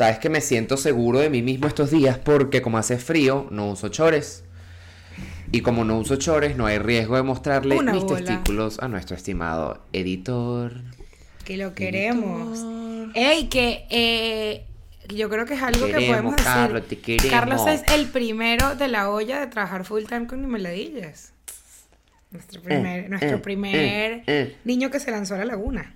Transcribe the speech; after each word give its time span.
Sabes 0.00 0.18
que 0.18 0.30
me 0.30 0.40
siento 0.40 0.78
seguro 0.78 1.18
de 1.18 1.28
mí 1.28 1.42
mismo 1.42 1.66
estos 1.66 1.90
días 1.90 2.16
porque 2.16 2.62
como 2.62 2.78
hace 2.78 2.96
frío, 2.96 3.48
no 3.50 3.68
uso 3.68 3.90
chores. 3.90 4.44
Y 5.52 5.60
como 5.60 5.84
no 5.84 5.98
uso 5.98 6.16
chores, 6.16 6.56
no 6.56 6.64
hay 6.64 6.78
riesgo 6.78 7.16
de 7.16 7.22
mostrarle 7.22 7.76
Una 7.76 7.92
mis 7.92 8.04
bola. 8.04 8.24
testículos 8.24 8.78
a 8.78 8.88
nuestro 8.88 9.14
estimado 9.14 9.84
editor. 9.92 10.72
Que 11.44 11.58
lo 11.58 11.74
queremos. 11.74 12.60
Editor. 12.60 13.10
Ey, 13.14 13.48
que 13.48 13.84
eh, 13.90 14.64
yo 15.14 15.28
creo 15.28 15.44
que 15.44 15.52
es 15.52 15.62
algo 15.62 15.84
que 15.84 15.92
podemos 15.92 16.34
decir. 16.34 16.50
Carlos, 16.50 16.88
te 16.88 16.98
queremos. 16.98 17.30
Carlos 17.30 17.66
es 17.66 17.82
el 17.92 18.06
primero 18.06 18.76
de 18.76 18.88
la 18.88 19.10
olla 19.10 19.40
de 19.40 19.48
trabajar 19.48 19.84
full 19.84 20.04
time 20.04 20.26
con 20.26 20.40
nimeladillas. 20.40 21.34
Nuestro 22.30 22.62
primer, 22.62 23.10
nuestro 23.10 23.36
eh, 23.36 23.40
primer 23.40 23.74
eh, 23.74 24.22
eh. 24.26 24.56
niño 24.64 24.90
que 24.90 24.98
se 24.98 25.10
lanzó 25.10 25.34
a 25.34 25.38
la 25.38 25.44
laguna. 25.44 25.94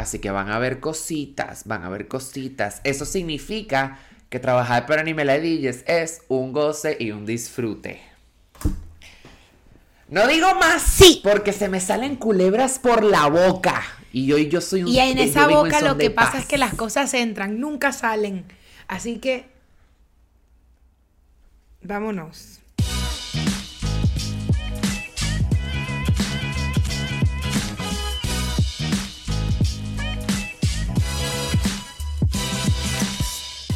Así 0.00 0.18
que 0.18 0.30
van 0.30 0.50
a 0.50 0.58
ver 0.58 0.80
cositas, 0.80 1.64
van 1.66 1.84
a 1.84 1.90
ver 1.90 2.08
cositas. 2.08 2.80
Eso 2.84 3.04
significa 3.04 3.98
que 4.30 4.38
trabajar 4.38 4.86
para 4.86 5.02
Animeladillas 5.02 5.84
es 5.86 6.22
un 6.28 6.54
goce 6.54 6.96
y 6.98 7.10
un 7.10 7.26
disfrute. 7.26 8.00
No 10.08 10.26
digo 10.26 10.54
más, 10.54 10.80
Sí. 10.80 11.20
porque 11.22 11.52
se 11.52 11.68
me 11.68 11.80
salen 11.80 12.16
culebras 12.16 12.78
por 12.78 13.04
la 13.04 13.26
boca. 13.26 13.82
Y 14.10 14.32
hoy 14.32 14.48
yo 14.48 14.62
soy 14.62 14.84
un 14.84 14.88
Y 14.88 14.98
en 15.00 15.18
esa 15.18 15.44
en 15.44 15.50
boca 15.50 15.82
lo 15.82 15.98
que 15.98 16.08
pasa 16.10 16.32
paz. 16.32 16.40
es 16.40 16.46
que 16.48 16.56
las 16.56 16.72
cosas 16.72 17.12
entran, 17.12 17.60
nunca 17.60 17.92
salen. 17.92 18.46
Así 18.88 19.18
que 19.18 19.50
vámonos. 21.82 22.59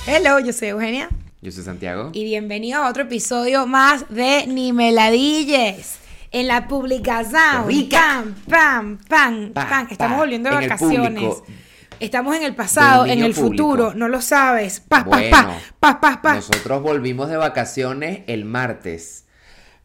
Hello, 0.07 0.39
yo 0.39 0.53
soy 0.53 0.69
Eugenia 0.69 1.09
Yo 1.41 1.51
soy 1.53 1.65
Santiago. 1.65 2.11
y 2.13 2.25
bienvenido 2.25 2.83
a 2.83 2.89
otro 2.91 3.05
episodio 3.05 3.67
más 3.67 4.09
de 4.11 4.47
Nimeladilles. 4.47 5.97
En 6.31 6.49
la 6.49 6.67
publicación. 6.67 7.69
Rica. 7.69 8.01
Pam, 8.01 8.35
pam, 8.49 8.99
pam, 9.09 9.53
Pa, 9.53 9.69
pam. 9.69 9.87
Estamos 9.89 10.19
volviendo 10.19 10.51
de 10.51 10.57
En 10.57 10.69
vacaciones. 10.69 11.35
Estamos 12.01 12.35
en 12.37 12.43
el 12.43 12.57
pasado, 12.57 13.07
en 13.07 13.23
el 13.23 13.33
público. 13.33 13.65
futuro, 13.65 13.95
no 13.95 14.09
lo 14.09 14.21
sabes. 14.21 14.81
Pa, 14.81 15.05
pa, 15.05 15.17
Bueno, 15.17 15.31
pa, 15.31 15.61
pa, 15.79 16.01
pa, 16.01 16.23
pa. 16.23 16.35
Nosotros 16.35 16.83
volvimos 16.83 17.29
de 17.29 17.37
vacaciones 17.37 18.23
el 18.27 18.45
martes. 18.45 19.27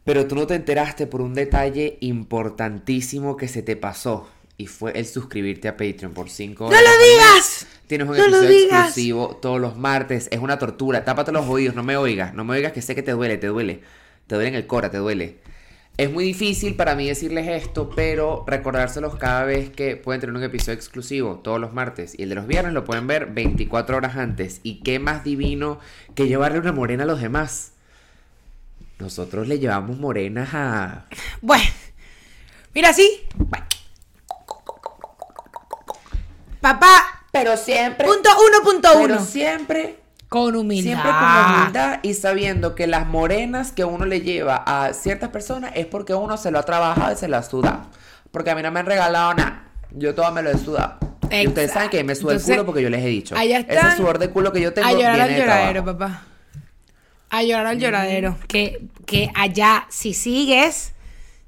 Pero 0.04 0.26
tú 0.26 0.34
no 0.34 0.48
te 0.48 0.56
enteraste 0.56 1.06
por 1.06 1.22
un 1.22 1.36
detalle 1.36 2.00
importantísimo 2.02 3.38
que 3.38 3.48
se 3.48 3.62
te 3.62 3.76
pasó. 3.76 4.28
Y 4.58 4.66
fue 4.66 4.92
el 4.98 5.06
suscribirte 5.06 5.68
a 5.68 5.78
Patreon 5.78 6.14
por 6.14 6.32
5 6.32 6.64
¡No 6.66 6.72
lo 6.72 6.78
digas! 6.78 7.68
Tienes 7.90 8.08
un 8.08 8.18
¡No 8.18 8.28
lo 8.28 8.38
episodio 8.44 8.66
exclusivo 8.66 9.40
todos 9.42 9.60
los 9.60 9.76
martes. 9.76 10.28
Es 10.32 10.40
una 10.40 10.60
tortura. 10.60 11.04
Tápate 11.04 11.32
los 11.32 11.48
oídos, 11.48 11.74
no 11.74 11.82
me 11.82 11.98
oigas. 11.98 12.36
No 12.36 12.44
me 12.44 12.54
oigas 12.54 12.72
que 12.72 12.84
sé 12.84 12.94
que 12.94 13.02
te 13.02 13.14
duele, 13.14 13.40
te 13.40 13.48
duele. 13.48 13.82
Te 14.28 14.36
duele 14.36 14.50
en 14.50 14.56
el 14.56 14.68
cora, 14.68 14.92
te 14.92 15.00
duele. 15.00 15.40
Es 15.98 16.12
muy 16.12 16.24
difícil 16.24 16.76
para 16.76 16.94
mí 16.94 17.08
decirles 17.08 17.48
esto, 17.48 17.90
pero 17.90 18.44
recordárselos 18.46 19.16
cada 19.16 19.44
vez 19.44 19.72
que 19.72 19.96
pueden 19.96 20.22
tener 20.22 20.36
un 20.36 20.44
episodio 20.44 20.76
exclusivo 20.76 21.40
todos 21.40 21.60
los 21.60 21.74
martes. 21.74 22.14
Y 22.16 22.22
el 22.22 22.30
de 22.30 22.36
los 22.36 22.46
viernes 22.46 22.74
lo 22.74 22.86
pueden 22.86 23.08
ver 23.08 23.26
24 23.34 23.98
horas 23.98 24.16
antes. 24.18 24.60
Y 24.62 24.82
qué 24.82 25.00
más 25.00 25.24
divino 25.24 25.80
que 26.14 26.28
llevarle 26.28 26.60
una 26.60 26.72
morena 26.72 27.06
a 27.06 27.08
los 27.08 27.20
demás. 27.20 27.72
Nosotros 29.00 29.48
le 29.48 29.58
llevamos 29.58 29.98
morenas 29.98 30.50
a... 30.54 31.08
Bueno, 31.42 31.66
mira, 32.76 32.94
sí. 32.94 33.22
Papá, 36.62 37.19
Pero 37.32 37.58
siempre... 37.58 38.08
punto 38.08 38.30
uno, 38.48 38.64
punto 38.64 38.90
Pero 38.94 39.16
uno. 39.16 39.26
siempre 39.26 40.00
Con 40.28 40.56
humildad. 40.56 40.84
Siempre 40.84 41.12
con 41.12 41.56
humildad 41.56 42.00
y 42.04 42.14
sabiendo 42.14 42.76
que 42.76 42.88
las 42.88 43.08
morenas 43.08 43.72
que 43.72 43.84
uno 43.84 44.06
le 44.06 44.22
lleva 44.22 44.64
a 44.66 44.94
ciertas 44.94 45.30
personas 45.30 45.72
es 45.76 45.86
porque 45.86 46.14
uno 46.14 46.38
se 46.38 46.52
lo 46.52 46.60
ha 46.60 46.64
trabajado 46.64 47.14
y 47.14 47.16
se 47.16 47.28
lo 47.28 47.38
ha 47.38 47.44
sudado. 47.44 47.82
Porque 48.32 48.52
a 48.52 48.56
mí 48.56 48.62
no 48.62 48.72
me 48.72 48.80
han 48.80 48.86
regalado 48.86 49.34
nada. 49.34 49.64
Yo 49.92 50.14
todo 50.14 50.32
me 50.32 50.42
lo 50.42 50.52
he 50.52 50.58
sudado. 50.58 50.98
Y 51.32 51.48
ustedes 51.48 51.72
saben 51.72 51.90
que 51.90 52.04
me 52.04 52.16
suda 52.16 52.34
el 52.34 52.42
culo 52.42 52.66
porque 52.66 52.82
yo 52.82 52.90
les 52.90 53.04
he 53.04 53.08
dicho. 53.08 53.36
allá 53.36 53.60
están 53.60 53.88
Ese 53.88 53.98
sudor 53.98 54.20
de 54.20 54.30
culo 54.30 54.52
que 54.52 54.62
yo 54.62 54.74
tengo 54.74 54.88
A 54.88 54.94
llorar 54.94 55.14
viene 55.14 55.24
al 55.24 55.30
de 55.30 55.40
lloradero, 55.40 55.86
papá. 55.86 56.24
A 57.30 57.44
llorar 57.44 57.68
al 57.68 57.80
lloradero. 57.80 58.36
Que, 58.48 58.88
que 59.06 59.30
allá, 59.36 59.86
si 59.90 60.14
sigues, 60.14 60.94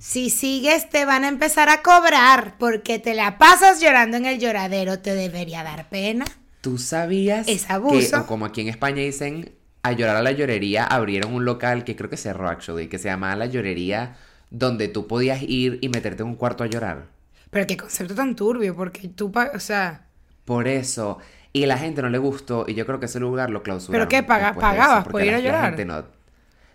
si 0.02 0.32
sigues, 0.32 0.90
te 0.90 1.06
van 1.06 1.24
a 1.24 1.28
empezar 1.28 1.70
a 1.70 1.82
cobrar. 1.84 2.56
Porque 2.58 2.98
te 3.00 3.14
la 3.14 3.38
pasas 3.38 3.80
llorando 3.80 4.18
en 4.18 4.26
el 4.26 4.40
lloradero. 4.40 5.00
Te 5.00 5.14
debería 5.14 5.64
dar 5.64 5.88
pena. 5.90 6.26
¿Tú 6.62 6.78
sabías 6.78 7.48
Es 7.48 7.66
que, 7.66 8.16
o 8.16 8.26
como 8.28 8.46
aquí 8.46 8.62
en 8.62 8.68
España 8.68 9.02
dicen, 9.02 9.54
a 9.84 9.92
llorar 9.94 10.16
a 10.18 10.22
la 10.22 10.32
llorería, 10.32 10.86
abrieron 10.86 11.34
un 11.34 11.46
local 11.46 11.84
que 11.84 11.96
creo 11.96 12.10
que 12.10 12.18
cerró, 12.18 12.50
actually, 12.50 12.88
que 12.88 12.98
se 13.00 13.10
llamaba 13.10 13.36
La 13.36 13.46
Llorería, 13.48 14.16
donde 14.52 14.88
tú 14.88 15.08
podías 15.08 15.42
ir 15.42 15.80
y 15.82 15.90
meterte 15.90 16.24
en 16.24 16.30
un 16.30 16.36
cuarto 16.36 16.64
a 16.64 16.68
llorar? 16.68 17.06
Pero 17.50 17.68
qué 17.68 17.78
concepto 17.78 18.16
tan 18.16 18.36
turbio. 18.36 18.76
Porque 18.76 19.08
tú, 19.08 19.32
o 19.56 19.60
sea. 19.60 20.06
Por 20.46 20.68
eso. 20.68 21.20
Y 21.54 21.66
la 21.66 21.78
gente 21.78 22.02
no 22.02 22.10
le 22.10 22.18
gustó 22.18 22.66
y 22.68 22.74
yo 22.76 22.86
creo 22.86 23.00
que 23.00 23.08
ese 23.08 23.20
lugar 23.20 23.50
lo 23.50 23.62
clausuraron. 23.62 24.08
¿Pero 24.08 24.24
qué, 24.24 24.26
paga- 24.28 24.54
pagabas 24.54 25.06
por 25.08 25.22
ir 25.22 25.28
la- 25.32 25.38
a 25.38 25.40
la 25.40 25.46
llorar? 25.46 25.66
gente 25.66 25.86
no- 25.86 26.21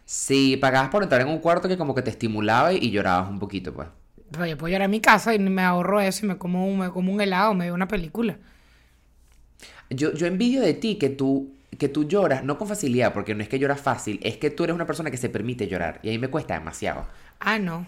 Sí, 0.06 0.56
pagabas 0.56 0.88
por 0.90 1.02
entrar 1.02 1.20
en 1.20 1.28
un 1.28 1.38
cuarto 1.40 1.68
que 1.68 1.76
como 1.76 1.94
que 1.94 2.00
te 2.02 2.10
estimulaba 2.10 2.72
y, 2.72 2.78
y 2.78 2.90
llorabas 2.90 3.28
un 3.28 3.38
poquito, 3.38 3.74
pues. 3.74 3.88
Pues 4.30 4.50
yo 4.50 4.56
puedo 4.58 4.72
llorar 4.72 4.86
en 4.86 4.90
mi 4.92 5.00
casa 5.00 5.34
y 5.34 5.38
me 5.38 5.62
ahorro 5.62 6.00
eso 6.00 6.24
y 6.26 6.28
me 6.28 6.38
como 6.38 6.66
un, 6.68 6.78
me 6.78 6.90
como 6.90 7.12
un 7.12 7.20
helado, 7.20 7.54
me 7.54 7.66
veo 7.66 7.74
una 7.74 7.88
película. 7.88 8.38
Yo, 9.90 10.12
yo 10.14 10.26
envidio 10.26 10.60
de 10.60 10.74
ti 10.74 10.96
que 10.96 11.08
tú, 11.10 11.52
que 11.78 11.88
tú 11.88 12.04
lloras, 12.08 12.44
no 12.44 12.58
con 12.58 12.68
facilidad, 12.68 13.12
porque 13.12 13.34
no 13.34 13.42
es 13.42 13.48
que 13.48 13.58
lloras 13.58 13.80
fácil, 13.80 14.18
es 14.22 14.36
que 14.36 14.50
tú 14.50 14.64
eres 14.64 14.74
una 14.74 14.86
persona 14.86 15.10
que 15.10 15.16
se 15.16 15.28
permite 15.28 15.68
llorar. 15.68 16.00
Y 16.02 16.08
a 16.08 16.12
mí 16.12 16.18
me 16.18 16.28
cuesta 16.28 16.54
demasiado. 16.54 17.06
Ah, 17.40 17.58
no. 17.58 17.86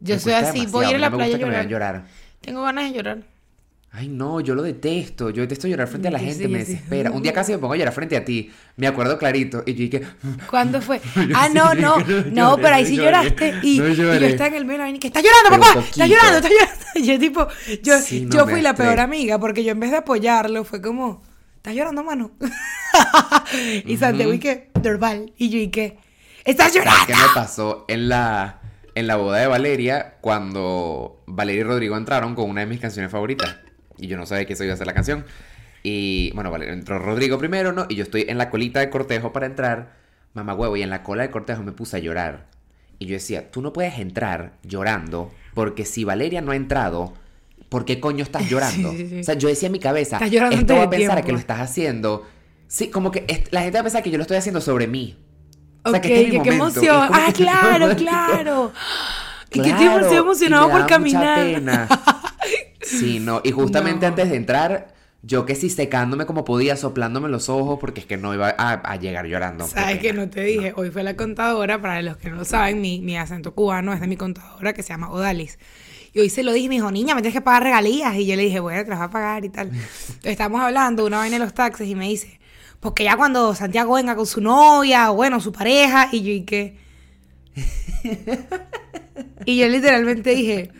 Yo 0.00 0.14
Me 0.14 0.20
soy 0.20 0.32
así, 0.34 0.66
voy 0.66 0.86
a 0.86 0.90
ir 0.90 0.96
a 0.96 0.98
la 0.98 1.10
no 1.10 1.16
playa 1.16 1.36
a 1.36 1.38
gusta 1.38 1.38
que 1.38 1.46
me 1.46 1.66
llorar. 1.66 2.04
Tengo 2.40 2.62
ganas 2.62 2.84
de 2.84 2.96
llorar. 2.96 3.33
Ay, 3.96 4.08
no, 4.08 4.40
yo 4.40 4.56
lo 4.56 4.62
detesto. 4.62 5.30
Yo 5.30 5.42
detesto 5.42 5.68
llorar 5.68 5.86
frente 5.86 6.08
a 6.08 6.10
la 6.10 6.18
gente, 6.18 6.46
sí, 6.46 6.48
me 6.48 6.64
sí. 6.64 6.72
desespera. 6.72 7.12
Un 7.12 7.22
día 7.22 7.32
casi 7.32 7.52
me 7.52 7.58
pongo 7.58 7.74
a 7.74 7.76
llorar 7.76 7.94
frente 7.94 8.16
a 8.16 8.24
ti. 8.24 8.50
Me 8.76 8.88
acuerdo 8.88 9.16
clarito. 9.16 9.62
Y 9.66 9.74
yo 9.74 9.78
dije, 9.78 10.02
¿Cuándo 10.50 10.82
fue? 10.82 11.00
Ah, 11.34 11.48
no, 11.48 11.74
no, 11.74 11.98
no, 12.32 12.56
pero 12.56 12.74
ahí 12.74 12.86
sí 12.86 12.96
lloraste. 12.96 13.54
Y, 13.62 13.78
no 13.78 13.88
y 13.88 13.94
yo 13.94 14.12
estaba 14.12 14.48
en 14.48 14.54
el 14.54 14.64
medio 14.64 14.84
y 14.88 14.98
que 14.98 15.06
está 15.06 15.20
llorando, 15.20 15.50
Pero 15.50 15.62
papá, 15.62 15.80
está 15.88 16.06
llorando, 16.08 16.38
está 16.38 16.48
llorando. 16.48 16.84
Y 16.96 17.06
yo 17.06 17.18
tipo, 17.20 17.46
yo, 17.82 17.94
no, 17.98 18.30
yo 18.30 18.46
fui 18.48 18.62
la 18.62 18.74
peor 18.74 18.98
amiga 18.98 19.38
porque 19.38 19.62
yo 19.62 19.70
en 19.70 19.78
vez 19.78 19.92
de 19.92 19.98
apoyarlo 19.98 20.64
fue 20.64 20.82
como, 20.82 21.22
¿estás 21.56 21.74
llorando, 21.74 22.02
mano? 22.02 22.32
y 23.86 23.96
Santiago 23.96 24.32
y 24.32 24.40
que, 24.40 24.70
normal. 24.82 25.32
Y 25.38 25.50
yo 25.50 25.58
y 25.58 25.68
que, 25.68 25.98
¿estás 26.44 26.74
llorando? 26.74 27.06
¿Qué 27.06 27.14
me 27.14 27.28
pasó 27.32 27.84
en 27.86 28.08
la, 28.08 28.60
en 28.96 29.06
la 29.06 29.14
boda 29.14 29.38
de 29.38 29.46
Valeria 29.46 30.16
cuando 30.20 31.22
Valeria 31.26 31.60
y 31.60 31.64
Rodrigo 31.64 31.96
entraron 31.96 32.34
con 32.34 32.50
una 32.50 32.62
de 32.62 32.66
mis 32.66 32.80
canciones 32.80 33.12
favoritas? 33.12 33.63
Y 33.98 34.06
yo 34.08 34.16
no 34.16 34.26
sabía 34.26 34.44
que 34.46 34.52
eso 34.54 34.64
iba 34.64 34.74
a 34.74 34.76
ser 34.76 34.86
la 34.86 34.94
canción. 34.94 35.24
Y 35.82 36.30
bueno, 36.34 36.50
vale, 36.50 36.72
entró 36.72 36.98
Rodrigo 36.98 37.38
primero, 37.38 37.72
¿no? 37.72 37.86
Y 37.88 37.94
yo 37.96 38.02
estoy 38.04 38.24
en 38.28 38.38
la 38.38 38.50
colita 38.50 38.80
de 38.80 38.90
cortejo 38.90 39.32
para 39.32 39.46
entrar. 39.46 39.92
Mamá 40.32 40.54
huevo, 40.54 40.76
y 40.76 40.82
en 40.82 40.90
la 40.90 41.02
cola 41.02 41.22
de 41.22 41.30
cortejo 41.30 41.62
me 41.62 41.72
puse 41.72 41.96
a 41.96 42.00
llorar. 42.00 42.46
Y 42.98 43.06
yo 43.06 43.14
decía, 43.14 43.50
tú 43.50 43.60
no 43.62 43.72
puedes 43.72 43.98
entrar 43.98 44.52
llorando 44.62 45.32
porque 45.54 45.84
si 45.84 46.04
Valeria 46.04 46.40
no 46.40 46.52
ha 46.52 46.56
entrado, 46.56 47.12
¿por 47.68 47.84
qué 47.84 48.00
coño 48.00 48.22
estás 48.24 48.48
llorando? 48.48 48.90
Sí, 48.92 48.96
sí, 48.98 49.08
sí. 49.10 49.20
O 49.20 49.24
sea, 49.24 49.34
yo 49.34 49.48
decía 49.48 49.66
en 49.66 49.72
mi 49.72 49.78
cabeza, 49.78 50.18
esto 50.24 50.74
va 50.76 50.84
a 50.84 50.90
pensar 50.90 51.14
tiempo. 51.16 51.26
que 51.26 51.32
lo 51.32 51.38
estás 51.38 51.60
haciendo. 51.60 52.26
Sí, 52.66 52.88
como 52.88 53.10
que 53.10 53.26
la 53.50 53.60
gente 53.62 53.76
va 53.76 53.80
a 53.80 53.84
pensar 53.84 54.02
que 54.02 54.10
yo 54.10 54.16
lo 54.16 54.22
estoy 54.22 54.38
haciendo 54.38 54.60
sobre 54.60 54.86
mí. 54.86 55.16
O 55.84 55.90
sea, 55.90 55.98
ok, 55.98 56.04
que 56.06 56.14
este 56.14 56.26
es 56.28 56.32
mi 56.32 56.38
que 56.38 56.48
qué 56.48 56.54
emoción. 56.56 57.08
Ah, 57.12 57.28
claro, 57.34 57.94
claro. 57.94 58.72
Y 59.52 59.60
que 59.60 59.68
estoy 59.68 59.86
Claro, 59.86 60.12
emocionado 60.12 60.64
y 60.64 60.66
me 60.66 60.72
por 60.72 60.80
daba 60.90 60.98
mucha 60.98 61.20
caminar. 61.20 61.44
pena. 61.44 61.88
Sí, 62.84 63.18
no. 63.20 63.40
Y 63.44 63.50
justamente 63.50 64.02
No. 64.06 64.08
antes 64.10 64.30
de 64.30 64.36
entrar, 64.36 64.94
yo 65.22 65.46
que 65.46 65.54
sí 65.54 65.70
secándome 65.70 66.26
como 66.26 66.44
podía, 66.44 66.76
soplándome 66.76 67.28
los 67.28 67.48
ojos, 67.48 67.78
porque 67.80 68.00
es 68.00 68.06
que 68.06 68.16
no 68.16 68.34
iba 68.34 68.54
a, 68.56 68.72
a 68.72 68.96
llegar 68.96 69.26
llorando. 69.26 69.66
Sabes 69.66 69.98
que 69.98 70.12
no 70.12 70.28
te 70.28 70.42
dije, 70.42 70.72
hoy 70.76 70.90
fue 70.90 71.02
la 71.02 71.16
contadora, 71.16 71.80
para 71.80 72.02
los 72.02 72.16
que 72.18 72.28
no 72.30 72.36
lo 72.36 72.44
saben, 72.44 72.80
mi, 72.80 73.00
mi 73.00 73.16
acento 73.16 73.54
cubano 73.54 73.92
es 73.94 74.00
de 74.00 74.06
mi 74.06 74.16
contadora 74.16 74.72
que 74.74 74.82
se 74.82 74.90
llama 74.90 75.10
Odalis. 75.10 75.58
Y 76.12 76.20
hoy 76.20 76.30
se 76.30 76.42
lo 76.44 76.52
dije, 76.52 76.68
me 76.68 76.76
dijo, 76.76 76.92
niña, 76.92 77.14
me 77.14 77.22
tienes 77.22 77.34
que 77.34 77.40
pagar 77.40 77.62
regalías. 77.64 78.14
Y 78.16 78.26
yo 78.26 78.36
le 78.36 78.42
dije, 78.44 78.60
bueno, 78.60 78.84
te 78.84 78.90
las 78.90 78.98
voy 78.98 79.06
a 79.06 79.10
pagar 79.10 79.44
y 79.44 79.48
tal. 79.48 79.70
Estábamos 80.22 80.60
hablando 80.60 81.04
una 81.06 81.18
vaina 81.18 81.38
de 81.38 81.44
los 81.44 81.54
taxes 81.54 81.88
y 81.88 81.94
me 81.94 82.06
dice, 82.08 82.38
porque 82.80 83.02
ya 83.04 83.16
cuando 83.16 83.54
Santiago 83.54 83.94
venga 83.94 84.14
con 84.14 84.26
su 84.26 84.40
novia, 84.40 85.10
o 85.10 85.14
bueno, 85.16 85.40
su 85.40 85.50
pareja, 85.52 86.08
y 86.12 86.22
yo, 86.22 86.30
¿y 86.32 86.42
qué? 86.44 86.76
y 89.44 89.58
yo 89.58 89.68
literalmente 89.68 90.30
dije, 90.34 90.70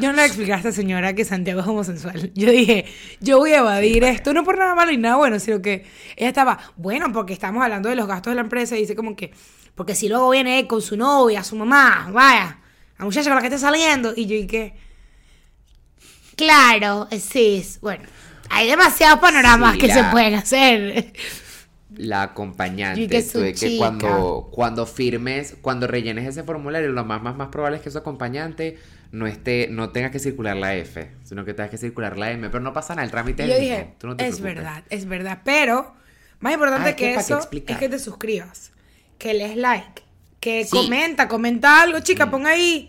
yo 0.00 0.10
no 0.10 0.16
le 0.16 0.24
expliqué 0.24 0.52
a 0.52 0.56
esta 0.56 0.72
señora 0.72 1.14
que 1.14 1.24
Santiago 1.24 1.60
es 1.60 1.66
homosexual. 1.66 2.32
Yo 2.34 2.50
dije, 2.50 2.86
yo 3.20 3.38
voy 3.38 3.52
a 3.52 3.58
evadir 3.58 4.04
esto, 4.04 4.32
no 4.32 4.44
por 4.44 4.58
nada 4.58 4.74
malo 4.74 4.92
y 4.92 4.96
nada 4.96 5.16
bueno, 5.16 5.38
sino 5.38 5.60
que 5.60 5.84
ella 6.16 6.28
estaba, 6.28 6.58
bueno, 6.76 7.12
porque 7.12 7.32
estamos 7.32 7.62
hablando 7.62 7.88
de 7.88 7.96
los 7.96 8.06
gastos 8.06 8.30
de 8.30 8.34
la 8.36 8.40
empresa 8.42 8.76
y 8.76 8.80
dice 8.80 8.96
como 8.96 9.16
que, 9.16 9.32
porque 9.74 9.94
si 9.94 10.08
luego 10.08 10.30
viene 10.30 10.58
él 10.58 10.66
con 10.66 10.82
su 10.82 10.96
novia, 10.96 11.44
su 11.44 11.56
mamá, 11.56 12.08
vaya, 12.12 12.60
la 12.98 13.04
muchacha 13.04 13.28
con 13.28 13.36
la 13.36 13.40
que 13.40 13.48
está 13.48 13.58
saliendo, 13.58 14.12
y 14.16 14.26
yo 14.26 14.36
y 14.36 14.46
que, 14.46 14.74
claro, 16.36 17.08
sí, 17.18 17.64
bueno. 17.80 18.04
Hay 18.54 18.68
demasiados 18.68 19.18
panoramas 19.18 19.72
Sí, 19.74 19.78
que 19.78 19.90
se 19.90 20.04
pueden 20.04 20.34
hacer. 20.34 21.12
La 21.96 22.22
acompañante. 22.22 23.00
Y 23.00 23.08
que 23.08 23.22
su 23.22 23.32
tú 23.32 23.38
de 23.40 23.52
que 23.52 23.58
chica. 23.58 23.78
cuando, 23.78 24.50
cuando 24.52 24.84
firmes, 24.84 25.56
cuando 25.62 25.86
rellenes 25.86 26.26
ese 26.26 26.42
formulario, 26.42 26.92
lo 26.92 27.04
más, 27.04 27.22
más, 27.22 27.34
más 27.34 27.48
probable 27.48 27.78
es 27.78 27.82
que 27.82 27.90
su 27.90 27.98
acompañante 27.98 28.78
no 29.12 29.26
esté, 29.26 29.68
no 29.70 29.90
tenga 29.90 30.10
que 30.10 30.18
circular 30.18 30.56
la 30.56 30.74
F, 30.74 31.10
sino 31.22 31.44
que 31.44 31.54
tengas 31.54 31.70
que 31.70 31.78
circular 31.78 32.18
la 32.18 32.30
M. 32.32 32.48
Pero 32.50 32.60
no 32.64 32.72
pasa 32.72 32.94
nada, 32.94 33.04
el 33.04 33.10
trámite 33.10 33.46
Y 33.46 33.46
es 33.46 33.50
yo 33.50 33.54
el 33.56 33.60
mismo, 33.62 33.76
dije, 33.76 33.94
tú 33.98 34.06
no 34.08 34.16
te 34.16 34.26
es 34.26 34.40
preocupes. 34.40 34.54
verdad, 34.64 34.84
es 34.90 35.06
verdad. 35.06 35.38
Pero, 35.44 35.94
más 36.40 36.54
importante 36.54 36.90
Ah, 36.90 36.96
que 36.96 37.14
eso 37.14 37.38
es 37.38 37.76
que 37.78 37.88
te 37.88 37.98
suscribas, 37.98 38.72
que 39.18 39.34
les 39.34 39.56
like, 39.56 40.02
que 40.40 40.64
Sí. 40.64 40.70
comenta, 40.76 41.28
comenta 41.28 41.82
algo, 41.82 42.00
chica, 42.00 42.30
pon 42.30 42.46
ahí. 42.46 42.88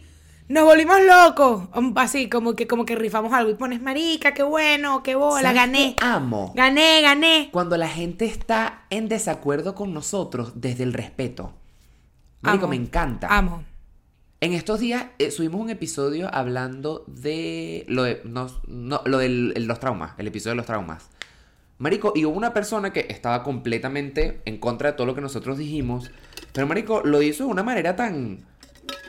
Nos 0.49 0.65
volvimos 0.65 0.97
locos. 1.05 1.69
Um, 1.73 1.93
Así, 1.97 2.27
como 2.29 2.53
que, 2.55 2.67
como 2.67 2.83
que 2.85 2.95
rifamos 2.95 3.31
algo 3.33 3.49
y 3.51 3.55
pones 3.55 3.81
marica, 3.81 4.33
qué 4.33 4.43
bueno, 4.43 5.01
qué 5.01 5.15
bola, 5.15 5.41
¿Sabes 5.41 5.55
gané. 5.55 5.95
qué 5.97 6.05
amo? 6.05 6.51
Gané, 6.55 7.01
gané. 7.01 7.49
Cuando 7.51 7.77
la 7.77 7.87
gente 7.87 8.25
está 8.25 8.83
en 8.89 9.07
desacuerdo 9.07 9.73
con 9.75 9.93
nosotros 9.93 10.53
desde 10.55 10.83
el 10.83 10.93
respeto. 10.93 11.53
Marico, 12.41 12.65
Amo. 12.65 12.71
me 12.71 12.75
encanta. 12.75 13.27
Amo. 13.29 13.63
En 14.43 14.51
estos 14.51 14.81
días 14.81 15.05
eh, 15.19 15.31
subimos 15.31 15.61
un 15.61 15.69
episodio 15.69 16.27
hablando 16.35 17.05
de 17.07 17.85
lo 17.87 18.03
de 18.03 18.19
no, 18.25 18.47
no, 18.67 19.01
lo 19.05 19.17
de 19.19 19.29
los 19.29 19.79
traumas, 19.79 20.15
el 20.17 20.27
episodio 20.27 20.51
de 20.51 20.57
los 20.57 20.65
traumas. 20.65 21.11
Marico, 21.77 22.11
y 22.13 22.25
hubo 22.25 22.35
una 22.35 22.53
persona 22.53 22.91
que 22.91 23.07
estaba 23.09 23.41
completamente 23.41 24.41
en 24.43 24.57
contra 24.57 24.91
de 24.91 24.97
todo 24.97 25.07
lo 25.07 25.15
que 25.15 25.21
nosotros 25.21 25.57
dijimos, 25.57 26.11
pero 26.51 26.67
Marico 26.67 27.03
lo 27.05 27.21
hizo 27.21 27.45
de 27.45 27.51
una 27.51 27.63
manera 27.63 27.95
tan 27.95 28.39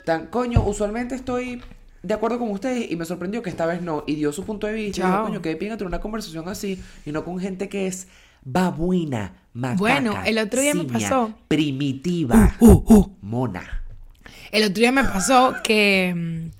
tan 0.04 0.28
coño, 0.28 0.62
usualmente 0.62 1.16
estoy 1.16 1.60
de 2.04 2.14
acuerdo 2.14 2.38
con 2.38 2.52
ustedes 2.52 2.88
y 2.88 2.94
me 2.94 3.04
sorprendió 3.04 3.42
que 3.42 3.50
esta 3.50 3.66
vez 3.66 3.82
no 3.82 4.04
y 4.06 4.14
dio 4.14 4.32
su 4.32 4.44
punto 4.44 4.68
de 4.68 4.74
vista, 4.74 5.00
y 5.00 5.04
dijo, 5.04 5.22
coño, 5.24 5.42
que 5.42 5.56
tener 5.56 5.82
una 5.82 6.00
conversación 6.00 6.48
así 6.48 6.80
y 7.04 7.10
no 7.10 7.24
con 7.24 7.40
gente 7.40 7.68
que 7.68 7.88
es 7.88 8.06
babuina, 8.44 9.34
macaca, 9.52 9.80
Bueno, 9.80 10.14
el 10.24 10.38
otro 10.38 10.60
día 10.60 10.74
me 10.74 10.84
pasó. 10.84 11.34
primitiva, 11.48 12.54
Uh, 12.60 13.08
mona. 13.20 13.83
El 14.50 14.64
otro 14.64 14.74
día 14.74 14.92
me 14.92 15.04
pasó 15.04 15.54
que, 15.62 16.50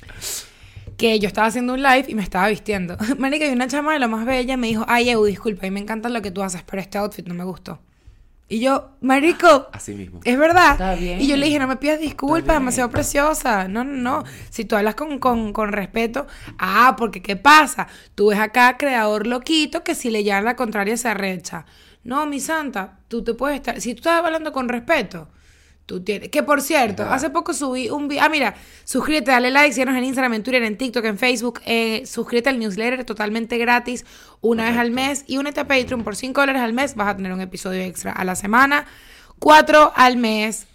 que 0.96 1.19
yo 1.19 1.28
estaba 1.28 1.46
haciendo 1.48 1.75
un 1.75 1.82
live 1.82 2.06
y 2.08 2.14
me 2.14 2.22
estaba 2.22 2.48
vistiendo. 2.48 2.96
Marica, 3.19 3.46
y 3.46 3.50
una 3.50 3.69
chama 3.69 3.92
de 3.92 3.98
lo 3.98 4.08
más 4.08 4.26
bella 4.26 4.56
me 4.56 4.66
dijo, 4.69 4.84
ay, 4.88 5.10
Eu, 5.10 5.25
disculpa, 5.25 5.66
y 5.66 5.70
me 5.70 5.81
encanta 5.81 6.08
lo 6.08 6.22
que 6.22 6.31
tú 6.31 6.42
haces, 6.42 6.62
pero 6.62 6.81
este 6.81 6.98
outfit 6.98 7.26
no 7.26 7.34
me 7.34 7.44
gustó. 7.44 7.81
Y 8.46 8.60
yo, 8.60 8.90
Marico, 9.00 9.69
Así 9.72 9.94
mismo. 9.94 10.20
es 10.22 10.38
verdad. 10.38 10.72
Está 10.72 10.94
bien. 10.94 11.19
Y 11.20 11.26
yo 11.26 11.36
le 11.36 11.46
dije, 11.46 11.58
no 11.58 11.66
me 11.66 11.76
pidas 11.76 11.98
disculpas, 11.98 12.56
demasiado 12.56 12.90
preciosa. 12.90 13.69
No, 13.69 13.84
no, 13.84 13.92
no. 13.94 14.25
Si 14.50 14.66
tú 14.66 14.76
hablas 14.76 14.94
con, 14.96 15.19
con, 15.19 15.54
con 15.54 15.72
respeto, 15.72 16.26
ah, 16.58 16.94
porque 16.98 17.22
¿qué 17.22 17.36
pasa? 17.36 17.88
Tú 18.14 18.28
ves 18.28 18.38
acá 18.38 18.76
creador 18.76 19.26
loquito 19.26 19.82
que 19.82 19.94
si 19.94 20.10
le 20.10 20.25
llaman 20.25 20.44
la 20.44 20.56
contraria 20.56 20.96
se 20.98 21.08
arrecha. 21.08 21.64
No, 22.04 22.26
mi 22.26 22.38
santa, 22.38 22.98
tú 23.08 23.25
te 23.25 23.32
puedes 23.32 23.56
estar. 23.56 23.81
Si 23.81 23.94
tú 23.94 24.00
estás 24.00 24.22
hablando 24.22 24.52
con 24.52 24.69
respeto, 24.69 25.28
tú 25.86 26.02
tienes. 26.02 26.28
Que 26.31 26.42
por 26.42 26.60
cierto, 26.62 27.02
hace 27.04 27.31
poco 27.31 27.52
subí 27.54 27.90
un 27.90 28.08
video. 28.08 28.25
Ah, 28.25 28.28
mira, 28.28 28.54
suscríbete, 28.84 29.31
dale 29.31 29.50
like, 29.50 29.72
síguenos 29.75 29.96
en 29.96 30.04
Instagram, 30.04 30.34
en 30.34 30.42
Twitter, 30.42 30.62
en 30.62 30.76
TikTok, 30.78 31.04
en 31.04 31.19
Facebook. 31.19 31.60
Eh, 31.66 32.04
suscríbete 32.06 32.48
al 32.50 32.58
newsletter 32.58 33.04
totalmente 33.04 33.58
gratis 33.58 34.04
una 34.40 34.69
vez 34.69 34.78
al 34.78 34.90
mes. 34.90 35.25
Y 35.26 35.36
únete 35.38 35.60
a 35.60 35.66
Patreon 35.69 36.04
por 36.04 36.16
5 36.16 36.40
dólares 36.40 36.62
al 36.62 36.72
mes. 36.72 36.94
Vas 36.94 37.08
a 37.08 37.16
tener 37.16 37.32
un 37.32 37.40
episodio 37.40 37.82
extra 37.82 38.12
a 38.12 38.25
la 38.25 38.34
semana. 38.36 38.86
4 39.38 39.92
al 39.94 40.16
mes. 40.16 40.66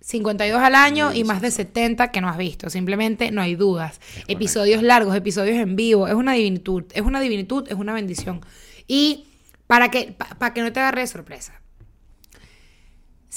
52 0.00 0.62
al 0.62 0.76
año 0.76 1.12
y 1.12 1.24
más 1.24 1.40
de 1.42 1.50
70 1.50 2.12
que 2.12 2.20
no 2.20 2.28
has 2.28 2.36
visto. 2.38 2.70
Simplemente 2.70 3.32
no 3.32 3.42
hay 3.42 3.56
dudas. 3.56 4.00
Episodios 4.28 4.82
largos, 4.84 5.16
episodios 5.16 5.56
en 5.56 5.74
vivo. 5.74 6.06
Es 6.06 6.14
una 6.14 6.32
divinitud. 6.34 6.84
Es 6.94 7.02
una 7.02 7.18
divinitud, 7.20 7.66
es 7.68 7.74
una 7.74 7.92
bendición. 7.92 8.40
Y 8.86 9.26
para 9.66 9.90
que, 9.90 10.14
pa- 10.16 10.28
para 10.38 10.54
que 10.54 10.62
no 10.62 10.72
te 10.72 10.78
agarre 10.78 11.00
de 11.00 11.06
sorpresa. 11.08 11.60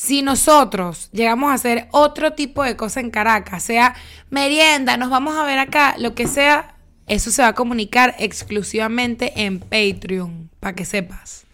Si 0.02 0.22
nosotros 0.22 1.10
llegamos 1.12 1.52
a 1.52 1.56
hacer 1.56 1.90
otro 1.92 2.32
tipo 2.32 2.64
de 2.64 2.78
cosa 2.78 3.02
en 3.02 3.12
Caracas, 3.12 3.62
sea 3.62 3.96
merienda, 4.30 4.96
nos 4.96 5.10
vamos 5.10 5.36
a 5.36 5.44
ver 5.44 5.60
acá, 5.60 5.96
lo 5.98 6.16
que 6.16 6.26
sea, 6.26 6.78
eso 7.08 7.32
se 7.32 7.42
va 7.42 7.50
a 7.50 7.54
comunicar 7.54 8.16
exclusivamente 8.18 9.44
en 9.44 9.60
Patreon, 9.60 10.50
para 10.62 10.74
que 10.74 10.86
sepas. 10.86 11.46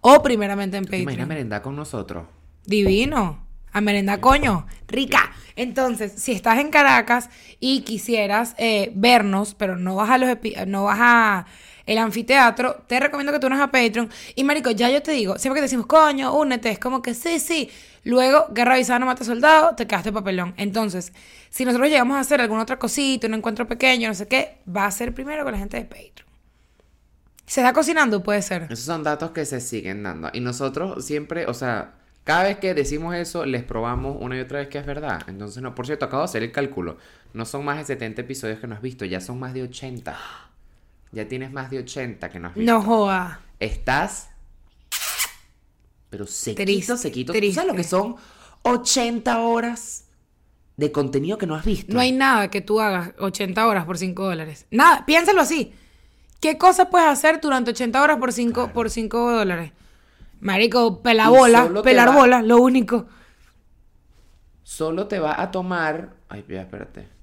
O 0.00 0.22
primeramente 0.22 0.78
en 0.78 0.86
¿Te 0.86 0.96
imaginas 0.96 1.12
Patreon. 1.12 1.28
merendar 1.28 1.60
con 1.60 1.76
nosotros? 1.76 2.24
Divino. 2.64 3.46
A 3.70 3.82
merenda, 3.82 4.18
coño. 4.18 4.66
Rica. 4.88 5.32
Entonces, 5.54 6.10
si 6.16 6.32
estás 6.32 6.60
en 6.60 6.70
Caracas 6.70 7.28
y 7.60 7.82
quisieras 7.82 8.54
eh, 8.56 8.92
vernos, 8.94 9.54
pero 9.54 9.76
no 9.76 9.96
vas 9.96 10.08
a 10.08 10.16
los 10.16 10.38
no 10.66 10.84
vas 10.84 10.98
a 11.02 11.46
el 11.86 11.98
anfiteatro, 11.98 12.82
te 12.86 12.98
recomiendo 12.98 13.32
que 13.32 13.38
tú 13.38 13.46
unas 13.46 13.60
a 13.60 13.70
Patreon. 13.70 14.10
Y 14.34 14.44
marico, 14.44 14.70
ya 14.70 14.90
yo 14.90 15.02
te 15.02 15.12
digo, 15.12 15.38
siempre 15.38 15.58
que 15.58 15.62
decimos, 15.62 15.86
coño, 15.86 16.34
únete, 16.34 16.70
es 16.70 16.78
como 16.78 17.02
que 17.02 17.14
sí, 17.14 17.38
sí. 17.38 17.70
Luego, 18.04 18.46
guerra 18.50 18.74
avisada 18.74 18.98
no 18.98 19.06
mata 19.06 19.24
soldado, 19.24 19.74
te 19.74 19.86
quedaste 19.86 20.12
papelón. 20.12 20.54
Entonces, 20.56 21.12
si 21.50 21.64
nosotros 21.64 21.88
llegamos 21.88 22.16
a 22.16 22.20
hacer 22.20 22.40
alguna 22.40 22.62
otra 22.62 22.78
cosita, 22.78 23.26
un 23.26 23.34
encuentro 23.34 23.66
pequeño, 23.66 24.08
no 24.08 24.14
sé 24.14 24.28
qué, 24.28 24.58
va 24.74 24.86
a 24.86 24.90
ser 24.90 25.14
primero 25.14 25.44
con 25.44 25.52
la 25.52 25.58
gente 25.58 25.76
de 25.76 25.84
Patreon. 25.84 26.28
¿Se 27.46 27.60
está 27.60 27.72
cocinando? 27.72 28.22
Puede 28.22 28.40
ser. 28.42 28.64
Esos 28.64 28.86
son 28.86 29.02
datos 29.02 29.32
que 29.32 29.44
se 29.44 29.60
siguen 29.60 30.02
dando. 30.02 30.30
Y 30.32 30.40
nosotros 30.40 31.04
siempre, 31.04 31.46
o 31.46 31.54
sea, 31.54 31.94
cada 32.24 32.44
vez 32.44 32.58
que 32.58 32.72
decimos 32.72 33.14
eso, 33.14 33.44
les 33.44 33.62
probamos 33.62 34.16
una 34.18 34.36
y 34.36 34.40
otra 34.40 34.60
vez 34.60 34.68
que 34.68 34.78
es 34.78 34.86
verdad. 34.86 35.22
Entonces, 35.26 35.62
no, 35.62 35.74
por 35.74 35.84
cierto, 35.86 36.06
acabo 36.06 36.22
de 36.22 36.24
hacer 36.24 36.42
el 36.42 36.52
cálculo. 36.52 36.96
No 37.34 37.44
son 37.44 37.64
más 37.64 37.76
de 37.76 37.84
70 37.84 38.22
episodios 38.22 38.60
que 38.60 38.66
no 38.66 38.74
has 38.74 38.80
visto, 38.80 39.04
ya 39.04 39.20
son 39.20 39.38
más 39.38 39.52
de 39.52 39.62
80. 39.62 40.16
Ya 41.14 41.28
tienes 41.28 41.52
más 41.52 41.70
de 41.70 41.78
80 41.78 42.28
que 42.28 42.40
no 42.40 42.48
has 42.48 42.54
visto. 42.54 42.72
No 42.72 42.82
joda. 42.82 43.40
Estás. 43.60 44.30
Pero 46.10 46.26
sequito, 46.26 46.64
Triste, 46.64 46.96
sequito. 46.96 47.32
¿Tú 47.32 47.52
sabes 47.52 47.70
lo 47.70 47.74
que 47.74 47.84
son 47.84 48.16
80 48.62 49.40
horas 49.40 50.06
de 50.76 50.90
contenido 50.90 51.38
que 51.38 51.46
no 51.46 51.54
has 51.54 51.64
visto? 51.64 51.92
No 51.92 52.00
hay 52.00 52.10
nada 52.10 52.50
que 52.50 52.60
tú 52.60 52.80
hagas 52.80 53.12
80 53.18 53.66
horas 53.66 53.84
por 53.84 53.96
5 53.96 54.24
dólares. 54.24 54.66
Nada, 54.70 55.06
piénsalo 55.06 55.40
así. 55.40 55.72
¿Qué 56.40 56.58
cosa 56.58 56.90
puedes 56.90 57.08
hacer 57.08 57.40
durante 57.40 57.70
80 57.70 58.02
horas 58.02 58.18
por 58.18 58.32
5 58.32 58.72
por 58.72 58.90
5 58.90 59.32
dólares? 59.32 59.72
Marico, 60.40 61.00
pelar 61.00 61.28
Y 61.28 61.30
bola, 61.30 61.62
solo 61.62 61.82
te 61.82 61.90
pelar 61.90 62.12
bola, 62.12 62.42
lo 62.42 62.58
único. 62.58 63.06
Solo 64.64 65.06
te 65.06 65.20
va 65.20 65.40
a 65.40 65.50
tomar. 65.50 66.16
Ay, 66.28 66.44
espérate. 66.48 67.13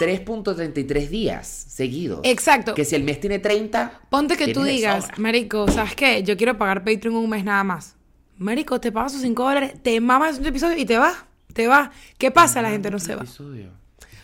3.33 0.00 1.08
días 1.08 1.46
seguidos. 1.46 2.20
Exacto. 2.24 2.74
Que 2.74 2.86
si 2.86 2.96
el 2.96 3.04
mes 3.04 3.20
tiene 3.20 3.38
30. 3.38 4.00
Ponte 4.08 4.36
que 4.36 4.54
tú 4.54 4.62
digas. 4.62 5.10
Marico, 5.18 5.70
¿sabes 5.70 5.94
qué? 5.94 6.22
Yo 6.22 6.36
quiero 6.38 6.56
pagar 6.56 6.82
Patreon 6.84 7.14
un 7.14 7.28
mes 7.28 7.44
nada 7.44 7.62
más. 7.62 7.96
Marico, 8.38 8.80
te 8.80 8.90
pagas 8.90 9.12
sus 9.12 9.20
5 9.20 9.42
dólares, 9.42 9.74
te 9.82 10.00
mamas 10.00 10.38
un 10.38 10.46
episodio 10.46 10.78
y 10.78 10.86
te 10.86 10.96
vas. 10.96 11.26
Te 11.52 11.66
vas. 11.66 11.90
¿Qué 12.16 12.30
pasa? 12.30 12.62
La 12.62 12.70
gente 12.70 12.90
no 12.90 12.98
se 12.98 13.14
va. 13.14 13.24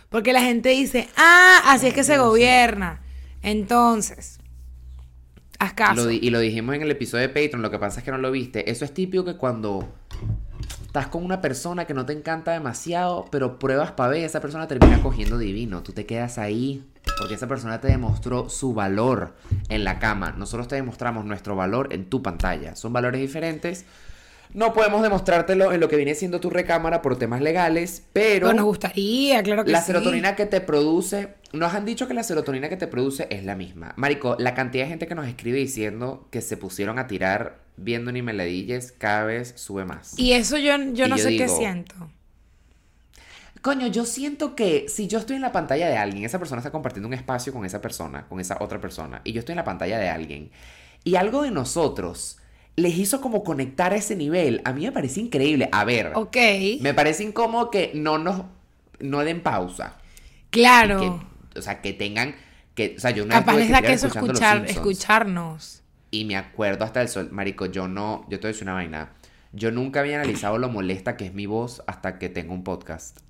Porque 0.09 0.33
la 0.33 0.41
gente 0.41 0.71
dice, 0.71 1.09
ah, 1.17 1.61
así 1.67 1.89
es 1.89 1.95
que 1.95 2.05
se 2.05 2.17
gobierna. 2.17 3.03
Entonces, 3.43 4.39
haz 5.59 5.75
caso. 5.75 6.05
Lo 6.05 6.11
y 6.11 6.31
lo 6.31 6.41
dijimos 6.41 6.75
en 6.75 6.83
el 6.83 6.91
episodio 6.91 7.29
de 7.29 7.29
Patreon, 7.29 7.61
lo 7.61 7.71
que 7.71 7.79
pasa 7.79 8.01
es 8.01 8.05
que 8.05 8.11
no 8.11 8.19
lo 8.19 8.31
viste. 8.31 8.71
Eso 8.71 8.87
es 8.87 8.95
típico 8.95 9.25
que 9.25 9.37
cuando 9.37 9.87
estás 10.97 11.11
con 11.11 11.23
una 11.23 11.43
persona 11.43 11.85
que 11.85 11.93
no 11.93 12.07
te 12.07 12.15
encanta 12.15 12.53
demasiado, 12.53 13.27
pero 13.31 13.59
pruebas 13.59 13.93
para 13.93 14.09
ver, 14.09 14.25
esa 14.25 14.41
persona 14.41 14.67
termina 14.67 15.03
cogiendo 15.03 15.37
divino. 15.37 15.83
Tú 15.83 15.93
te 15.93 16.07
quedas 16.07 16.39
ahí 16.39 16.87
porque 17.19 17.35
esa 17.35 17.47
persona 17.47 17.83
te 17.83 17.89
demostró 17.89 18.49
su 18.49 18.73
valor 18.73 19.35
en 19.69 19.85
la 19.85 19.99
cama. 19.99 20.33
Nosotros 20.39 20.69
te 20.69 20.77
demostramos 20.77 21.27
nuestro 21.27 21.55
valor 21.55 21.93
en 21.93 22.07
tu 22.07 22.23
pantalla. 22.23 22.77
Son 22.77 22.95
valores 22.95 23.21
diferentes. 23.21 23.85
No 24.55 24.73
podemos 24.73 25.03
demostrártelo 25.03 25.71
en 25.71 25.81
lo 25.81 25.91
que 25.91 25.97
viene 25.97 26.15
siendo 26.15 26.41
tu 26.41 26.49
recámara 26.49 27.03
por 27.03 27.19
temas 27.19 27.43
legales, 27.43 28.03
pero... 28.15 28.47
Pero 28.47 28.57
nos 28.57 28.65
gustaría, 28.65 29.43
claro 29.43 29.67
que 29.67 29.73
La 29.73 29.81
sí. 29.81 29.89
serotonina 29.89 30.35
que 30.35 30.47
te 30.47 30.63
produce, 30.63 31.35
nos 31.53 31.75
han 31.75 31.85
dicho 31.85 32.09
que 32.09 32.15
la 32.15 32.23
serotonina 32.23 32.71
que 32.71 32.79
te 32.79 32.87
produce 32.87 33.27
es 33.29 33.45
la 33.45 33.55
misma. 33.55 33.93
Marico, 33.97 34.37
la 34.39 34.55
cantidad 34.55 34.85
de 34.85 34.89
gente 34.89 35.07
que 35.07 35.15
nos 35.15 35.29
escribe 35.29 35.59
diciendo 35.59 36.27
que 36.31 36.41
se 36.41 36.57
pusieron 36.57 36.99
a 36.99 37.07
tirar 37.07 37.66
viendo 37.77 38.13
ni 38.13 38.23
meladillas 38.23 38.93
cada 38.93 39.25
vez 39.25 39.55
sube 39.57 39.85
más. 39.85 40.19
Y 40.19 40.33
eso 40.33 40.57
yo, 40.59 40.77
yo 40.93 41.09
no 41.09 41.17
yo 41.17 41.23
sé 41.23 41.37
qué 41.37 41.49
siento. 41.49 41.95
Coño, 43.63 43.89
yo 43.89 44.05
siento 44.05 44.55
que 44.55 44.87
si 44.89 45.09
yo 45.09 45.19
estoy 45.19 45.37
en 45.37 45.43
la 45.43 45.51
pantalla 45.53 45.89
de 45.89 45.97
alguien, 45.97 46.25
esa 46.25 46.39
persona 46.39 46.61
está 46.61 46.71
compartiendo 46.71 47.09
un 47.09 47.15
espacio 47.15 47.53
con 47.53 47.65
esa 47.65 47.81
persona, 47.81 48.27
con 48.29 48.39
esa 48.39 48.59
otra 48.61 48.81
persona, 48.81 49.23
y 49.25 49.33
yo 49.33 49.41
estoy 49.41 49.55
en 49.55 49.57
la 49.57 49.65
pantalla 49.65 49.99
de 49.99 50.09
alguien, 50.09 50.51
y 51.03 51.17
algo 51.17 51.43
de 51.43 51.51
nosotros 51.51 52.39
les 52.77 52.97
hizo 52.97 53.21
como 53.21 53.43
conectar 53.43 53.93
a 53.93 53.97
ese 53.97 54.15
nivel, 54.15 54.61
a 54.65 54.73
mí 54.73 54.85
me 54.85 54.93
parece 54.93 55.21
increíble. 55.21 55.69
A 55.73 55.85
ver, 55.85 56.13
Ok. 56.15 56.37
me 56.81 56.95
parece 56.95 57.25
incómodo 57.25 57.71
que 57.71 57.91
no 57.95 58.19
nos, 58.19 58.43
no 59.01 59.21
den 59.25 59.43
pausa. 59.43 59.97
Claro. 60.51 61.01
que, 61.53 61.59
o 61.59 61.63
sea, 61.63 61.81
que 61.81 61.93
tengan, 61.93 62.37
que, 62.75 62.95
o 62.97 63.01
sea, 63.01 63.11
yo 63.11 63.25
una 63.25 63.37
vez 63.37 63.41
Capaz 63.41 63.53
tuve 63.53 63.63
les 63.63 63.71
da 63.73 63.83
que 63.83 63.93
eso 63.95 64.07
escuchar, 64.07 64.65
escucharnos. 64.69 65.83
Y 66.11 66.25
me 66.25 66.37
acuerdo 66.37 66.85
hasta 66.85 67.03
el 67.03 67.09
sol, 67.09 67.31
marico, 67.33 67.67
yo 67.67 67.89
no, 67.89 68.25
yo 68.29 68.39
te 68.39 68.47
voy 68.47 68.51
a 68.51 68.53
decir 68.53 68.65
una 68.65 68.75
vaina, 68.75 69.13
yo 69.53 69.71
nunca 69.71 70.01
había 70.01 70.17
analizado 70.17 70.59
lo 70.59 70.69
molesta 70.69 71.17
que 71.17 71.27
es 71.27 71.35
mi 71.35 71.47
voz 71.47 71.83
hasta 71.87 72.19
que 72.19 72.29
tengo 72.29 72.55
un 72.55 72.65
podcast. 72.65 73.21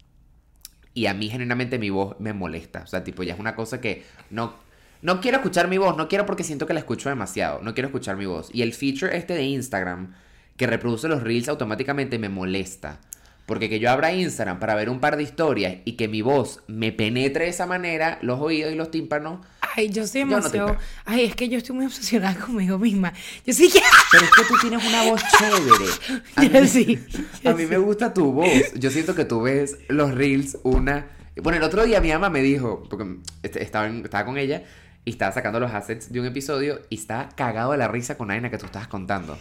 Y 0.94 1.06
a 1.06 1.14
mí 1.14 1.28
genuinamente 1.28 1.78
mi 1.78 1.90
voz 1.90 2.18
me 2.20 2.32
molesta, 2.32 2.82
o 2.82 2.86
sea, 2.86 3.04
tipo, 3.04 3.22
ya 3.22 3.34
es 3.34 3.40
una 3.40 3.54
cosa 3.54 3.80
que 3.80 4.04
no, 4.30 4.54
No 5.02 5.20
quiero 5.20 5.36
escuchar 5.38 5.68
mi 5.68 5.78
voz, 5.78 5.96
no 5.96 6.08
quiero 6.08 6.26
porque 6.26 6.42
siento 6.42 6.66
que 6.66 6.74
la 6.74 6.80
escucho 6.80 7.08
demasiado. 7.08 7.60
No 7.62 7.74
quiero 7.74 7.88
escuchar 7.88 8.16
mi 8.16 8.26
voz. 8.26 8.48
Y 8.52 8.62
el 8.62 8.72
feature 8.72 9.16
este 9.16 9.34
de 9.34 9.44
Instagram, 9.44 10.14
que 10.56 10.66
reproduce 10.66 11.06
los 11.08 11.22
reels 11.22 11.48
automáticamente, 11.48 12.18
me 12.18 12.28
molesta. 12.28 12.98
Porque 13.44 13.68
que 13.68 13.78
yo 13.78 13.90
abra 13.90 14.12
Instagram 14.12 14.58
para 14.58 14.74
ver 14.74 14.88
un 14.88 14.98
par 15.00 15.16
de 15.16 15.22
historias 15.22 15.76
y 15.84 15.92
que 15.92 16.08
mi 16.08 16.22
voz 16.22 16.62
me 16.66 16.92
penetre 16.92 17.44
de 17.44 17.50
esa 17.50 17.66
manera, 17.66 18.18
los 18.22 18.40
oídos 18.40 18.72
y 18.72 18.74
los 18.74 18.90
tímpanos. 18.90 19.46
Ay, 19.76 19.90
yo 19.90 20.06
soy 20.06 20.20
Yo 20.22 20.26
no 20.26 20.36
demasiado. 20.36 20.76
Ay, 21.04 21.24
es 21.24 21.36
que 21.36 21.48
yo 21.48 21.58
estoy 21.58 21.76
muy 21.76 21.86
obsesionada 21.86 22.34
conmigo 22.38 22.78
misma. 22.78 23.12
Yo 23.44 23.52
sí 23.52 23.70
que. 23.70 23.80
Pero 24.12 24.24
es 24.24 24.30
que 24.30 24.42
tú 24.48 24.54
tienes 24.60 24.84
una 24.84 25.04
voz 25.04 25.22
chévere. 25.38 26.22
A 26.36 26.44
Ya 26.44 26.60
mí, 26.62 26.68
sí, 26.68 26.98
ya 27.42 27.50
a 27.50 27.54
mí 27.54 27.66
me 27.66 27.78
gusta 27.78 28.12
tu 28.14 28.32
voz. 28.32 28.48
Yo 28.74 28.90
siento 28.90 29.14
que 29.14 29.24
tú 29.24 29.42
ves 29.42 29.76
los 29.88 30.14
reels 30.14 30.58
una... 30.62 31.06
Bueno, 31.42 31.58
el 31.58 31.64
otro 31.64 31.84
día 31.84 32.00
mi 32.00 32.08
mamá 32.10 32.30
me 32.30 32.40
dijo, 32.40 32.82
porque 32.88 33.16
este- 33.42 33.62
estaba, 33.62 33.86
en- 33.86 34.04
estaba 34.04 34.24
con 34.24 34.38
ella 34.38 34.62
y 35.04 35.10
estaba 35.10 35.32
sacando 35.32 35.60
los 35.60 35.70
assets 35.72 36.10
de 36.10 36.18
un 36.20 36.26
episodio 36.26 36.80
y 36.88 36.94
estaba 36.96 37.28
cagado 37.28 37.72
de 37.72 37.78
la 37.78 37.88
risa 37.88 38.16
con 38.16 38.28
la 38.28 38.34
vaina 38.34 38.50
que 38.50 38.56
tú 38.58 38.64
estabas 38.66 38.88
contando. 38.88 39.38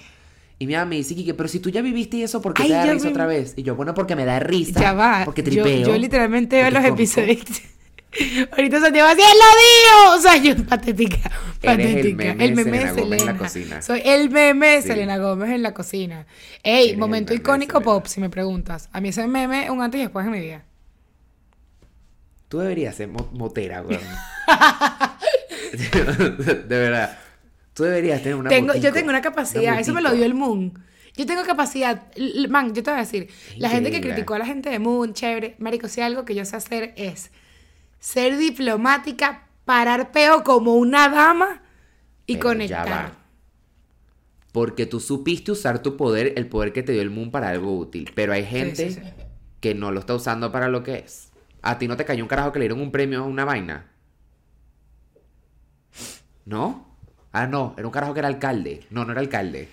Y 0.59 0.67
mi 0.67 0.73
mamá 0.73 0.85
me 0.85 0.95
dice, 0.97 1.15
Kike, 1.15 1.33
pero 1.33 1.47
si 1.49 1.59
tú 1.59 1.69
ya 1.69 1.81
viviste 1.81 2.21
eso, 2.23 2.41
¿por 2.41 2.53
qué 2.53 2.63
Ay, 2.63 2.69
te 2.69 2.75
da 2.75 2.85
yo 2.87 2.93
risa 2.93 3.09
otra 3.09 3.25
vez? 3.25 3.53
Y 3.57 3.63
yo, 3.63 3.75
bueno, 3.75 3.93
porque 3.93 4.15
me 4.15 4.25
da 4.25 4.39
risa. 4.39 4.79
Ya 4.79 4.93
va. 4.93 5.21
Porque 5.25 5.41
yo, 5.43 5.63
tripeo. 5.63 5.87
yo 5.87 5.97
literalmente 5.97 6.57
veo 6.61 6.71
los 6.71 6.83
episodios. 6.85 7.39
Ahorita 8.51 8.79
Santiago 8.79 9.09
así, 9.09 9.21
¡él 9.21 9.37
lo 9.39 10.09
dijo! 10.09 10.17
O 10.17 10.21
sea, 10.21 10.37
yo 10.37 10.65
patética. 10.65 11.17
Eres 11.61 11.85
el 11.95 12.15
Patética. 12.15 12.35
meme 12.35 12.47
de 12.47 12.55
de 12.55 12.93
Selena 12.93 12.93
Gómez 12.93 13.19
en 13.21 13.25
la 13.27 13.37
cocina. 13.37 13.81
Soy 13.81 14.01
el 14.05 14.29
meme 14.29 14.67
de 14.67 14.81
Sí. 14.81 14.87
Selena 14.87 15.17
Gómez 15.17 15.49
en 15.49 15.63
la 15.63 15.73
cocina. 15.73 16.25
Ey, 16.63 16.95
momento 16.95 17.33
icónico 17.33 17.79
Selena. 17.79 17.93
pop, 17.93 18.05
si 18.07 18.21
me 18.21 18.29
preguntas. 18.29 18.89
A 18.93 19.01
mí 19.01 19.09
ese 19.09 19.27
meme 19.27 19.65
es 19.65 19.69
un 19.69 19.81
antes 19.81 19.99
y 19.99 20.03
después 20.03 20.25
en 20.25 20.31
mi 20.31 20.39
vida. 20.39 20.63
Tú 22.47 22.59
deberías 22.59 22.95
ser 22.95 23.07
mo- 23.07 23.29
motera, 23.33 23.81
güey. 23.81 23.99
de 25.73 26.65
verdad. 26.67 27.17
Tú 27.73 27.83
deberías 27.83 28.21
tener 28.21 28.35
una 28.35 28.49
Tengo, 28.49 28.73
yo 28.75 28.93
tengo 28.93 29.09
una 29.09 29.21
capacidad, 29.21 29.79
eso 29.79 29.93
me 29.93 30.01
lo 30.01 30.11
dio 30.13 30.23
el 30.25 30.33
Moon. 30.33 30.73
Yo 31.17 31.25
tengo 31.25 31.43
capacidad, 31.43 32.03
man, 32.49 32.73
yo 32.73 32.83
te 32.83 32.91
voy 32.91 32.99
a 32.99 33.03
decir, 33.03 33.29
la 33.57 33.69
gente 33.69 33.89
que 33.91 34.01
criticó 34.01 34.33
a 34.33 34.39
la 34.39 34.45
gente 34.45 34.69
de 34.69 34.79
Moon, 34.79 35.13
chévere, 35.13 35.55
marico, 35.59 35.87
si 35.87 36.01
algo 36.01 36.25
que 36.25 36.35
yo 36.35 36.43
sé 36.45 36.55
hacer 36.57 36.93
es 36.97 37.31
ser 38.05 38.37
diplomática, 38.37 39.47
parar 39.65 40.11
peo 40.11 40.43
como 40.43 40.75
una 40.75 41.09
dama 41.09 41.63
y 42.27 42.37
Pero 42.37 42.61
ya 42.63 42.83
conectar. 42.83 42.87
va. 42.87 43.11
Porque 44.51 44.85
tú 44.85 44.99
supiste 44.99 45.51
usar 45.51 45.81
tu 45.81 45.97
poder, 45.97 46.33
el 46.37 46.47
poder 46.47 46.71
que 46.71 46.83
te 46.83 46.91
dio 46.91 47.01
el 47.01 47.09
Moon 47.09 47.31
para 47.31 47.49
algo 47.49 47.75
útil. 47.75 48.11
Pero 48.13 48.31
hay 48.33 48.45
gente 48.45 48.91
sí, 48.91 49.01
sí. 49.01 49.01
que 49.59 49.73
no 49.73 49.91
lo 49.91 49.99
está 50.01 50.13
usando 50.13 50.51
para 50.51 50.67
lo 50.69 50.83
que 50.83 50.99
es. 50.99 51.31
A 51.63 51.79
ti 51.79 51.87
no 51.87 51.97
te 51.97 52.05
cayó 52.05 52.23
un 52.23 52.27
carajo 52.29 52.51
que 52.51 52.59
le 52.59 52.65
dieron 52.65 52.79
un 52.79 52.91
premio 52.91 53.21
a 53.21 53.23
una 53.23 53.43
vaina. 53.43 53.91
¿No? 56.45 56.95
Ah, 57.31 57.47
no, 57.47 57.73
era 57.77 57.87
un 57.87 57.91
carajo 57.91 58.13
que 58.13 58.19
era 58.19 58.27
alcalde. 58.27 58.85
No, 58.91 59.03
no 59.03 59.11
era 59.13 59.21
alcalde. 59.21 59.67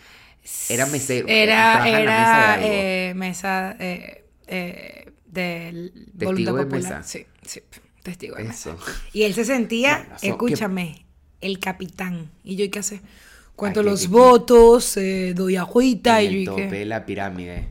Era 0.69 0.87
mesero. 0.87 1.29
Era, 1.29 1.85
trabajaba 1.85 1.89
en 1.91 2.05
la 2.07 2.13
mesa 2.13 2.57
de 2.57 2.65
era 2.65 3.11
eh, 3.11 3.15
mesa 3.15 3.77
eh, 3.79 4.25
eh, 4.47 5.13
voluntad 6.15 6.55
de 6.55 6.63
popular. 6.65 6.99
mesa. 6.99 7.03
Sí, 7.03 7.27
sí, 7.43 7.61
testigo 8.03 8.37
de. 8.37 8.45
Eso. 8.45 8.77
Y 9.13 9.23
él 9.23 9.35
se 9.35 9.45
sentía, 9.45 10.09
so- 10.21 10.27
escúchame, 10.27 11.05
el 11.41 11.59
capitán. 11.59 12.31
Y 12.45 12.57
yo, 12.57 12.65
¿y 12.65 12.69
qué 12.69 12.81
hace? 12.81 13.01
Cuento 13.57 13.83
los 13.83 14.09
votos, 14.09 14.97
eh, 14.97 15.35
doy 15.35 15.57
agüita 15.57 16.21
En 16.21 16.25
y 16.25 16.27
el 16.29 16.35
yo, 16.35 16.41
¿y 16.41 16.45
tope 16.47 16.69
qué? 16.69 16.75
de 16.79 16.85
la 16.87 17.07
pirámide. 17.07 17.69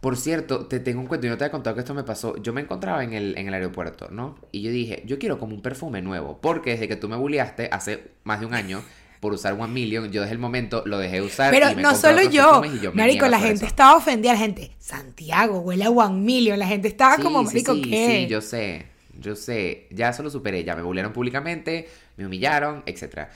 Por 0.00 0.18
cierto, 0.18 0.66
te 0.66 0.80
tengo 0.80 1.00
un 1.00 1.06
cuento. 1.06 1.26
Yo 1.26 1.30
no 1.32 1.38
te 1.38 1.44
había 1.44 1.52
contado 1.52 1.74
que 1.74 1.80
esto 1.80 1.94
me 1.94 2.04
pasó. 2.04 2.36
Yo 2.42 2.52
me 2.52 2.60
encontraba 2.60 3.02
en 3.04 3.14
el, 3.14 3.38
en 3.38 3.48
el 3.48 3.54
aeropuerto, 3.54 4.08
¿no? 4.10 4.36
Y 4.52 4.60
yo 4.60 4.70
dije, 4.70 5.02
yo 5.06 5.18
quiero 5.18 5.38
como 5.38 5.54
un 5.54 5.62
perfume 5.62 6.02
nuevo. 6.02 6.38
Porque 6.42 6.72
desde 6.72 6.88
que 6.88 6.96
tú 6.96 7.08
me 7.08 7.16
bulleaste 7.16 7.70
hace 7.72 8.10
más 8.22 8.40
de 8.40 8.44
un 8.46 8.52
año 8.52 8.82
por 9.20 9.32
usar 9.32 9.54
One 9.54 9.72
Million, 9.72 10.12
yo 10.12 10.20
desde 10.20 10.34
el 10.34 10.38
momento 10.38 10.82
lo 10.84 10.98
dejé 10.98 11.16
de 11.16 11.22
usar. 11.22 11.50
Pero 11.50 11.70
y 11.70 11.76
me 11.76 11.80
no 11.80 11.94
solo 11.94 12.20
yo, 12.20 12.62
yo 12.82 12.92
Marico, 12.92 13.26
la 13.28 13.38
gente 13.38 13.54
eso. 13.54 13.66
estaba 13.66 13.96
ofendida, 13.96 14.34
la 14.34 14.38
gente, 14.38 14.72
Santiago, 14.78 15.60
huele 15.60 15.84
a 15.84 15.90
One 15.90 16.20
Million, 16.20 16.58
la 16.58 16.66
gente 16.66 16.88
estaba 16.88 17.16
Sí, 17.16 17.22
como, 17.22 17.40
sí, 17.40 17.46
Marico, 17.46 17.72
sí, 17.74 17.80
¿qué? 17.82 18.24
Sí, 18.24 18.30
yo 18.30 18.42
sé, 18.42 18.84
yo 19.20 19.36
sé. 19.36 19.86
Ya 19.90 20.10
eso 20.10 20.22
lo 20.22 20.30
superé, 20.30 20.64
ya 20.64 20.76
me 20.76 20.82
bullearon 20.82 21.12
públicamente, 21.12 21.88
me 22.16 22.26
humillaron, 22.26 22.82
etc. 22.86 23.28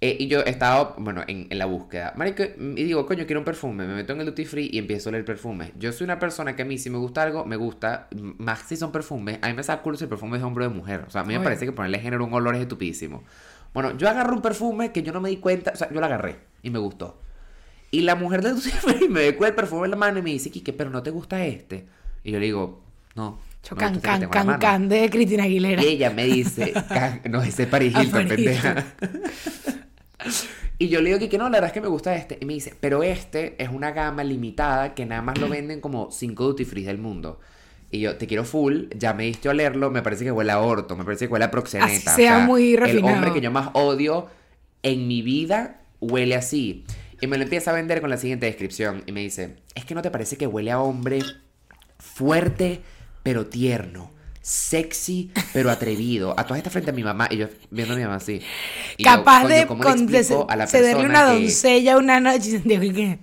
y 0.00 0.26
yo 0.26 0.40
estaba, 0.40 0.94
bueno, 0.98 1.22
en, 1.26 1.46
en 1.50 1.58
la 1.58 1.66
búsqueda. 1.66 2.12
Marico, 2.16 2.42
y 2.42 2.84
digo, 2.84 3.06
coño, 3.06 3.24
quiero 3.26 3.40
un 3.40 3.44
perfume. 3.44 3.86
Me 3.86 3.94
meto 3.94 4.12
en 4.12 4.20
el 4.20 4.26
duty 4.26 4.44
free 4.44 4.70
y 4.72 4.78
empiezo 4.78 5.08
a 5.08 5.10
oler 5.10 5.24
perfume. 5.24 5.72
Yo 5.78 5.92
soy 5.92 6.04
una 6.04 6.18
persona 6.18 6.56
que 6.56 6.62
a 6.62 6.64
mí, 6.64 6.78
si 6.78 6.90
me 6.90 6.98
gusta 6.98 7.22
algo, 7.22 7.44
me 7.44 7.56
gusta. 7.56 8.08
Más 8.38 8.60
si 8.60 8.76
son 8.76 8.92
perfumes. 8.92 9.38
A 9.42 9.48
mí 9.48 9.54
me 9.54 9.62
saca 9.62 9.82
culo 9.82 9.96
si 9.96 10.04
el 10.04 10.10
perfume 10.10 10.36
es 10.36 10.42
de 10.42 10.46
hombre 10.46 10.66
o 10.66 10.68
de 10.68 10.74
mujer. 10.74 11.04
O 11.06 11.10
sea, 11.10 11.20
a 11.22 11.24
mí 11.24 11.36
me 11.36 11.44
parece 11.44 11.66
que 11.66 11.72
ponerle 11.72 11.98
género 11.98 12.24
a 12.24 12.26
un 12.26 12.34
olor 12.34 12.54
es 12.54 12.62
estupidísimo. 12.62 13.22
Bueno, 13.74 13.96
yo 13.96 14.08
agarro 14.08 14.34
un 14.34 14.42
perfume 14.42 14.92
que 14.92 15.02
yo 15.02 15.12
no 15.12 15.20
me 15.20 15.28
di 15.30 15.36
cuenta. 15.38 15.72
O 15.72 15.76
sea, 15.76 15.90
yo 15.90 16.00
lo 16.00 16.06
agarré 16.06 16.36
y 16.62 16.70
me 16.70 16.78
gustó. 16.78 17.18
Y 17.90 18.00
la 18.00 18.14
mujer 18.14 18.42
del 18.42 18.54
duty 18.56 18.70
free 18.70 19.08
me 19.10 19.20
ve 19.20 19.36
con 19.36 19.46
el 19.46 19.54
perfume 19.54 19.84
en 19.84 19.90
la 19.92 19.96
mano 19.96 20.18
y 20.18 20.22
me 20.22 20.30
dice, 20.30 20.50
Kike, 20.50 20.72
pero 20.72 20.90
no 20.90 21.02
te 21.02 21.10
gusta 21.10 21.44
este. 21.44 21.86
Y 22.24 22.32
yo 22.32 22.40
le 22.40 22.46
digo, 22.46 22.82
no. 23.14 23.38
Yo, 23.68 23.76
can, 23.76 24.00
can, 24.00 24.28
can, 24.28 24.46
mano". 24.46 24.58
can 24.58 24.88
de 24.88 25.08
Cristina 25.08 25.44
Aguilera. 25.44 25.82
Y 25.82 25.86
ella 25.86 26.10
me 26.10 26.24
dice, 26.24 26.72
"Ca- 26.88 27.20
no, 27.30 27.42
ese 27.42 27.62
es 27.64 27.68
Paris 27.68 27.94
Hilton, 27.96 28.26
pendeja. 28.28 28.84
Y 30.78 30.88
yo 30.88 31.00
le 31.00 31.14
digo 31.16 31.28
que, 31.30 31.38
no, 31.38 31.44
la 31.44 31.50
verdad 31.58 31.68
es 31.68 31.72
que 31.72 31.80
me 31.80 31.86
gusta 31.88 32.14
este. 32.16 32.38
Y 32.40 32.44
me 32.44 32.54
dice, 32.54 32.74
pero 32.80 33.02
este 33.04 33.54
es 33.62 33.68
una 33.68 33.92
gama 33.92 34.24
limitada 34.24 34.94
que 34.94 35.06
nada 35.06 35.22
más 35.22 35.38
lo 35.38 35.48
venden 35.48 35.80
como 35.80 36.10
5 36.10 36.44
duty 36.44 36.64
free 36.64 36.82
del 36.82 36.98
mundo. 36.98 37.38
Y 37.90 38.00
yo, 38.00 38.16
te 38.16 38.26
quiero 38.26 38.44
full, 38.44 38.86
ya 38.96 39.12
me 39.14 39.24
diste 39.24 39.48
a 39.48 39.52
olerlo, 39.52 39.90
me 39.90 40.02
parece 40.02 40.24
que 40.24 40.32
huele 40.32 40.50
a 40.50 40.58
orto, 40.58 40.96
me 40.96 41.04
parece 41.04 41.26
que 41.28 41.32
huele 41.32 41.44
a 41.44 41.50
proxeneta. 41.50 42.10
Así 42.12 42.22
sea 42.22 42.38
muy 42.40 42.72
El 42.74 42.78
refinado. 42.80 43.14
hombre 43.14 43.32
que 43.32 43.40
yo 43.40 43.50
más 43.52 43.68
odio 43.74 44.28
en 44.82 45.06
mi 45.06 45.22
vida 45.22 45.82
huele 46.00 46.34
así. 46.34 46.84
Y 47.20 47.26
me 47.28 47.36
lo 47.36 47.44
empieza 47.44 47.70
a 47.70 47.74
vender 47.74 48.00
con 48.00 48.10
la 48.10 48.16
siguiente 48.16 48.46
descripción. 48.46 49.04
Y 49.06 49.12
me 49.12 49.20
dice, 49.20 49.56
es 49.76 49.84
que 49.84 49.94
no 49.94 50.02
te 50.02 50.10
parece 50.10 50.36
que 50.36 50.46
huele 50.48 50.72
a 50.72 50.80
hombre 50.80 51.20
fuerte 51.98 52.80
pero 53.22 53.46
tierno, 53.46 54.10
sexy 54.40 55.30
pero 55.52 55.70
atrevido. 55.70 56.34
A 56.38 56.44
todas 56.44 56.58
estas 56.58 56.72
frente 56.72 56.90
a 56.90 56.94
mi 56.94 57.02
mamá 57.04 57.28
y 57.30 57.36
yo 57.38 57.48
viendo 57.70 57.94
a 57.94 57.96
mi 57.96 58.02
mamá 58.02 58.16
así. 58.16 58.40
Y 58.96 59.04
yo, 59.04 59.10
Capaz 59.10 59.42
coño, 59.42 59.54
de 59.54 59.66
¿cómo 59.66 59.84
le 59.84 59.90
con- 59.90 60.06
de 60.06 60.18
explico 60.18 60.46
a 60.50 60.56
la 60.56 60.66
cederle 60.66 61.04
una 61.06 61.26
que- 61.26 61.40
doncella 61.42 61.96
una 61.96 62.20
noche. 62.20 62.50
Santiago, 62.52 62.82
¿y 62.84 62.92
qué? 62.92 63.18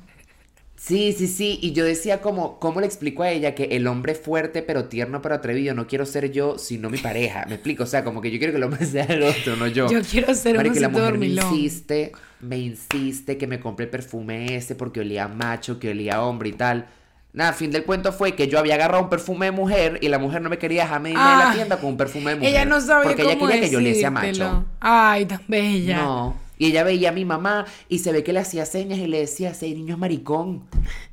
Sí, 0.77 1.13
sí, 1.15 1.27
sí. 1.27 1.59
Y 1.61 1.73
yo 1.73 1.83
decía 1.83 2.21
como, 2.21 2.57
¿cómo 2.57 2.79
le 2.79 2.87
explico 2.87 3.23
a 3.23 3.29
ella 3.29 3.53
que 3.53 3.65
el 3.65 3.85
hombre 3.85 4.15
fuerte 4.15 4.61
pero 4.61 4.85
tierno 4.85 5.21
pero 5.21 5.35
atrevido 5.35 5.75
no 5.75 5.87
quiero 5.87 6.05
ser 6.05 6.31
yo 6.31 6.57
sino 6.57 6.89
mi 6.89 6.97
pareja? 6.97 7.45
Me 7.49 7.55
explico, 7.55 7.83
o 7.83 7.85
sea, 7.85 8.05
como 8.05 8.21
que 8.21 8.31
yo 8.31 8.37
quiero 8.39 8.53
que 8.53 8.57
el 8.57 8.63
hombre 8.63 8.85
sea 8.85 9.03
el 9.03 9.23
otro, 9.23 9.57
no 9.57 9.67
yo. 9.67 9.91
Yo 9.91 9.99
quiero 10.09 10.33
ser 10.33 10.57
un 10.57 10.73
y 10.73 10.79
la 10.79 10.87
mujer 10.87 11.17
me 11.17 11.27
insiste, 11.27 12.13
me 12.39 12.57
insiste 12.57 13.37
que 13.37 13.45
me 13.45 13.59
compre 13.59 13.85
el 13.85 13.91
perfume 13.91 14.55
ese 14.55 14.73
porque 14.75 15.01
olía 15.01 15.25
a 15.25 15.27
macho, 15.27 15.79
que 15.79 15.89
olía 15.89 16.15
a 16.15 16.23
hombre 16.23 16.49
y 16.49 16.53
tal. 16.53 16.87
Nada, 17.31 17.53
fin 17.53 17.69
del 17.71 17.83
cuento 17.85 18.11
fue 18.11 18.33
que 18.35 18.47
yo 18.47 18.57
había 18.57 18.73
agarrado 18.75 19.03
un 19.03 19.09
perfume 19.09 19.45
de 19.47 19.51
mujer 19.51 19.99
y 20.01 20.07
la 20.09 20.17
mujer 20.17 20.41
no 20.41 20.49
me 20.49 20.57
quería 20.57 20.83
dejarme 20.83 21.11
irme 21.11 21.21
de 21.21 21.27
la 21.29 21.49
Ay, 21.51 21.55
tienda 21.57 21.77
con 21.77 21.89
un 21.91 21.97
perfume 21.97 22.31
de 22.31 22.35
mujer. 22.37 22.49
Ella 22.49 22.65
no 22.65 22.81
sabía 22.81 23.09
Porque 23.09 23.21
ella 23.21 23.37
quería 23.37 23.61
que 23.61 23.69
yo 23.69 23.77
oliese 23.77 24.05
a 24.05 24.09
decírtelo. 24.09 24.45
macho. 24.51 24.65
Ay, 24.79 25.25
tan 25.25 25.41
bella. 25.47 25.97
No. 25.97 26.35
Y 26.57 26.65
ella 26.67 26.83
veía 26.83 27.09
a 27.09 27.11
mi 27.11 27.25
mamá 27.25 27.65
y 27.87 27.99
se 27.99 28.11
ve 28.11 28.23
que 28.23 28.33
le 28.33 28.39
hacía 28.39 28.65
señas 28.65 28.97
y 28.99 29.07
le 29.07 29.19
decía, 29.19 29.51
ese 29.51 29.69
niño 29.69 29.93
es 29.93 29.99
maricón. 29.99 30.63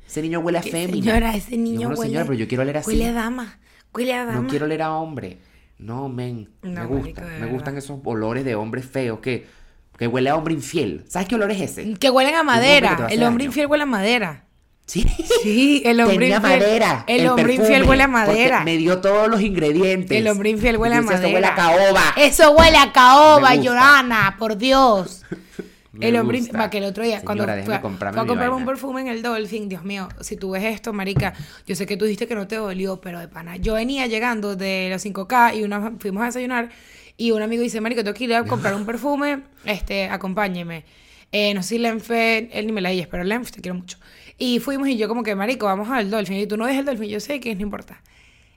Ese 0.07 0.21
niño 0.21 0.39
huele 0.39 0.57
a 0.57 0.63
fémina. 0.63 1.05
Señora, 1.13 1.35
ese 1.35 1.53
Y 1.55 1.57
yo, 1.57 1.63
niño 1.63 1.77
bueno, 1.89 1.99
huele. 1.99 2.09
señora, 2.09 2.25
pero 2.25 2.37
yo 2.39 2.47
quiero 2.47 2.63
oler 2.63 2.77
así. 2.77 2.89
Huele 2.91 3.07
a 3.07 3.13
dama. 3.13 3.59
Huele 3.93 4.13
a 4.13 4.25
dama. 4.25 4.39
No 4.41 4.47
quiero 4.47 4.65
oler 4.65 4.81
a 4.81 4.91
hombre. 4.95 5.37
No, 5.77 6.09
men. 6.09 6.49
No, 6.63 6.81
me 6.81 6.85
gusta. 6.87 7.21
Me 7.21 7.27
verdad. 7.29 7.49
gustan 7.51 7.77
esos 7.77 7.99
olores 8.03 8.43
de 8.43 8.55
hombres 8.55 8.85
feos 8.85 9.19
que, 9.19 9.45
que 9.97 10.07
huele 10.07 10.29
a 10.31 10.35
hombre 10.35 10.55
infiel. 10.55 11.05
¿Sabes 11.07 11.27
qué 11.27 11.35
olor 11.35 11.51
es 11.51 11.61
ese? 11.61 11.93
Que 11.93 12.09
huelen 12.09 12.33
a 12.35 12.43
madera. 12.43 13.07
El 13.11 13.21
hombre 13.23 13.43
daño. 13.43 13.49
infiel 13.51 13.67
huele 13.67 13.83
a 13.83 13.85
madera. 13.85 14.43
Sí. 14.87 15.05
Sí, 15.43 15.83
el 15.85 15.99
hombre 15.99 16.17
Tenía 16.17 16.37
infiel. 16.37 16.59
madera. 16.59 17.03
El, 17.07 17.27
hombre 17.27 17.43
perfume, 17.43 17.67
infiel 17.67 17.89
huele 17.89 18.03
a 18.03 18.07
madera. 18.07 18.63
Me 18.63 18.77
dio 18.77 18.99
todos 18.99 19.27
los 19.27 19.41
ingredientes. 19.41 20.17
El 20.17 20.27
hombre 20.29 20.49
infiel 20.49 20.77
huele 20.77 20.95
a 20.95 21.01
madera. 21.01 21.27
Esto 21.27 21.35
huele 21.35 21.47
a 21.47 21.55
caoba. 21.55 22.13
Eso 22.15 22.51
huele 22.51 22.77
a 22.77 22.91
caoba. 22.93 23.55
Llorana, 23.55 24.35
por 24.39 24.57
Dios. 24.57 25.25
Me 25.91 26.09
el 26.09 26.15
hombre 26.15 26.39
gusta. 26.39 26.57
va 26.57 26.69
que 26.69 26.77
el 26.77 26.83
otro 26.83 27.03
día 27.03 27.21
cuando 27.23 27.43
fue, 27.43 27.81
comprarme 27.81 28.35
fue 28.35 28.45
a 28.45 28.51
un 28.51 28.65
perfume 28.65 29.01
en 29.01 29.07
el 29.07 29.23
Dolphin, 29.23 29.67
Dios 29.67 29.83
mío, 29.83 30.07
si 30.21 30.37
tú 30.37 30.51
ves 30.51 30.63
esto, 30.63 30.93
marica, 30.93 31.33
yo 31.65 31.75
sé 31.75 31.87
que 31.87 31.97
tú 31.97 32.05
dijiste 32.05 32.27
que 32.27 32.35
no 32.35 32.47
te 32.47 32.55
dolió, 32.55 33.01
pero 33.01 33.19
de 33.19 33.27
pana, 33.27 33.57
yo 33.57 33.73
venía 33.73 34.05
llegando 34.05 34.55
de 34.55 34.89
los 34.91 35.03
5K 35.03 35.57
y 35.57 35.63
una, 35.63 35.93
fuimos 35.97 36.21
a 36.21 36.27
desayunar 36.27 36.69
y 37.17 37.31
un 37.31 37.41
amigo 37.41 37.63
dice, 37.63 37.81
marico, 37.81 38.03
tengo 38.03 38.13
que 38.13 38.25
ir 38.25 38.35
a 38.35 38.43
comprar 38.43 38.75
un 38.75 38.85
perfume, 38.85 39.41
este, 39.65 40.07
acompáñeme. 40.07 40.85
Eh, 41.31 41.53
no 41.53 41.63
sé 41.63 41.69
si 41.69 41.77
Lenfe, 41.79 42.49
él 42.57 42.67
ni 42.67 42.71
me 42.71 42.81
la 42.81 42.89
dices, 42.89 43.07
pero 43.07 43.23
Lenfe, 43.23 43.51
te 43.51 43.61
quiero 43.61 43.75
mucho. 43.75 43.97
Y 44.37 44.59
fuimos 44.59 44.87
y 44.87 44.97
yo 44.97 45.07
como 45.07 45.23
que, 45.23 45.35
marico, 45.35 45.65
vamos 45.65 45.89
al 45.89 46.09
Dolphin. 46.09 46.37
Y 46.37 46.47
tú 46.47 46.57
no 46.57 46.65
ves 46.65 46.77
el 46.77 46.85
Dolphin, 46.85 47.09
yo 47.09 47.19
sé 47.19 47.39
que 47.39 47.53
no 47.55 47.61
importa. 47.61 48.01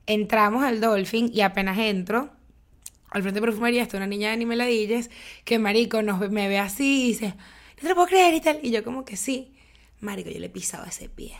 Entramos 0.06 0.62
al 0.64 0.80
Dolphin 0.80 1.30
y 1.32 1.40
apenas 1.40 1.78
entro, 1.78 2.30
al 3.10 3.22
frente 3.22 3.40
de 3.40 3.46
perfumería 3.46 3.82
está 3.82 3.96
una 3.96 4.06
niña 4.06 4.30
de 4.30 4.36
Nimeladillas 4.36 5.10
que, 5.44 5.58
marico, 5.58 6.02
nos, 6.02 6.20
me 6.30 6.48
ve 6.48 6.58
así 6.58 7.04
y 7.04 7.06
dice, 7.08 7.28
no 7.28 7.82
te 7.82 7.88
lo 7.88 7.94
puedo 7.94 8.08
creer 8.08 8.34
y 8.34 8.40
tal. 8.40 8.60
Y 8.62 8.70
yo 8.70 8.84
como 8.84 9.04
que 9.04 9.16
sí. 9.16 9.54
Marico, 10.00 10.30
yo 10.30 10.38
le 10.38 10.48
pisaba 10.48 10.86
ese 10.86 11.08
pie. 11.08 11.36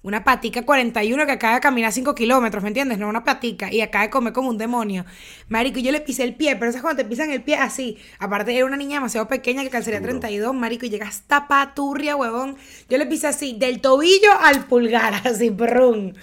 Una 0.00 0.22
patica 0.22 0.62
41 0.62 1.26
que 1.26 1.32
acaba 1.32 1.54
de 1.54 1.60
caminar 1.60 1.92
5 1.92 2.14
kilómetros, 2.14 2.62
¿me 2.62 2.68
entiendes? 2.68 2.98
No 2.98 3.08
una 3.08 3.24
patica. 3.24 3.72
Y 3.72 3.80
acaba 3.80 4.04
de 4.04 4.10
comer 4.10 4.32
como 4.32 4.48
un 4.48 4.56
demonio. 4.56 5.04
Marico, 5.48 5.80
y 5.80 5.82
yo 5.82 5.90
le 5.90 6.00
pisé 6.00 6.22
el 6.22 6.36
pie, 6.36 6.54
pero 6.54 6.70
¿sabes 6.70 6.82
cuando 6.82 7.02
te 7.02 7.08
pisan 7.08 7.30
el 7.30 7.42
pie 7.42 7.56
así? 7.56 7.98
Aparte, 8.20 8.56
era 8.56 8.64
una 8.64 8.76
niña 8.76 8.94
demasiado 8.94 9.26
pequeña 9.26 9.64
que 9.64 9.70
calzaría 9.70 9.98
Duro. 9.98 10.10
32, 10.10 10.54
marico, 10.54 10.86
y 10.86 10.90
llega 10.90 11.08
esta 11.08 11.48
paturria, 11.48 12.14
huevón. 12.14 12.56
Yo 12.88 12.96
le 12.96 13.06
pisé 13.06 13.26
así, 13.26 13.56
del 13.58 13.80
tobillo 13.80 14.30
al 14.40 14.66
pulgar, 14.66 15.14
así, 15.26 15.50
perrún. 15.50 16.14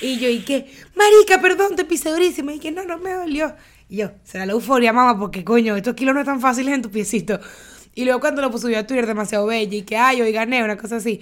Y 0.00 0.18
yo, 0.20 0.28
¿y 0.28 0.44
qué? 0.44 0.70
Marica, 0.94 1.40
perdón, 1.40 1.74
te 1.74 1.84
pisé 1.84 2.10
durísimo. 2.10 2.52
Y 2.52 2.60
que 2.60 2.70
no, 2.70 2.84
no 2.84 2.96
me 2.98 3.12
dolió. 3.12 3.56
Y 3.88 3.96
yo, 3.96 4.12
será 4.22 4.46
la 4.46 4.52
euforia, 4.52 4.92
mamá, 4.92 5.18
porque 5.18 5.44
coño, 5.44 5.74
estos 5.74 5.94
kilos 5.94 6.14
no 6.14 6.20
están 6.20 6.40
fáciles 6.40 6.72
en 6.74 6.82
tu 6.82 6.90
piecito. 6.90 7.40
Y 7.92 8.04
luego 8.04 8.20
cuando 8.20 8.40
lo 8.40 8.56
subió 8.56 8.78
a 8.78 8.86
Twitter, 8.86 9.06
demasiado 9.06 9.46
bella, 9.46 9.76
y 9.76 9.82
que, 9.82 9.96
ay, 9.96 10.22
hoy 10.22 10.30
gané, 10.30 10.62
una 10.62 10.76
cosa 10.76 10.96
así. 10.96 11.20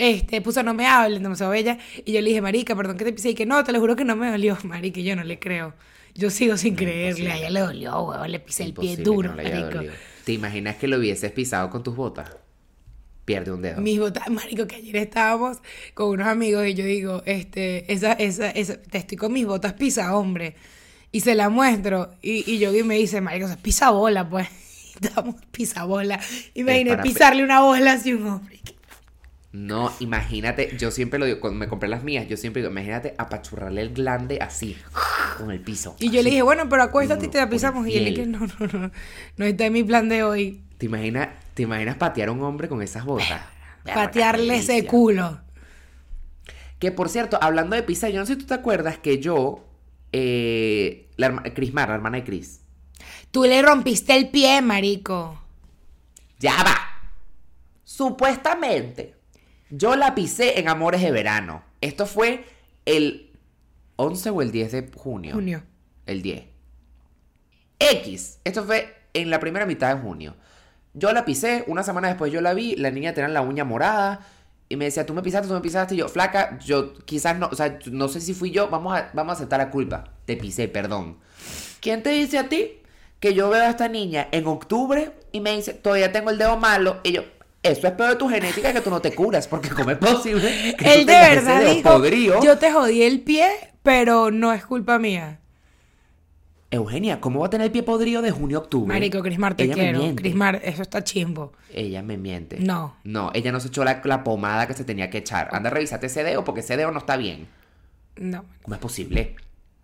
Este, 0.00 0.40
puso 0.40 0.62
no 0.62 0.72
me 0.72 0.86
hablen, 0.86 1.22
demasiado 1.22 1.52
bella. 1.52 1.76
Y 2.06 2.12
yo 2.12 2.22
le 2.22 2.28
dije, 2.28 2.40
marica, 2.40 2.74
perdón 2.74 2.96
que 2.96 3.04
te 3.04 3.12
pisé. 3.12 3.30
Y 3.30 3.34
que 3.34 3.44
no, 3.44 3.62
te 3.62 3.70
lo 3.70 3.80
juro 3.80 3.96
que 3.96 4.04
no 4.04 4.16
me 4.16 4.30
dolió. 4.30 4.56
Marica, 4.64 4.98
y 4.98 5.04
yo 5.04 5.14
no 5.14 5.24
le 5.24 5.38
creo. 5.38 5.74
Yo 6.14 6.30
sigo 6.30 6.56
sin 6.56 6.74
creerle. 6.74 7.30
A 7.30 7.36
ella 7.36 7.50
le 7.50 7.60
dolió, 7.60 8.00
huevón, 8.02 8.32
le 8.32 8.40
pisé 8.40 8.62
el 8.64 8.72
pie 8.72 8.96
duro, 9.04 9.28
no 9.30 9.36
marico. 9.36 9.78
¿Te 10.24 10.32
imaginas 10.32 10.76
que 10.76 10.88
lo 10.88 10.96
hubieses 10.98 11.30
pisado 11.32 11.68
con 11.68 11.82
tus 11.82 11.94
botas? 11.94 12.34
Pierde 13.26 13.52
un 13.52 13.60
dedo. 13.62 13.80
Mis 13.82 13.98
botas, 14.00 14.28
marico, 14.30 14.66
que 14.66 14.76
ayer 14.76 14.96
estábamos 14.96 15.58
con 15.92 16.08
unos 16.08 16.26
amigos 16.28 16.66
y 16.66 16.72
yo 16.74 16.84
digo, 16.84 17.22
este, 17.26 17.92
esa, 17.92 18.12
esa, 18.14 18.50
esa, 18.50 18.80
te 18.80 18.98
estoy 18.98 19.18
con 19.18 19.32
mis 19.32 19.46
botas 19.46 19.74
pisa, 19.74 20.16
hombre. 20.16 20.56
Y 21.12 21.20
se 21.20 21.34
la 21.34 21.48
muestro. 21.50 22.10
Y, 22.22 22.50
y 22.50 22.58
yo 22.58 22.74
y 22.74 22.82
me 22.84 22.96
dice, 22.96 23.20
marico, 23.20 23.44
eso 23.44 23.54
es 23.56 23.60
pisa 23.60 23.90
bola, 23.90 24.28
pues. 24.28 24.48
Estamos 25.00 25.36
pisa 25.50 25.84
bola. 25.84 26.18
Pe- 26.72 26.84
pisarle 27.02 27.44
una 27.44 27.60
bola 27.60 27.92
así 27.92 28.10
a 28.12 28.16
un 28.16 28.26
hombre. 28.26 28.60
No, 29.52 29.92
imagínate, 29.98 30.76
yo 30.78 30.92
siempre 30.92 31.18
lo 31.18 31.24
digo, 31.24 31.40
cuando 31.40 31.58
me 31.58 31.66
compré 31.66 31.88
las 31.88 32.04
mías, 32.04 32.28
yo 32.28 32.36
siempre 32.36 32.62
digo, 32.62 32.70
imagínate 32.70 33.14
apachurrarle 33.18 33.82
el 33.82 33.92
glande 33.92 34.38
así, 34.40 34.76
con 35.38 35.50
el 35.50 35.60
piso. 35.60 35.96
Y 35.98 36.10
yo 36.10 36.22
le 36.22 36.30
dije, 36.30 36.42
bueno, 36.42 36.68
pero 36.68 36.84
acuéstate 36.84 37.26
y 37.26 37.28
te 37.28 37.38
la 37.38 37.44
Con 37.44 37.48
el 37.48 37.56
pisamos. 37.56 37.88
Y 37.88 37.96
él 37.96 38.04
dije, 38.04 38.26
no, 38.26 38.38
no, 38.38 38.66
no. 38.78 38.90
No 39.36 39.44
está 39.44 39.66
en 39.66 39.72
mi 39.72 39.82
plan 39.82 40.08
de 40.08 40.22
hoy. 40.22 40.62
¿Te 40.78 40.86
imaginas, 40.86 41.30
¿Te 41.54 41.64
imaginas 41.64 41.96
patear 41.96 42.28
a 42.28 42.32
un 42.32 42.42
hombre 42.42 42.68
con 42.68 42.80
esas 42.80 43.04
botas? 43.04 43.42
Patearle 43.84 44.56
ese 44.56 44.86
culo. 44.86 45.40
Que 46.78 46.92
por 46.92 47.08
cierto, 47.08 47.38
hablando 47.42 47.74
de 47.76 47.82
pizza, 47.82 48.08
yo 48.08 48.20
no 48.20 48.26
sé 48.26 48.34
si 48.34 48.38
tú 48.38 48.46
te 48.46 48.54
acuerdas 48.54 48.98
que 48.98 49.18
yo, 49.18 49.64
eh, 50.12 51.08
la 51.16 51.42
Crismar, 51.54 51.88
la 51.88 51.96
hermana 51.96 52.18
de 52.18 52.24
Chris, 52.24 52.60
Tú 53.30 53.44
le 53.44 53.62
rompiste 53.62 54.16
el 54.16 54.28
pie, 54.28 54.62
marico. 54.62 55.40
ya 56.38 56.62
va. 56.64 56.76
Supuestamente, 57.84 59.14
yo 59.70 59.96
la 59.96 60.14
pisé 60.14 60.58
en 60.60 60.68
Amores 60.68 61.00
de 61.00 61.10
Verano. 61.10 61.62
Esto 61.80 62.06
fue 62.06 62.44
el 62.84 63.30
11 63.96 64.30
o 64.30 64.42
el 64.42 64.50
10 64.52 64.72
de 64.72 64.90
junio. 64.94 65.34
Junio. 65.34 65.62
El 66.06 66.22
10. 66.22 66.44
X. 67.78 68.40
Esto 68.44 68.64
fue 68.64 68.94
en 69.14 69.30
la 69.30 69.40
primera 69.40 69.66
mitad 69.66 69.94
de 69.94 70.00
junio. 70.00 70.34
Yo 70.92 71.12
la 71.12 71.24
pisé, 71.24 71.64
una 71.68 71.82
semana 71.82 72.08
después 72.08 72.32
yo 72.32 72.40
la 72.40 72.52
vi, 72.52 72.74
la 72.76 72.90
niña 72.90 73.14
tenía 73.14 73.28
la 73.28 73.42
uña 73.42 73.64
morada 73.64 74.26
y 74.68 74.76
me 74.76 74.86
decía, 74.86 75.06
tú 75.06 75.14
me 75.14 75.22
pisaste, 75.22 75.48
tú 75.48 75.54
me 75.54 75.60
pisaste, 75.60 75.94
y 75.94 75.98
yo, 75.98 76.08
flaca, 76.08 76.58
yo 76.58 76.94
quizás 77.04 77.38
no, 77.38 77.48
o 77.50 77.54
sea, 77.54 77.78
no 77.90 78.08
sé 78.08 78.20
si 78.20 78.34
fui 78.34 78.50
yo, 78.50 78.68
vamos 78.68 78.96
a, 78.96 79.10
vamos 79.14 79.32
a 79.32 79.36
aceptar 79.36 79.58
la 79.58 79.70
culpa. 79.70 80.04
Te 80.26 80.36
pisé, 80.36 80.68
perdón. 80.68 81.18
¿Quién 81.80 82.02
te 82.02 82.10
dice 82.10 82.38
a 82.38 82.48
ti 82.48 82.78
que 83.20 83.34
yo 83.34 83.50
veo 83.50 83.62
a 83.62 83.70
esta 83.70 83.88
niña 83.88 84.28
en 84.32 84.46
octubre 84.46 85.12
y 85.32 85.40
me 85.40 85.54
dice, 85.56 85.74
todavía 85.74 86.12
tengo 86.12 86.30
el 86.30 86.38
dedo 86.38 86.56
malo? 86.56 87.00
Y 87.02 87.12
yo, 87.12 87.22
eso 87.62 87.86
es 87.86 87.92
peor 87.92 88.10
de 88.10 88.16
tu 88.16 88.28
genética 88.28 88.72
que 88.72 88.80
tú 88.80 88.90
no 88.90 89.00
te 89.00 89.14
curas, 89.14 89.46
porque 89.48 89.68
cómo 89.70 89.90
es 89.90 89.98
posible 89.98 90.74
que 90.78 90.94
Él 90.94 91.00
tú 91.00 91.06
de 91.06 91.18
verdad 91.18 91.74
dijo, 91.74 92.42
yo 92.42 92.58
te 92.58 92.72
jodí 92.72 93.02
el 93.02 93.20
pie, 93.20 93.48
pero 93.82 94.30
no 94.30 94.52
es 94.52 94.64
culpa 94.64 94.98
mía. 94.98 95.40
Eugenia, 96.72 97.20
¿cómo 97.20 97.40
va 97.40 97.46
a 97.46 97.50
tener 97.50 97.66
el 97.66 97.72
pie 97.72 97.82
podrido 97.82 98.22
de 98.22 98.30
junio 98.30 98.58
a 98.58 98.60
octubre? 98.60 98.94
Marico, 98.94 99.20
Crismar, 99.22 99.54
te 99.56 99.64
Ella 99.64 99.74
quiero. 99.74 100.14
Crismar, 100.14 100.60
eso 100.62 100.82
está 100.82 101.02
chimbo. 101.02 101.52
Ella 101.74 102.00
me 102.02 102.16
miente. 102.16 102.60
No. 102.60 102.96
No, 103.02 103.32
ella 103.34 103.50
no 103.50 103.58
se 103.58 103.68
echó 103.68 103.82
la, 103.84 104.00
la 104.04 104.22
pomada 104.22 104.68
que 104.68 104.74
se 104.74 104.84
tenía 104.84 105.10
que 105.10 105.18
echar. 105.18 105.48
Anda, 105.50 105.68
revisate 105.70 106.06
ese 106.06 106.22
dedo 106.22 106.44
porque 106.44 106.60
ese 106.60 106.76
dedo 106.76 106.92
no 106.92 107.00
está 107.00 107.16
bien. 107.16 107.48
No, 108.16 108.44
¿Cómo 108.62 108.74
es 108.74 108.80
posible? 108.80 109.34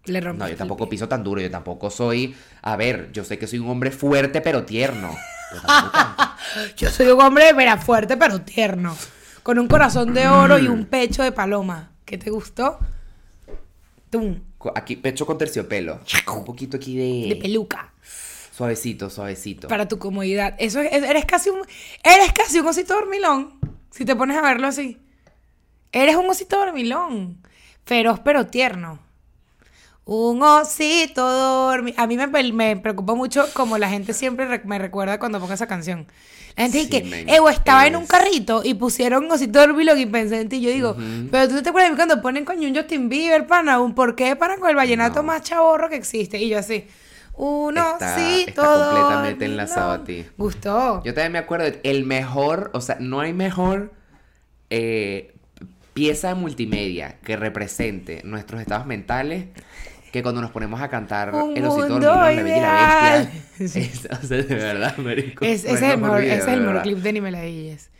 le 0.04 0.20
rompí. 0.20 0.38
No, 0.38 0.48
yo 0.48 0.56
tampoco 0.56 0.88
piso 0.88 1.08
tan 1.08 1.24
duro. 1.24 1.40
Yo 1.40 1.50
tampoco 1.50 1.90
soy. 1.90 2.36
A 2.62 2.76
ver, 2.76 3.10
yo 3.12 3.24
sé 3.24 3.38
que 3.38 3.48
soy 3.48 3.58
un 3.58 3.68
hombre 3.68 3.90
fuerte 3.90 4.40
pero 4.40 4.64
tierno. 4.64 5.10
Yo 6.76 6.90
soy 6.90 7.08
un 7.08 7.20
hombre, 7.20 7.52
mira, 7.54 7.76
fuerte 7.78 8.16
pero 8.16 8.40
tierno. 8.40 8.96
Con 9.42 9.58
un 9.58 9.68
corazón 9.68 10.12
de 10.12 10.26
oro 10.26 10.58
y 10.58 10.66
un 10.66 10.86
pecho 10.86 11.22
de 11.22 11.32
paloma. 11.32 11.92
¿Qué 12.04 12.18
te 12.18 12.30
gustó? 12.30 12.78
Tum, 14.10 14.40
Aquí, 14.74 14.96
pecho 14.96 15.26
con 15.26 15.38
terciopelo. 15.38 16.00
Un 16.34 16.44
poquito 16.44 16.76
aquí 16.76 16.96
de. 16.96 17.34
de 17.34 17.40
peluca. 17.40 17.92
Suavecito, 18.56 19.10
suavecito. 19.10 19.68
Para 19.68 19.86
tu 19.86 19.98
comodidad. 19.98 20.54
Eso 20.58 20.80
es, 20.80 21.02
eres 21.02 21.24
casi 21.24 21.50
un. 21.50 21.60
Eres 22.02 22.32
casi 22.32 22.58
un 22.58 22.66
osito 22.66 22.94
dormilón. 22.94 23.60
Si 23.90 24.04
te 24.04 24.16
pones 24.16 24.36
a 24.36 24.42
verlo 24.42 24.66
así. 24.66 24.98
Eres 25.92 26.16
un 26.16 26.28
osito 26.28 26.56
dormilón. 26.58 27.42
Feroz 27.84 28.20
pero 28.20 28.46
tierno. 28.46 28.98
Un 30.08 30.40
osito 30.42 31.28
dormilón. 31.28 31.98
A 32.00 32.06
mí 32.06 32.16
me, 32.16 32.28
me 32.52 32.76
preocupa 32.76 33.14
mucho 33.14 33.44
como 33.54 33.76
la 33.76 33.88
gente 33.90 34.12
siempre 34.14 34.46
re- 34.46 34.62
me 34.64 34.78
recuerda 34.78 35.18
cuando 35.18 35.40
pongo 35.40 35.52
esa 35.52 35.66
canción. 35.66 36.06
La 36.56 36.62
gente 36.62 36.78
Sí, 36.78 36.86
dice 36.86 37.02
que, 37.26 37.34
Evo, 37.34 37.50
estaba 37.50 37.86
en 37.88 37.96
un 37.96 38.06
carrito 38.06 38.62
y 38.64 38.74
pusieron 38.74 39.28
osito 39.30 39.58
dormilón 39.58 39.98
y 39.98 40.06
pensé 40.06 40.40
en 40.40 40.48
ti. 40.48 40.60
Yo 40.60 40.70
digo, 40.70 40.96
pero 41.30 41.48
tú 41.48 41.54
no 41.56 41.62
te 41.62 41.70
acuerdas 41.70 41.88
de 41.90 41.94
mí 41.94 41.96
cuando 41.96 42.22
ponen 42.22 42.44
coño 42.44 42.68
un 42.68 42.74
Justin 42.76 43.08
Bieber, 43.08 43.48
pana, 43.48 43.80
un 43.80 43.94
por 43.96 44.14
qué 44.14 44.36
para 44.36 44.56
con 44.58 44.70
el 44.70 44.76
vallenato 44.76 45.16
No. 45.22 45.24
más 45.24 45.42
chaborro 45.42 45.88
que 45.88 45.96
existe. 45.96 46.38
Y 46.38 46.50
yo 46.50 46.58
así, 46.60 46.86
un 47.34 47.76
Está- 47.76 48.14
osito 48.14 48.62
está 48.62 48.84
completamente 48.86 49.44
enlazado 49.44 49.90
a 49.90 50.04
ti. 50.04 50.24
Gustó. 50.38 51.02
Yo 51.04 51.12
también 51.14 51.32
me 51.32 51.38
acuerdo 51.40 51.64
de 51.66 51.80
el 51.82 52.04
mejor, 52.04 52.70
o 52.74 52.80
sea, 52.80 52.96
no 53.00 53.18
hay 53.20 53.32
mejor 53.32 53.92
eh, 54.70 55.34
pieza 55.94 56.28
de 56.28 56.34
multimedia 56.36 57.16
que 57.24 57.36
represente 57.36 58.22
nuestros 58.24 58.60
estados 58.60 58.86
mentales 58.86 59.46
que 60.16 60.22
cuando 60.22 60.40
nos 60.40 60.50
ponemos 60.50 60.80
a 60.80 60.88
cantar 60.88 61.34
Un 61.34 61.56
El 61.56 61.64
osito 61.66 61.88
mundo 61.88 62.06
dormilón, 62.06 62.36
la 62.36 62.42
bella 62.42 62.56
y 62.56 62.60
la 62.60 62.66
ideal. 63.22 63.30
bestia. 63.58 63.82
Es, 63.82 64.08
o 64.10 64.26
sea, 64.26 64.36
de 64.42 64.54
verdad, 64.54 64.96
marico. 64.98 65.44
Es- 65.44 65.64
el 65.64 65.98
mejor, 65.98 66.20
video, 66.20 66.32
ese 66.32 66.38
es 66.40 66.46
de 66.46 66.52
el 66.54 66.60
mejor 66.60 66.82
clip 66.82 66.98
de 66.98 67.12
Ni 67.12 67.20
Me 67.20 67.30
la 67.30 67.42
Dilles. 67.42 67.90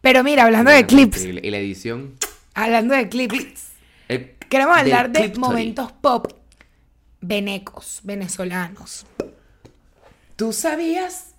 Pero 0.00 0.22
mira, 0.24 0.44
hablando 0.44 0.70
de 0.70 0.86
clips. 0.86 1.24
Y 1.24 1.32
la 1.50 1.58
edición. 1.58 2.14
hablando 2.54 2.94
de 2.94 3.08
clips, 3.08 3.68
el- 4.08 4.34
queremos 4.48 4.76
hablar 4.76 5.10
de 5.10 5.20
clip 5.20 5.32
story. 5.32 5.46
momentos 5.48 5.92
pop 5.92 6.32
venecos, 7.20 8.00
venezolanos. 8.04 9.06
¿Tú 10.36 10.52
sabías 10.52 11.34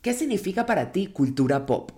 qué 0.00 0.12
significa 0.14 0.64
para 0.64 0.92
ti 0.92 1.08
cultura 1.08 1.66
pop? 1.66 1.90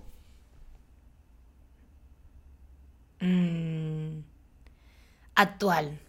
Mm, 3.19 4.19
actual. 5.35 5.99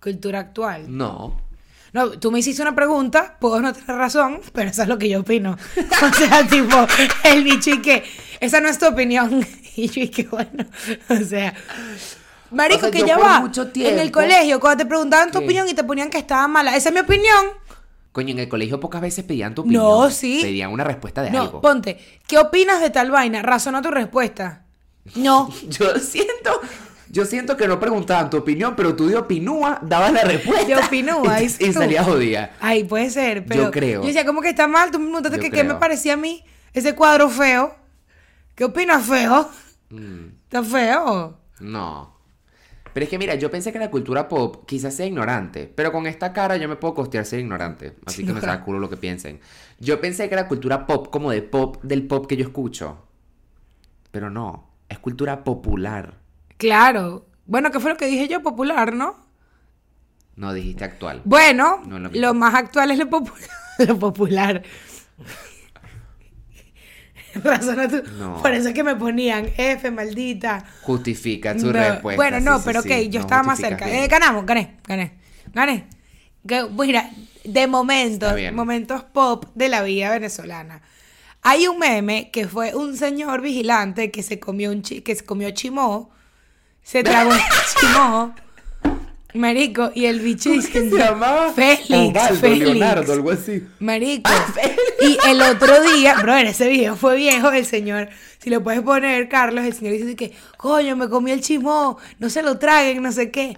Cultura 0.00 0.38
actual. 0.40 0.84
No. 0.96 1.40
No, 1.92 2.10
tú 2.12 2.30
me 2.30 2.38
hiciste 2.38 2.62
una 2.62 2.74
pregunta, 2.74 3.36
puedo 3.40 3.60
no 3.60 3.72
tener 3.72 3.96
razón, 3.96 4.40
pero 4.52 4.70
eso 4.70 4.82
es 4.82 4.88
lo 4.88 4.96
que 4.98 5.08
yo 5.08 5.20
opino. 5.20 5.56
O 6.10 6.14
sea, 6.14 6.46
tipo, 6.46 6.76
el 7.24 7.42
bicho 7.44 7.70
y 7.70 7.82
que, 7.82 8.04
esa 8.38 8.60
no 8.60 8.68
es 8.68 8.78
tu 8.78 8.86
opinión. 8.86 9.44
Y 9.76 9.88
yo 9.88 10.02
y 10.02 10.08
que 10.08 10.24
bueno, 10.24 10.64
o 11.08 11.16
sea. 11.24 11.54
Marico, 12.50 12.88
O 12.88 12.90
sea, 12.90 12.90
que 12.90 13.06
ya 13.06 13.16
va. 13.16 13.40
mucho 13.40 13.62
en 13.62 13.68
el 13.68 13.72
tiempo- 13.72 14.12
colegio, 14.20 14.58
cuando 14.60 14.82
te 14.82 14.88
preguntaban 14.88 15.30
tu 15.30 15.38
¿Qué? 15.38 15.44
opinión 15.44 15.68
y 15.68 15.74
te 15.74 15.84
ponían 15.84 16.10
que 16.10 16.18
estaba 16.18 16.48
mala, 16.48 16.74
esa 16.76 16.88
es 16.88 16.94
mi 16.94 17.00
opinión. 17.00 17.46
Coño, 18.12 18.32
en 18.32 18.40
el 18.40 18.48
colegio 18.48 18.80
pocas 18.80 19.00
veces 19.00 19.24
pedían 19.24 19.54
tu 19.54 19.62
opinión. 19.62 19.82
No, 19.84 20.10
sí. 20.10 20.40
Pedían 20.42 20.72
una 20.72 20.82
respuesta 20.82 21.22
de 21.22 21.30
No, 21.30 21.42
algo. 21.42 21.60
ponte, 21.60 21.98
¿qué 22.26 22.38
opinas 22.38 22.80
de 22.80 22.90
tal 22.90 23.10
vaina? 23.12 23.40
Razona 23.42 23.80
tu 23.80 23.90
respuesta. 23.90 24.64
No. 25.14 25.48
Yo 25.68 25.94
siento, 26.00 26.60
yo 27.10 27.24
siento 27.24 27.56
que 27.56 27.66
no 27.66 27.80
preguntaban 27.80 28.30
tu 28.30 28.36
opinión, 28.36 28.74
pero 28.76 28.94
tú 28.94 29.08
de 29.08 29.16
opinúa 29.16 29.80
dabas 29.82 30.12
la 30.12 30.22
respuesta. 30.22 30.64
De 30.64 30.76
opinúa, 30.76 31.42
y, 31.42 31.46
y 31.46 31.66
tú. 31.66 31.72
salías 31.72 32.06
jodida. 32.06 32.52
Ay, 32.60 32.84
puede 32.84 33.10
ser, 33.10 33.44
pero. 33.44 33.70
creo. 33.70 34.02
Yo 34.02 34.06
decía, 34.06 34.24
¿cómo 34.24 34.40
que 34.40 34.50
está 34.50 34.68
mal? 34.68 34.92
Tú 34.92 34.98
me 35.00 35.06
preguntaste 35.06 35.38
Yo 35.38 35.42
que 35.42 35.50
qué 35.50 35.64
me 35.64 35.74
parecía 35.74 36.14
a 36.14 36.16
mí 36.16 36.44
ese 36.72 36.94
cuadro 36.94 37.28
feo. 37.28 37.74
¿Qué 38.54 38.64
opinas 38.64 39.04
feo? 39.04 39.50
Mm, 39.90 40.26
¿Está 40.44 40.62
feo? 40.62 41.38
no. 41.60 42.20
Pero 42.92 43.04
es 43.04 43.10
que 43.10 43.18
mira, 43.18 43.36
yo 43.36 43.52
pensé 43.52 43.72
que 43.72 43.78
la 43.78 43.88
cultura 43.88 44.26
pop 44.28 44.64
quizás 44.66 44.94
sea 44.94 45.06
ignorante, 45.06 45.72
pero 45.72 45.92
con 45.92 46.08
esta 46.08 46.32
cara 46.32 46.56
yo 46.56 46.68
me 46.68 46.74
puedo 46.74 46.94
costear 46.94 47.24
ser 47.24 47.38
ignorante, 47.38 47.94
así 48.04 48.24
que 48.26 48.32
me 48.32 48.40
saca 48.40 48.64
culo 48.64 48.80
lo 48.80 48.90
que 48.90 48.96
piensen. 48.96 49.38
Yo 49.78 50.00
pensé 50.00 50.28
que 50.28 50.34
era 50.34 50.48
cultura 50.48 50.86
pop 50.88 51.08
como 51.08 51.30
de 51.30 51.40
pop 51.42 51.80
del 51.84 52.08
pop 52.08 52.26
que 52.26 52.36
yo 52.36 52.44
escucho, 52.44 52.98
pero 54.10 54.28
no, 54.28 54.70
es 54.88 54.98
cultura 54.98 55.44
popular. 55.44 56.19
Claro. 56.60 57.26
Bueno, 57.46 57.70
¿qué 57.72 57.80
fue 57.80 57.90
lo 57.90 57.96
que 57.96 58.06
dije 58.06 58.28
yo? 58.28 58.42
Popular, 58.42 58.94
¿no? 58.94 59.16
No 60.36 60.52
dijiste 60.54 60.84
actual. 60.84 61.20
Bueno, 61.24 61.82
No 61.86 61.98
lo 61.98 62.10
lo 62.12 62.34
más 62.34 62.54
actual 62.54 62.92
es 62.92 62.98
lo 62.98 63.10
popular. 63.10 63.48
lo 63.78 63.98
popular. 63.98 64.62
Razona 67.34 67.88
tú. 67.88 68.02
No. 68.18 68.42
Por 68.42 68.52
eso 68.52 68.68
es 68.68 68.74
que 68.74 68.82
me 68.82 68.96
ponían 68.96 69.46
F, 69.56 69.90
maldita. 69.90 70.64
Justifica 70.82 71.56
su 71.58 71.66
No, 71.66 71.72
respuesta. 71.72 72.16
Bueno, 72.16 72.40
no, 72.40 72.58
sí, 72.58 72.62
pero 72.66 72.82
sí, 72.82 72.88
ok, 72.90 73.10
yo 73.10 73.20
estaba 73.20 73.42
más 73.42 73.58
cerca. 73.60 73.88
Eh, 73.88 74.08
ganamos, 74.08 74.44
gané, 74.46 74.78
gané. 74.86 75.12
Gané. 75.52 75.86
Que, 76.46 76.64
mira, 76.68 77.10
de 77.44 77.66
momentos, 77.66 78.32
momentos 78.52 79.04
pop 79.04 79.46
de 79.54 79.68
la 79.68 79.82
vida 79.82 80.10
venezolana. 80.10 80.82
Hay 81.42 81.68
un 81.68 81.78
meme 81.78 82.30
que 82.32 82.48
fue 82.48 82.74
un 82.74 82.96
señor 82.96 83.40
vigilante 83.42 84.10
que 84.10 84.22
se 84.22 84.40
comió 84.40 84.70
un 84.70 84.82
chi- 84.82 85.02
que 85.02 85.14
se 85.14 85.24
comió 85.24 85.50
chimó, 85.52 86.10
se 86.82 87.02
tragó 87.02 87.30
un 87.30 87.38
chimó, 87.80 88.34
marico, 89.34 89.90
y 89.94 90.06
el 90.06 90.20
bicho 90.20 90.50
¿Cómo 90.50 90.60
es 90.60 90.68
que 90.68 90.80
dice, 90.82 90.96
se 90.96 91.02
llamaba? 91.02 91.52
Félix, 91.52 91.90
Osvaldo, 91.90 92.36
Félix. 92.36 92.64
Leonardo, 92.66 93.12
algo 93.12 93.30
así. 93.30 93.62
Marico. 93.78 94.30
Y 95.02 95.18
el 95.28 95.40
otro 95.42 95.82
día, 95.94 96.14
bro, 96.20 96.36
ese 96.36 96.68
video 96.68 96.96
fue 96.96 97.16
viejo, 97.16 97.50
el 97.52 97.64
señor, 97.64 98.08
si 98.38 98.50
lo 98.50 98.62
puedes 98.62 98.82
poner, 98.82 99.28
Carlos, 99.28 99.64
el 99.64 99.74
señor 99.74 99.94
dice 99.94 100.16
que, 100.16 100.32
coño, 100.56 100.96
me 100.96 101.08
comí 101.08 101.30
el 101.30 101.40
chimó, 101.40 101.98
no 102.18 102.30
se 102.30 102.42
lo 102.42 102.58
traguen, 102.58 103.02
no 103.02 103.12
sé 103.12 103.30
qué. 103.30 103.56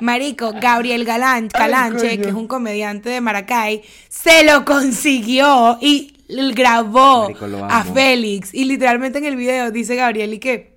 Marico, 0.00 0.54
Gabriel 0.58 1.04
Galán, 1.04 1.48
Calanche, 1.48 2.10
coño. 2.10 2.22
que 2.22 2.28
es 2.28 2.34
un 2.34 2.46
comediante 2.46 3.10
de 3.10 3.20
Maracay, 3.20 3.82
se 4.08 4.44
lo 4.44 4.64
consiguió 4.64 5.78
y 5.80 6.16
grabó 6.54 7.24
Marico, 7.24 7.46
lo 7.46 7.64
a. 7.64 7.84
Félix. 7.84 8.54
Y 8.54 8.64
literalmente 8.64 9.18
en 9.18 9.26
el 9.26 9.36
video 9.36 9.70
dice 9.70 9.96
Gabriel 9.96 10.34
y 10.34 10.38
que, 10.38 10.69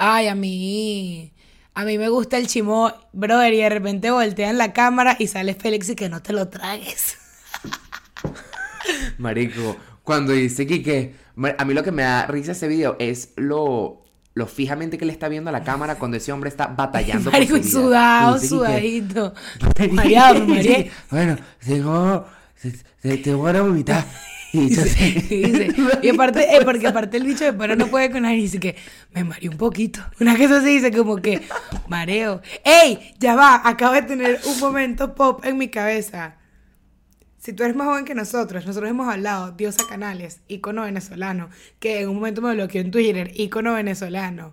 ay, 0.00 0.28
a 0.28 0.34
mí, 0.34 1.32
a 1.74 1.84
mí 1.84 1.98
me 1.98 2.08
gusta 2.08 2.38
el 2.38 2.46
chimó, 2.46 2.92
brother, 3.12 3.52
y 3.52 3.58
de 3.58 3.68
repente 3.68 4.10
voltean 4.10 4.58
la 4.58 4.72
cámara 4.72 5.16
y 5.18 5.26
sale 5.26 5.54
Félix 5.54 5.90
y 5.90 5.94
que 5.94 6.08
no 6.08 6.22
te 6.22 6.32
lo 6.32 6.48
tragues. 6.48 7.18
Marico, 9.18 9.76
cuando 10.02 10.32
dice 10.32 10.66
que 10.66 11.14
a 11.58 11.64
mí 11.64 11.74
lo 11.74 11.84
que 11.84 11.92
me 11.92 12.02
da 12.02 12.26
risa 12.26 12.52
ese 12.52 12.66
video 12.66 12.96
es 12.98 13.32
lo, 13.36 14.04
lo 14.34 14.46
fijamente 14.46 14.96
que 14.98 15.04
le 15.04 15.12
está 15.12 15.28
viendo 15.28 15.50
a 15.50 15.52
la 15.52 15.64
cámara 15.64 15.96
cuando 15.96 16.16
ese 16.16 16.32
hombre 16.32 16.48
está 16.48 16.68
batallando 16.68 17.30
Marico, 17.30 17.56
por 17.56 17.64
su 17.64 17.70
vida. 17.70 17.82
sudado, 17.82 18.36
Y 18.36 18.48
sudadito. 18.48 19.34
Mareé. 19.92 20.90
Bueno, 21.10 21.36
te, 23.02 23.18
te 23.18 23.34
voy 23.34 23.56
a 23.56 23.62
vomitar. 23.62 24.06
Y 25.30 25.72
yo 26.02 26.12
aparte, 26.14 26.56
eh, 26.56 26.60
porque 26.64 26.86
aparte 26.86 27.16
el 27.16 27.24
bicho 27.24 27.44
de 27.44 27.52
pana 27.52 27.76
no 27.76 27.86
puede 27.86 28.10
con 28.10 28.22
nadie, 28.22 28.38
dice 28.38 28.58
que 28.58 28.76
me 29.14 29.24
mareé 29.24 29.48
un 29.48 29.56
poquito. 29.56 30.00
Una 30.20 30.36
cosa 30.36 30.58
así 30.58 30.78
dice 30.78 30.92
como 30.92 31.16
que 31.16 31.42
mareo. 31.88 32.42
¡Ey! 32.64 33.14
Ya 33.18 33.34
va, 33.34 33.62
acabo 33.64 33.94
de 33.94 34.02
tener 34.02 34.40
un 34.44 34.58
momento 34.60 35.14
pop 35.14 35.44
en 35.44 35.58
mi 35.58 35.68
cabeza. 35.68 36.36
Si 37.38 37.54
tú 37.54 37.62
eres 37.62 37.74
más 37.74 37.86
joven 37.86 38.04
que 38.04 38.14
nosotros, 38.14 38.66
nosotros 38.66 38.90
hemos 38.90 39.08
hablado, 39.08 39.52
Diosa 39.52 39.84
Canales, 39.88 40.40
ícono 40.46 40.82
venezolano, 40.82 41.48
que 41.78 42.00
en 42.00 42.10
un 42.10 42.16
momento 42.16 42.42
me 42.42 42.52
bloqueó 42.52 42.82
en 42.82 42.90
Twitter, 42.90 43.32
ícono 43.34 43.72
venezolano. 43.72 44.52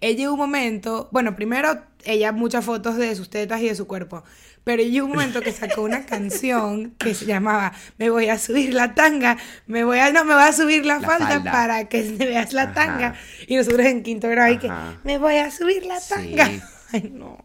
Ella 0.00 0.16
llegó 0.16 0.32
un 0.32 0.38
momento, 0.38 1.10
bueno, 1.12 1.36
primero 1.36 1.82
ella 2.04 2.32
muchas 2.32 2.64
fotos 2.64 2.96
de 2.96 3.14
sus 3.14 3.28
tetas 3.28 3.60
y 3.60 3.68
de 3.68 3.74
su 3.74 3.86
cuerpo, 3.86 4.24
pero 4.64 4.82
llegó 4.82 5.06
un 5.06 5.12
momento 5.12 5.40
que 5.40 5.52
sacó 5.52 5.82
una 5.82 6.04
canción 6.06 6.92
que 6.98 7.14
se 7.14 7.26
llamaba 7.26 7.72
Me 7.98 8.10
voy 8.10 8.28
a 8.28 8.38
subir 8.38 8.74
la 8.74 8.94
tanga, 8.94 9.36
me 9.66 9.84
voy 9.84 9.98
a, 9.98 10.12
no, 10.12 10.24
me 10.24 10.34
voy 10.34 10.42
a 10.44 10.52
subir 10.52 10.86
la, 10.86 10.98
La 11.00 11.06
falda, 11.08 11.28
falda. 11.28 11.52
para 11.52 11.88
que 11.88 12.02
se 12.04 12.16
veas 12.24 12.52
la 12.52 12.62
Ajá. 12.62 12.72
tanga. 12.74 13.14
Y 13.46 13.56
nosotros 13.56 13.84
en 13.86 14.02
quinto 14.02 14.28
grado 14.28 14.52
y 14.52 14.58
que 14.58 14.70
me 15.04 15.18
voy 15.18 15.36
a 15.36 15.50
subir 15.50 15.84
la 15.86 15.98
Sí. 16.00 16.14
tanga. 16.14 16.50
Ay, 16.92 17.10
no. 17.14 17.44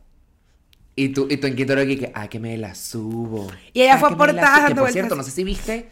Y 0.96 1.10
tú, 1.10 1.28
y 1.30 1.38
tú 1.38 1.46
en 1.48 1.56
Quinto 1.56 1.74
Oro 1.74 1.84
aquí 1.84 1.96
que, 1.96 2.12
ay, 2.14 2.28
que 2.28 2.40
me 2.40 2.58
la 2.58 2.74
subo. 2.74 3.48
Y 3.72 3.82
ella 3.84 3.94
Ay, 3.94 4.00
fue 4.00 4.18
portada 4.18 4.74
por 4.74 4.92
cierto, 4.92 5.16
no 5.16 5.22
sé 5.22 5.30
si 5.30 5.44
viste, 5.44 5.90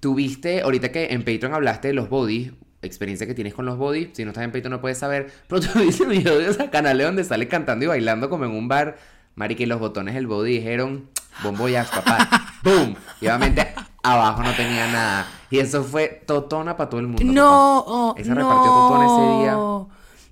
tú 0.00 0.14
viste, 0.14 0.60
ahorita 0.62 0.92
que 0.92 1.06
en 1.06 1.24
Patreon 1.24 1.52
hablaste 1.52 1.88
de 1.88 1.94
los 1.94 2.08
bodies, 2.08 2.52
experiencia 2.80 3.26
que 3.26 3.34
tienes 3.34 3.54
con 3.54 3.66
los 3.66 3.76
bodies, 3.76 4.10
si 4.12 4.24
no 4.24 4.30
estás 4.30 4.44
en 4.44 4.52
Patreon 4.52 4.70
no 4.70 4.80
puedes 4.80 4.98
saber, 4.98 5.32
pero 5.48 5.60
tú 5.72 5.80
viste 5.80 6.04
el 6.04 6.10
video 6.10 6.38
de 6.38 6.48
esa 6.48 6.70
canal 6.70 6.96
donde 6.98 7.24
sale 7.24 7.48
cantando 7.48 7.84
y 7.86 7.88
bailando 7.88 8.30
como 8.30 8.44
en 8.44 8.52
un 8.52 8.68
bar, 8.68 8.96
Mari, 9.38 9.54
que 9.54 9.68
los 9.68 9.78
botones 9.78 10.16
del 10.16 10.26
body 10.26 10.54
dijeron, 10.54 11.08
bomboyas, 11.44 11.88
papá, 11.90 12.28
boom, 12.64 12.96
y 13.20 13.26
obviamente 13.26 13.68
abajo 14.02 14.42
no 14.42 14.52
tenía 14.52 14.90
nada, 14.90 15.28
y 15.48 15.60
eso 15.60 15.84
fue 15.84 16.24
totona 16.26 16.76
para 16.76 16.90
todo 16.90 17.00
el 17.00 17.06
mundo. 17.06 17.22
No, 17.24 17.78
oh, 17.86 18.14
Esa 18.18 18.34
repartió 18.34 18.64
totona 18.64 19.06
ese 19.06 19.38
día. 19.38 19.56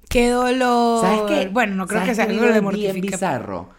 Qué 0.08 0.30
dolor. 0.30 1.02
¿Sabes 1.02 1.20
qué? 1.28 1.48
Bueno, 1.48 1.76
no 1.76 1.86
creo 1.86 2.00
¿Sabes 2.00 2.10
que 2.10 2.14
sea 2.16 2.24
algo 2.24 2.46
de 2.46 2.60
bien 2.74 3.00
bizarro. 3.00 3.70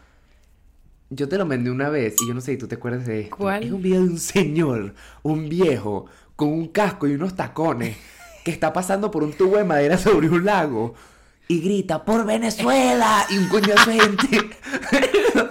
Yo 1.10 1.28
te 1.28 1.38
lo 1.38 1.46
mandé 1.46 1.72
una 1.72 1.90
vez 1.90 2.16
y 2.22 2.28
yo 2.30 2.34
no 2.34 2.40
sé 2.40 2.54
si 2.54 2.58
tú 2.58 2.70
te 2.70 2.76
acuerdas 2.76 3.06
de 3.06 3.22
esto. 3.22 3.36
¿Cuál? 3.36 3.63
Es 3.63 3.72
un 3.74 3.82
video 3.82 4.04
de 4.04 4.10
un 4.10 4.20
señor, 4.20 4.94
un 5.24 5.50
viejo, 5.50 6.06
con 6.38 6.54
un 6.54 6.70
casco 6.70 7.06
y 7.06 7.16
unos 7.16 7.36
tacones, 7.36 7.98
que 8.46 8.52
está 8.52 8.72
pasando 8.72 9.12
por 9.12 9.24
un 9.24 9.34
tubo 9.34 9.58
de 9.58 9.66
madera 9.66 9.98
sobre 9.98 10.30
un 10.30 10.46
lago 10.46 10.96
y 11.48 11.62
grita 11.62 12.04
¡Por 12.06 12.26
Venezuela! 12.26 13.26
Y 13.30 13.38
un 13.38 13.48
coñazo 13.50 13.90
de 13.90 14.00
gente. 14.00 14.50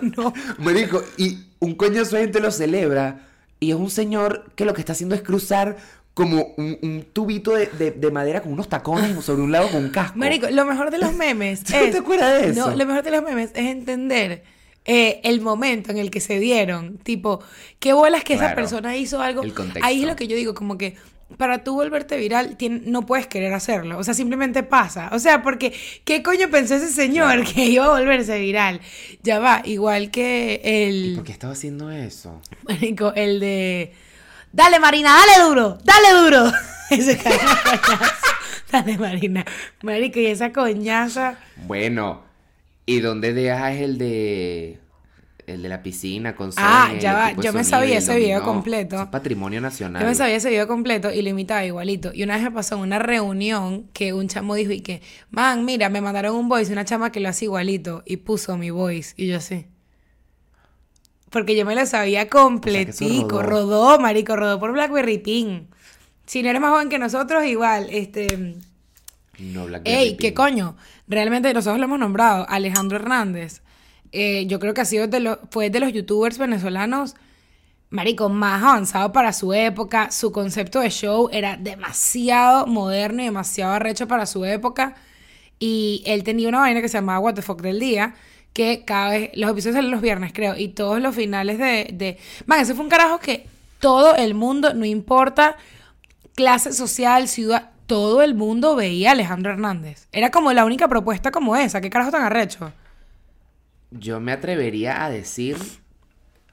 No. 0.16 0.32
Marico, 0.58 1.02
y 1.16 1.38
un 1.58 1.74
coñazo 1.74 2.16
de 2.16 2.22
gente 2.22 2.40
lo 2.40 2.50
celebra. 2.50 3.26
Y 3.60 3.70
es 3.70 3.76
un 3.76 3.90
señor 3.90 4.50
que 4.54 4.64
lo 4.64 4.74
que 4.74 4.80
está 4.80 4.92
haciendo 4.92 5.14
es 5.14 5.22
cruzar 5.22 5.76
como 6.14 6.54
un, 6.56 6.78
un 6.82 7.06
tubito 7.12 7.52
de, 7.52 7.66
de- 7.66 7.90
de 7.90 8.10
madera 8.10 8.40
con 8.42 8.52
unos 8.52 8.68
tacones 8.68 9.12
sobre 9.24 9.42
un 9.42 9.52
lago 9.52 9.68
con 9.70 9.84
un 9.84 9.90
casco. 9.90 10.18
Marico, 10.18 10.48
lo 10.50 10.64
mejor 10.64 10.90
de 10.90 10.98
los 10.98 11.12
memes 11.14 11.62
¿Tú 11.64 11.74
es... 11.74 11.90
te 11.92 11.98
acuerdas 11.98 12.40
de 12.42 12.50
eso? 12.50 12.70
No, 12.70 12.76
lo 12.76 12.86
mejor 12.86 13.02
de 13.02 13.10
los 13.10 13.22
memes 13.22 13.50
es 13.54 13.66
entender 13.66 14.44
eh, 14.84 15.20
el 15.24 15.40
momento 15.40 15.90
en 15.90 15.98
el 15.98 16.10
que 16.10 16.20
se 16.20 16.38
dieron. 16.38 16.98
Tipo, 16.98 17.40
qué 17.80 17.92
bolas 17.92 18.22
que 18.24 18.34
esa 18.34 18.44
Claro. 18.44 18.56
persona 18.56 18.96
hizo 18.96 19.20
algo. 19.20 19.42
El 19.42 19.54
contexto. 19.54 19.84
Ahí 19.86 20.02
es 20.02 20.06
lo 20.08 20.14
que 20.16 20.28
yo 20.28 20.36
digo, 20.36 20.54
como 20.54 20.76
que 20.78 20.96
para 21.36 21.64
tú 21.64 21.74
volverte 21.74 22.16
viral 22.16 22.56
no 22.84 23.04
puedes 23.04 23.26
querer 23.26 23.52
hacerlo. 23.52 23.98
O 23.98 24.04
sea, 24.04 24.14
simplemente 24.14 24.62
pasa. 24.62 25.10
O 25.12 25.18
sea, 25.18 25.42
porque 25.42 25.72
¿qué 26.04 26.22
coño 26.22 26.48
pensó 26.50 26.74
ese 26.76 26.88
señor 26.88 27.32
Claro. 27.34 27.52
que 27.54 27.64
iba 27.66 27.84
a 27.84 27.90
volverse 27.90 28.38
viral? 28.38 28.80
Ya 29.22 29.38
va, 29.38 29.60
igual 29.64 30.10
que 30.10 30.60
¿Y 30.64 30.68
el... 31.10 31.14
por 31.16 31.24
qué 31.24 31.32
estaba 31.32 31.52
haciendo 31.52 31.90
eso? 31.90 32.40
Marico, 32.68 33.12
el 33.14 33.40
de. 33.40 33.92
Dale, 34.52 34.78
Marina, 34.80 35.14
dale 35.14 35.48
duro, 35.48 35.78
dale 35.84 36.12
duro. 36.22 36.52
Ese. 36.90 37.18
Dale, 38.70 38.96
Marina. 38.96 39.44
Marico, 39.82 40.18
y 40.20 40.26
esa 40.26 40.52
coñaza. 40.52 41.38
Bueno, 41.66 42.22
¿y 42.86 43.00
dónde 43.00 43.32
dejas 43.32 43.76
el 43.76 43.98
de 43.98 44.78
el 45.46 45.62
de 45.62 45.68
la 45.68 45.82
piscina 45.82 46.34
con 46.34 46.50
Ah, 46.56 46.88
Sony, 46.90 46.98
ya 46.98 47.14
va, 47.14 47.32
yo 47.32 47.52
me 47.52 47.62
sabía 47.62 47.98
ese 47.98 48.16
video 48.16 48.42
completo. 48.42 49.00
Es 49.00 49.08
patrimonio 49.08 49.60
nacional. 49.60 50.02
Yo 50.02 50.08
me 50.08 50.14
sabía 50.14 50.36
ese 50.36 50.50
video 50.50 50.66
completo 50.66 51.12
y 51.12 51.22
lo 51.22 51.30
imitaba 51.30 51.64
igualito. 51.64 52.10
Y 52.12 52.24
una 52.24 52.34
vez 52.34 52.42
me 52.42 52.50
pasó 52.50 52.74
en 52.74 52.82
una 52.82 52.98
reunión 52.98 53.88
que 53.92 54.12
un 54.12 54.26
chamo 54.28 54.56
dijo 54.56 54.72
y 54.72 54.80
que, 54.80 55.02
man, 55.30 55.64
mira, 55.64 55.88
me 55.88 56.00
mandaron 56.00 56.34
un 56.34 56.48
voice, 56.48 56.72
una 56.72 56.84
chama 56.84 57.12
que 57.12 57.20
lo 57.20 57.28
hace 57.28 57.44
igualito. 57.44 58.02
Y 58.04 58.18
puso 58.18 58.56
mi 58.56 58.70
voice. 58.70 59.14
Y 59.16 59.28
yo 59.28 59.36
así. 59.36 59.66
Porque 61.30 61.56
yo 61.56 61.64
me 61.64 61.74
lo 61.74 61.86
sabía 61.86 62.28
completico. 62.28 63.42
rodó. 63.42 63.92
rodó. 63.92 64.00
marico, 64.00 64.34
rodó 64.34 64.58
por 64.58 64.72
Blackberry 64.72 65.18
Pin. 65.18 65.68
Si 66.26 66.42
no 66.42 66.50
eres 66.50 66.60
más 66.60 66.72
joven 66.72 66.88
que 66.88 66.98
nosotros, 66.98 67.44
igual. 67.44 67.86
Este. 67.90 68.56
No, 69.38 69.66
Blackberry 69.66 69.96
Ey, 69.96 70.16
¿qué 70.16 70.34
coño? 70.34 70.76
Realmente 71.06 71.54
nosotros 71.54 71.78
lo 71.78 71.84
hemos 71.84 72.00
nombrado. 72.00 72.46
Alejandro 72.48 72.96
Hernández. 72.96 73.62
Eh, 74.12 74.46
yo 74.46 74.58
creo 74.58 74.74
que 74.74 74.80
ha 74.80 74.84
sido 74.84 75.06
de 75.06 75.38
fue 75.50 75.70
de 75.70 75.80
los 75.80 75.92
youtubers 75.92 76.38
venezolanos, 76.38 77.14
marico, 77.90 78.28
más 78.28 78.62
avanzado 78.62 79.12
para 79.12 79.32
su 79.32 79.52
época. 79.52 80.10
Su 80.10 80.32
concepto 80.32 80.80
de 80.80 80.90
show 80.90 81.28
era 81.32 81.56
demasiado 81.56 82.66
moderno 82.66 83.22
y 83.22 83.26
demasiado 83.26 83.72
arrecho 83.72 84.08
para 84.08 84.26
su 84.26 84.44
época. 84.44 84.96
Y 85.58 86.02
él 86.06 86.22
tenía 86.22 86.48
una 86.48 86.60
vaina 86.60 86.82
que 86.82 86.88
se 86.88 86.98
llamaba 86.98 87.20
What 87.20 87.34
the 87.34 87.42
Fuck 87.42 87.62
del 87.62 87.80
Día, 87.80 88.14
que 88.52 88.84
cada 88.84 89.10
vez, 89.10 89.30
los 89.34 89.50
episodios 89.50 89.76
salen 89.76 89.90
los 89.90 90.02
viernes, 90.02 90.32
creo, 90.34 90.56
y 90.56 90.68
todos 90.68 91.00
los 91.00 91.14
finales 91.14 91.58
de... 91.58 91.90
de... 91.92 92.18
Man, 92.46 92.60
ese 92.60 92.74
fue 92.74 92.84
un 92.84 92.90
carajo 92.90 93.18
que 93.18 93.46
todo 93.80 94.14
el 94.16 94.34
mundo, 94.34 94.74
no 94.74 94.84
importa 94.84 95.56
clase 96.34 96.72
social, 96.72 97.28
ciudad, 97.28 97.70
todo 97.86 98.22
el 98.22 98.34
mundo 98.34 98.76
veía 98.76 99.10
a 99.10 99.12
Alejandro 99.12 99.52
Hernández. 99.52 100.08
Era 100.12 100.30
como 100.30 100.52
la 100.52 100.64
única 100.64 100.88
propuesta 100.88 101.30
como 101.30 101.56
esa. 101.56 101.80
¿Qué 101.80 101.90
carajo 101.90 102.10
tan 102.10 102.22
arrecho? 102.22 102.72
Yo 103.90 104.20
me 104.20 104.32
atrevería 104.32 105.04
a 105.04 105.10
decir 105.10 105.56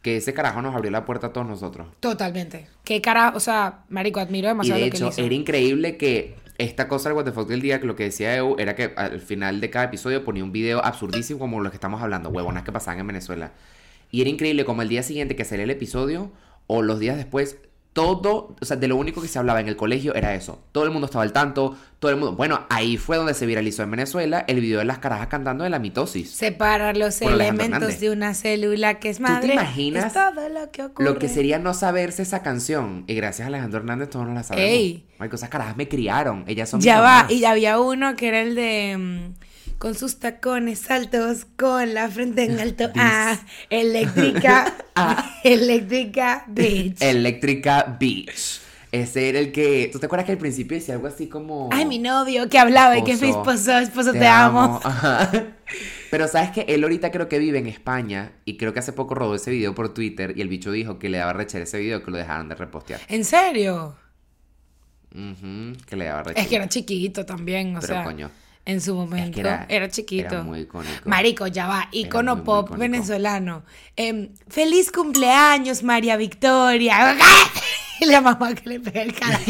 que 0.02 0.18
ese 0.18 0.34
carajo 0.34 0.62
nos 0.62 0.76
abrió 0.76 0.92
la 0.92 1.06
puerta 1.06 1.28
a 1.28 1.34
todos 1.34 1.48
nosotros. 1.48 1.88
Totalmente. 2.00 2.68
¿Qué 2.84 3.02
carajo? 3.02 3.38
O 3.38 3.40
sea, 3.40 3.86
marico, 3.90 4.20
admiro 4.20 4.48
Y 4.48 4.50
demasiado 4.50 4.80
de 4.80 4.86
lo 4.88 4.92
que 4.92 4.98
hecho, 4.98 5.08
hizo. 5.10 5.22
era 5.22 5.34
increíble 5.34 5.98
que 5.98 6.36
esta 6.58 6.88
cosa 6.88 7.10
del 7.10 7.18
What 7.18 7.26
the 7.26 7.32
Fuck 7.32 7.48
del 7.48 7.62
día, 7.62 7.80
que 7.80 7.88
lo 7.88 7.96
que 7.96 8.04
decía 8.04 8.36
EU, 8.36 8.56
era 8.60 8.76
que 8.76 8.94
al 8.96 9.20
final 9.22 9.62
de 9.62 9.70
cada 9.70 9.86
episodio 9.86 10.24
ponía 10.24 10.44
un 10.44 10.52
video 10.52 10.84
absurdísimo 10.84 11.40
como 11.40 11.62
los 11.62 11.72
que 11.72 11.78
estamos 11.78 12.02
hablando, 12.02 12.30
huevonas 12.30 12.64
que 12.64 12.72
pasaban 12.72 13.00
en 13.00 13.08
Venezuela. 13.08 13.54
Y 14.12 14.22
era 14.22 14.30
increíble 14.30 14.66
como 14.66 14.82
el 14.82 14.90
día 14.90 15.04
siguiente 15.04 15.36
que 15.36 15.46
salía 15.46 15.64
el 15.64 15.72
episodio, 15.72 16.32
o 16.68 16.82
los 16.82 17.00
días 17.00 17.18
después, 17.18 17.58
todo, 17.94 18.56
o 18.60 18.66
sea, 18.66 18.76
de 18.76 18.88
lo 18.88 18.96
único 18.96 19.22
que 19.22 19.28
se 19.28 19.38
hablaba 19.38 19.60
en 19.62 19.68
el 19.68 19.76
colegio 19.76 20.16
era 20.16 20.34
eso. 20.34 20.64
Todo 20.72 20.84
el 20.84 20.90
mundo 20.92 21.06
estaba 21.06 21.24
al 21.24 21.32
tanto, 21.32 21.78
todo 22.00 22.10
el 22.12 22.18
mundo. 22.18 22.36
Bueno, 22.36 22.66
ahí 22.70 22.98
fue 22.98 23.18
donde 23.18 23.36
se 23.36 23.46
viralizó 23.46 23.84
en 23.84 23.92
Venezuela 23.92 24.44
el 24.48 24.60
video 24.62 24.80
de 24.80 24.86
las 24.86 24.98
carajas 24.98 25.28
cantando 25.28 25.64
de 25.64 25.70
la 25.70 25.78
mitosis. 25.78 26.32
Separar 26.32 26.98
los 26.98 27.22
elementos 27.22 28.00
de 28.00 28.10
una 28.10 28.34
célula 28.34 29.00
que 29.00 29.10
es 29.10 29.18
¿Tú 29.18 29.24
te 29.26 29.30
madre. 29.30 29.54
imaginas 29.54 30.06
es 30.08 30.14
todo 30.14 30.50
lo 30.50 30.72
que 30.72 30.84
ocurre. 30.84 31.06
Lo 31.08 31.20
que 31.20 31.30
sería 31.30 31.60
no 31.60 31.74
saberse 31.76 32.24
esa 32.24 32.42
canción. 32.42 33.04
Y 33.08 33.14
gracias 33.14 33.46
a 33.46 33.48
Alejandro 33.50 33.80
Hernández 33.80 34.10
todos 34.10 34.26
nos 34.26 34.36
la 34.36 34.44
sabemos. 34.44 34.70
Ey. 34.70 35.06
Marico, 35.20 35.36
esas 35.36 35.50
carajas 35.50 35.78
me 35.78 35.88
criaron. 35.88 36.44
Ellas 36.48 36.70
son 36.70 36.82
Ya 36.82 37.00
va, 37.00 37.18
mamás. 37.18 37.32
y 37.32 37.46
había 37.46 37.80
uno 37.80 38.16
que 38.16 38.28
era 38.28 38.42
el 38.42 38.56
de 38.56 38.98
mm, 38.98 39.34
con 39.78 39.96
sus 39.96 40.20
tacones 40.20 40.90
altos, 40.90 41.46
con 41.58 41.94
la 41.94 42.10
frente 42.10 42.44
en 42.44 42.60
alto. 42.60 42.90
Ah, 42.96 43.40
eléctrica. 43.70 44.74
eléctrica, 45.44 46.46
bitch. 46.48 47.02
Eléctrica 47.02 47.98
Beach. 48.00 48.62
Ese 48.94 49.28
era 49.28 49.40
el 49.40 49.52
que. 49.52 49.90
¿Tú 49.92 49.98
te 49.98 50.06
acuerdas 50.06 50.28
que 50.28 50.34
al 50.34 50.38
principio 50.38 50.78
decía 50.78 50.94
algo 50.94 51.08
así 51.08 51.28
como. 51.28 51.70
Ay, 51.72 51.86
mi 51.86 51.98
novio 51.98 52.48
que 52.48 52.60
hablaba 52.60 52.96
y 52.96 53.04
que 53.04 53.18
fue 53.18 53.30
Esposo, 53.30 53.76
esposo, 53.76 53.80
esposo, 53.80 54.14
te, 54.14 54.28
amo. 54.28 54.80
Pero 56.12 56.28
sabes 56.28 56.52
que 56.52 56.62
él 56.68 56.84
ahorita 56.84 57.10
creo 57.10 57.28
que 57.28 57.40
vive 57.40 57.58
en 57.58 57.66
España 57.66 58.34
y 58.46 58.56
creo 58.58 58.72
que 58.72 58.80
hace 58.80 58.94
poco 58.94 59.16
rodó 59.16 59.34
ese 59.34 59.50
video 59.50 59.74
por 59.74 59.96
Twitter 59.96 60.34
y 60.38 60.42
el 60.42 60.48
bicho 60.48 60.72
dijo 60.72 61.00
que 61.00 61.10
le 61.10 61.18
daba 61.18 61.34
rechera 61.34 61.64
ese 61.64 61.80
video 61.80 62.04
que 62.04 62.12
lo 62.12 62.18
dejaron 62.18 62.50
de 62.50 62.54
repostear. 62.56 63.00
¿En 63.08 63.26
serio? 63.26 63.96
Ujú, 65.16 65.74
que 65.88 65.96
le 65.96 66.06
daba 66.06 66.22
rechera. 66.22 66.42
Es 66.44 66.48
que 66.48 66.56
era 66.56 66.70
chiquito 66.70 67.26
también, 67.26 67.76
o 67.76 67.80
Pero, 67.80 67.94
sea. 67.94 68.04
coño, 68.04 68.30
En 68.66 68.80
su 68.80 68.96
momento 68.96 69.40
era- 69.42 69.66
era, 69.68 69.90
chiquito. 69.90 70.36
era 70.36 70.44
muy 70.44 70.62
icónico. 70.62 71.10
Marico, 71.10 71.48
ya 71.48 71.68
va. 71.68 71.90
Icono 71.92 72.38
muy, 72.38 72.46
pop 72.46 72.78
venezolano. 72.78 73.64
Em, 73.98 74.30
Feliz 74.48 74.90
cumpleaños, 74.92 75.84
María 75.84 76.16
Victoria. 76.16 77.18
Y 78.00 78.06
la 78.06 78.22
mamá 78.22 78.56
que 78.56 78.70
le 78.70 78.80
pega 78.80 79.02
el 79.02 79.14
carajo 79.14 79.44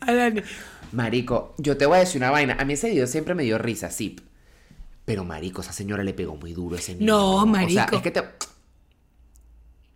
a 0.00 0.30
Marico, 0.92 1.54
yo 1.58 1.76
te 1.76 1.84
voy 1.84 1.96
a 1.96 2.00
decir 2.00 2.20
una 2.22 2.30
vaina. 2.30 2.56
A 2.58 2.64
mí 2.64 2.72
ese 2.72 2.88
video 2.88 3.06
siempre 3.06 3.34
me 3.34 3.42
dio 3.42 3.58
risa, 3.58 3.90
sí. 3.90 4.16
Pero, 5.04 5.24
marico, 5.24 5.60
esa 5.60 5.72
señora 5.72 6.02
le 6.02 6.14
pegó 6.14 6.36
muy 6.36 6.52
duro 6.54 6.76
a 6.76 6.78
ese 6.78 6.94
niño. 6.94 7.06
No, 7.06 7.36
O 7.36 7.42
sea, 7.42 7.46
marico. 7.46 7.96
es 7.96 8.02
que 8.02 8.10
te... 8.10 8.22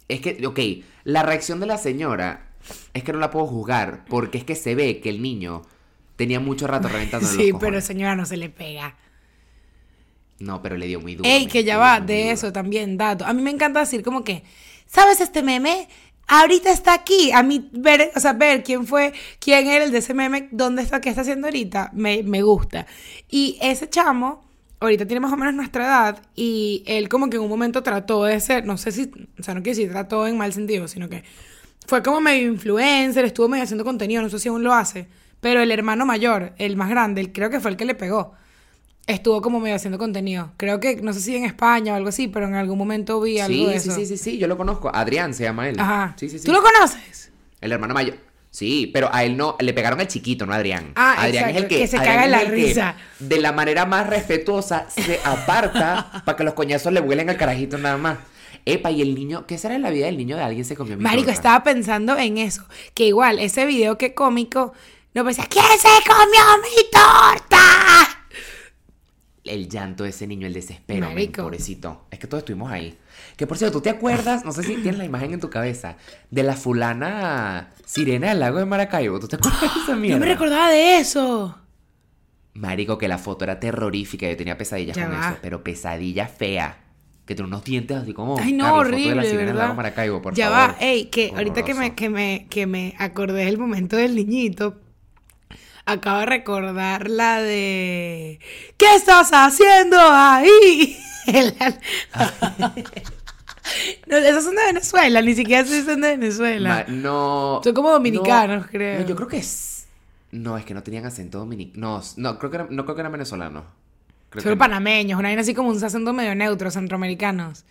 Es 0.09 0.21
que, 0.21 0.47
ok, 0.47 0.59
la 1.05 1.23
reacción 1.23 1.61
de 1.61 1.67
la 1.67 1.79
señora 1.79 2.51
es 2.93 3.03
que 3.03 3.13
no 3.13 3.19
la 3.19 3.31
puedo 3.31 3.47
juzgar 3.47 4.05
porque 4.07 4.39
es 4.39 4.45
que 4.45 4.55
se 4.55 4.75
ve 4.75 5.01
que 5.01 5.09
el 5.09 5.23
niño 5.23 5.63
tenía 6.23 6.39
mucho 6.39 6.69
rato 6.69 6.87
reventando 6.95 7.27
Sí, 7.27 7.53
pero 7.59 7.81
señora 7.81 8.15
no 8.15 8.25
se 8.27 8.37
le 8.37 8.49
pega. 8.49 8.95
No, 10.39 10.63
pero 10.63 10.77
le 10.77 10.87
dio 10.87 11.01
muy 11.01 11.17
duro. 11.17 11.29
Ey, 11.29 11.47
que 11.47 11.65
ya 11.65 11.79
va, 11.79 12.01
de 12.01 12.23
duro. 12.23 12.33
eso 12.33 12.53
también, 12.53 12.97
dato. 12.97 13.25
A 13.25 13.33
mí 13.33 13.43
me 13.43 13.51
encanta 13.51 13.81
decir 13.81 14.03
como 14.03 14.23
que, 14.23 14.45
¿sabes 14.87 15.21
este 15.21 15.43
meme? 15.43 15.89
Ahorita 16.29 16.71
está 16.71 16.95
aquí. 16.95 17.33
A 17.33 17.43
mí 17.43 17.69
ver, 17.73 18.13
o 18.15 18.21
sea, 18.21 18.35
ver 18.35 18.63
quién 18.63 18.87
fue, 18.87 19.13
quién 19.41 19.67
era 19.67 19.85
el 19.85 19.91
de 19.91 19.99
ese 19.99 20.15
meme, 20.15 20.49
dónde 20.53 20.83
está, 20.83 21.01
qué 21.01 21.09
está 21.09 21.23
haciendo 21.23 21.49
ahorita, 21.49 21.91
me, 21.93 22.23
me 22.23 22.43
gusta. 22.43 22.87
Y 23.29 23.59
ese 23.61 23.89
chamo, 23.89 24.45
ahorita 24.79 25.07
tiene 25.07 25.21
más 25.21 25.33
o 25.33 25.37
menos 25.37 25.55
nuestra 25.55 25.85
edad, 25.85 26.23
y 26.37 26.85
él 26.87 27.09
como 27.09 27.31
que 27.31 27.37
en 27.37 27.43
un 27.43 27.49
momento 27.49 27.83
trató 27.83 28.25
de 28.25 28.39
ser, 28.41 28.65
no 28.65 28.79
sé 28.79 28.93
si, 28.93 29.11
o 29.39 29.43
sea, 29.43 29.55
no 29.55 29.63
quiero 29.63 29.77
decir 29.77 29.91
trató 29.91 30.27
en 30.27 30.37
mal 30.39 30.53
sentido, 30.53 30.87
sino 30.89 31.09
que 31.09 31.25
fue 31.87 32.03
como 32.03 32.21
medio 32.21 32.49
influencer, 32.49 33.25
estuvo 33.25 33.49
medio 33.49 33.65
haciendo 33.65 33.85
contenido, 33.85 34.23
no 34.23 34.29
sé 34.29 34.39
si 34.39 34.49
aún 34.49 34.63
lo 34.63 34.73
hace. 34.73 35.09
Pero 35.43 35.61
el 35.61 35.71
hermano 35.71 36.07
mayor, 36.07 36.55
el 36.57 36.77
más 36.77 36.89
grande, 36.89 37.21
el- 37.21 37.33
creo 37.33 37.51
que 37.51 37.61
fue 37.61 37.71
el 37.73 37.77
que 37.77 37.85
le 37.85 37.95
pegó 37.95 38.33
estuvo 39.09 39.43
como 39.43 39.59
medio 39.59 39.75
haciendo 39.75 39.99
contenido. 39.99 40.53
Creo 40.57 40.79
que, 40.79 40.97
no 41.03 41.13
sé 41.13 41.21
si 41.21 41.35
en 41.37 41.45
España 41.45 41.93
o 41.93 41.97
algo 41.97 42.09
así, 42.11 42.29
pero 42.29 42.47
en 42.47 42.55
algún 42.55 42.79
momento 42.79 43.21
vi 43.21 43.41
algo 43.41 43.53
Sí, 43.53 43.67
de 43.67 43.81
sí, 43.81 43.89
eso. 43.89 43.99
sí, 43.99 44.07
sí, 44.07 44.17
sí, 44.17 44.39
yo 44.39 44.47
lo 44.47 44.57
conozco. 44.57 44.91
Adrián 44.95 45.35
se 45.35 45.43
llama 45.43 45.69
él. 45.69 45.79
Ajá. 45.81 46.15
Sí, 46.17 46.29
sí, 46.31 46.39
sí. 46.39 46.47
¿Tú 46.47 46.53
lo 46.53 46.63
conoces? 46.63 47.33
El 47.61 47.73
hermano 47.73 47.95
mayor. 47.95 48.17
Sí, 48.53 48.89
pero 48.95 49.09
a 49.13 49.25
él 49.25 49.37
no, 49.37 49.57
le 49.59 49.73
pegaron 49.75 49.99
al 49.99 50.07
chiquito, 50.07 50.47
no 50.47 50.53
a 50.53 50.57
Adrián. 50.57 50.93
Ah, 50.95 51.17
Adrián 51.19 51.49
exacto, 51.51 51.57
es 51.59 51.63
el 51.65 51.69
que, 51.69 51.79
que 51.79 51.87
se 51.89 51.97
Adrián 51.97 52.15
caga 52.15 52.25
en 52.27 52.31
la 52.31 52.45
risa. 52.45 52.97
de 53.19 53.41
la 53.41 53.51
manera 53.53 53.87
más 53.87 54.07
respetuosa 54.07 54.87
se 54.89 55.19
aparta 55.25 56.23
para 56.25 56.37
que 56.37 56.45
los 56.45 56.55
coñazos 56.55 56.93
le 56.93 57.01
vuelen 57.01 57.29
al 57.29 57.37
carajito 57.37 57.79
nada 57.79 57.97
más. 57.97 58.19
Epa, 58.65 58.93
y 58.93 59.03
el 59.03 59.15
niño, 59.17 59.47
¿qué 59.49 59.59
será 59.59 59.75
en 59.75 59.83
la 59.83 59.91
vida 59.91 60.07
del 60.07 60.17
niño 60.17 60.37
de 60.37 60.43
alguien 60.45 60.65
se 60.65 60.77
comió 60.77 60.97
mi 60.97 61.03
Marico, 61.03 61.25
torta? 61.25 61.33
estaba 61.33 61.65
pensando 61.65 62.17
en 62.17 62.39
eso. 62.39 62.65
Que 62.95 63.07
igual, 63.09 63.41
ese 63.41 63.67
video 63.67 63.99
que 63.99 64.15
cómico, 64.15 64.73
no 65.15 65.25
pensé, 65.25 65.43
¿quién 65.49 65.65
se 65.79 65.89
comió 66.09 66.43
mi 66.63 66.91
torta? 66.91 67.59
El 69.45 69.69
llanto 69.69 70.05
de 70.05 70.11
ese 70.11 70.27
niño, 70.29 70.47
el 70.47 70.53
desespero, 70.55 71.11
men, 71.11 71.33
pobrecito. 71.33 72.07
Es 72.13 72.19
que 72.21 72.29
todos 72.29 72.43
estuvimos 72.43 72.71
ahí. 72.71 72.97
Que 73.37 73.47
por 73.47 73.59
cierto, 73.59 73.79
¿tú 73.79 73.83
te 73.83 73.91
acuerdas? 73.91 74.45
No 74.45 74.53
sé 74.53 74.63
si 74.63 74.75
tienes 74.77 74.99
la 74.99 75.05
imagen 75.05 75.33
en 75.33 75.41
tu 75.41 75.51
cabeza 75.51 75.97
de 76.31 76.45
la 76.45 76.55
fulana 76.55 77.71
sirena 77.85 78.29
del 78.29 78.39
lago 78.41 78.59
de 78.59 78.67
Maracaibo. 78.67 79.19
¿Tú 79.19 79.27
te 79.27 79.37
acuerdas 79.37 79.61
de 79.63 79.67
esa 79.83 79.97
mierda? 79.97 80.19
No 80.21 80.25
me 80.25 80.33
recordaba 80.33 80.71
de 80.71 80.99
eso. 80.99 81.59
Marico, 82.55 82.99
que 82.99 83.09
la 83.09 83.19
foto 83.19 83.45
era 83.45 83.59
terrorífica. 83.59 84.29
Yo 84.29 84.37
tenía 84.37 84.57
pesadillas 84.57 84.97
Ya 84.97 85.07
con 85.09 85.15
va. 85.19 85.31
eso, 85.31 85.39
pero 85.43 85.65
pesadilla 85.65 86.29
fea. 86.29 86.79
Que 87.27 87.35
tiene 87.35 87.49
unos 87.49 87.65
dientes 87.65 87.97
así 87.97 88.13
como. 88.13 88.39
Ay, 88.39 88.53
no, 88.53 88.65
Carlos, 88.65 88.85
foto 88.85 88.97
de 88.97 89.03
la 89.03 89.11
horrible, 89.11 89.29
sirena 89.29 89.47
del 89.49 89.57
lago. 89.59 89.75
Maracaibo, 89.75 90.23
por 90.23 90.35
ya 90.35 90.51
favor. 90.51 90.75
va, 90.77 90.81
ey, 90.81 91.07
que 91.07 91.33
ahorita 91.35 91.65
que 91.65 91.75
me, 91.75 91.95
que, 91.97 92.09
me, 92.11 92.47
que 92.49 92.67
me 92.67 92.95
acordé 92.99 93.45
del 93.47 93.59
momento 93.59 93.97
del 93.97 94.15
niñito, 94.15 94.79
acabo 95.87 96.21
de 96.21 96.27
recordar 96.27 97.09
la 97.11 97.41
de... 97.41 98.39
¿Qué 98.77 98.95
estás 98.95 99.31
haciendo 99.33 99.97
ahí? 100.01 100.97
No, 104.07 104.17
esos 104.17 104.45
son 104.45 104.57
de 104.57 104.65
Venezuela, 104.67 105.23
ni 105.23 105.35
siquiera 105.35 105.65
si 105.65 105.83
son 105.83 106.01
de 106.01 106.17
Venezuela. 106.17 106.85
Ma- 106.89 106.93
no. 106.95 107.61
Son 107.63 107.73
como 107.75 107.91
dominicanos, 107.91 108.65
no, 108.65 108.69
creo. 108.71 109.01
no, 109.01 109.07
yo 109.07 109.15
creo 109.17 109.29
que 109.29 109.37
es. 109.39 109.87
No, 110.33 110.57
es 110.59 110.65
que 110.65 110.75
no 110.75 110.83
tenían 110.83 111.05
acento 111.07 111.39
dominicano. 111.39 111.99
No, 111.99 112.03
no, 112.17 112.39
creo 112.39 112.51
que 112.51 112.57
era- 112.57 112.67
no 112.71 112.85
creo 112.85 112.95
que 112.97 113.01
eran 113.01 113.13
venezolanos. 113.13 113.65
Creo 114.31 114.55
no. 114.55 114.59
panameños, 114.59 115.19
una 115.19 115.29
vaina 115.29 115.43
así 115.43 115.55
como 115.55 115.71
un 115.71 115.83
acento 115.83 116.13
medio 116.13 116.35
neutro, 116.35 116.71
centroamericanos. 116.71 117.65